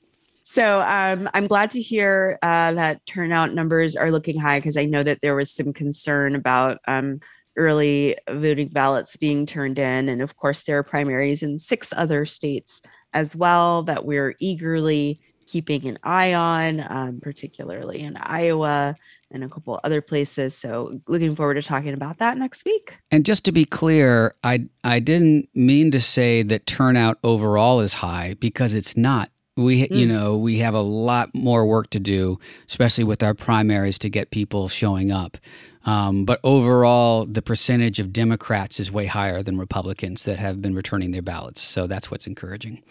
So 0.43 0.81
um, 0.83 1.29
I'm 1.35 1.47
glad 1.47 1.71
to 1.73 1.83
hear 1.83 2.39
uh, 2.43 2.73
that 2.75 3.05
turnout 3.07 3.53
numbers 3.53 3.97
are 3.97 4.13
looking 4.13 4.39
high 4.39 4.61
because 4.61 4.77
I 4.77 4.85
know 4.85 5.03
that 5.03 5.19
there 5.23 5.35
was 5.35 5.51
some 5.51 5.73
concern 5.73 6.35
about. 6.35 6.79
Um, 6.87 7.21
early 7.59 8.15
voting 8.29 8.69
ballots 8.69 9.17
being 9.17 9.47
turned 9.47 9.79
in. 9.79 10.09
And 10.09 10.21
of 10.21 10.37
course, 10.37 10.65
there 10.65 10.79
are 10.79 10.83
primaries 10.83 11.43
in 11.43 11.59
six 11.59 11.93
other 11.97 12.27
states 12.27 12.83
as 13.15 13.35
well 13.35 13.83
that 13.85 14.05
we're 14.05 14.35
eagerly 14.41 15.21
keeping 15.47 15.87
an 15.87 15.99
eye 16.03 16.35
on, 16.35 16.85
um, 16.89 17.21
particularly 17.21 18.01
in 18.01 18.17
Iowa 18.17 18.97
and 19.31 19.45
a 19.45 19.49
couple 19.49 19.79
other 19.83 20.01
places. 20.01 20.57
So 20.57 21.01
looking 21.09 21.35
forward 21.35 21.55
to 21.55 21.63
talking 21.63 21.95
about 21.95 22.19
that 22.19 22.39
next 22.39 22.65
week. 22.65 22.99
And 23.11 23.25
just 23.25 23.45
to 23.47 23.53
be 23.53 23.65
clear, 23.65 24.35
I 24.45 24.67
I 24.85 25.01
didn't 25.01 25.49
mean 25.55 25.91
to 25.93 26.01
say 26.01 26.43
that 26.45 26.67
turnout 26.67 27.19
overall 27.25 27.81
is 27.81 27.95
high 27.95 28.37
because 28.41 28.75
it's 28.75 28.97
not. 28.97 29.31
We 29.57 29.89
mm. 29.89 29.97
you 29.97 30.07
know, 30.07 30.37
we 30.37 30.59
have 30.59 30.75
a 30.75 30.81
lot 30.81 31.35
more 31.35 31.67
work 31.67 31.91
to 31.91 32.01
do, 32.01 32.39
especially 32.69 33.05
with 33.05 33.23
our 33.23 33.35
primaries 33.35 33.99
to 34.01 34.09
get 34.09 34.31
people 34.31 34.69
showing 34.69 35.11
up. 35.11 35.39
Um, 35.85 36.25
but 36.25 36.41
overall, 36.43 37.27
the 37.27 37.43
percentage 37.43 38.01
of 38.01 38.13
Democrats 38.13 38.81
is 38.81 38.91
way 38.91 39.07
higher 39.07 39.43
than 39.43 39.57
Republicans 39.57 40.25
that 40.25 40.39
have 40.39 40.61
been 40.61 40.75
returning 40.75 41.13
their 41.13 41.23
ballots. 41.23 41.63
So 41.63 41.87
that's 41.87 42.11
what's 42.11 42.27
encouraging. 42.27 42.83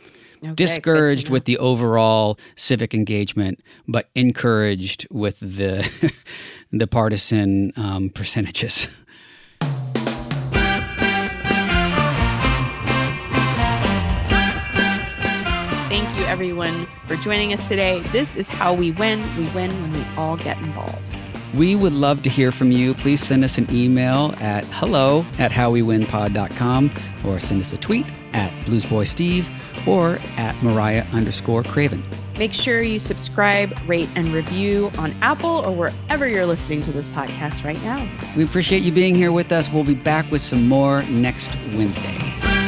Okay, 0.46 0.56
discouraged 0.56 1.30
with 1.30 1.46
the 1.46 1.58
overall 1.58 2.38
civic 2.56 2.94
engagement, 2.94 3.62
but 3.88 4.10
encouraged 4.14 5.08
with 5.10 5.40
the 5.40 5.90
the 6.72 6.86
partisan 6.88 7.74
um, 7.76 8.10
percentages. 8.10 8.88
Thank 15.90 16.18
you, 16.18 16.26
everyone, 16.26 16.86
for 17.08 17.16
joining 17.16 17.54
us 17.54 17.68
today. 17.68 18.02
This 18.12 18.36
is 18.36 18.48
how 18.48 18.74
we 18.74 18.92
win. 18.92 19.22
We 19.38 19.48
win 19.50 19.72
when 19.82 19.94
we 19.94 20.06
all 20.18 20.38
get 20.38 20.58
involved. 20.58 21.18
We 21.56 21.76
would 21.76 21.94
love 21.94 22.22
to 22.24 22.30
hear 22.30 22.52
from 22.52 22.72
you. 22.72 22.94
Please 22.94 23.26
send 23.26 23.46
us 23.46 23.58
an 23.58 23.68
email 23.72 24.36
at 24.42 24.66
hello 24.66 25.26
at 25.40 25.52
howwewinpod.com 25.52 26.92
or 27.26 27.40
send 27.40 27.62
us 27.62 27.72
a 27.72 27.78
tweet 27.78 28.06
at 28.34 28.52
bluesboysteve 28.66 29.48
or 29.88 30.20
at 30.38 30.56
mariah 30.62 31.06
underscore 31.14 31.64
craven. 31.64 32.04
Make 32.38 32.54
sure 32.54 32.82
you 32.82 33.00
subscribe, 33.00 33.78
rate, 33.88 34.10
and 34.16 34.28
review 34.34 34.92
on 34.98 35.14
Apple 35.22 35.66
or 35.66 35.72
wherever 35.74 36.28
you're 36.28 36.46
listening 36.46 36.82
to 36.84 36.92
this 36.92 37.08
podcast 37.10 37.64
right 37.64 37.82
now. 37.82 38.08
We 38.36 38.44
appreciate 38.44 38.84
you 38.84 38.92
being 38.92 39.16
here 39.16 39.32
with 39.32 39.52
us. 39.52 39.72
We'll 39.72 39.86
be 39.86 39.96
back 39.96 40.30
with 40.32 40.42
some 40.42 40.68
more 40.68 41.04
next 41.04 41.56
Wednesday. 41.74 42.65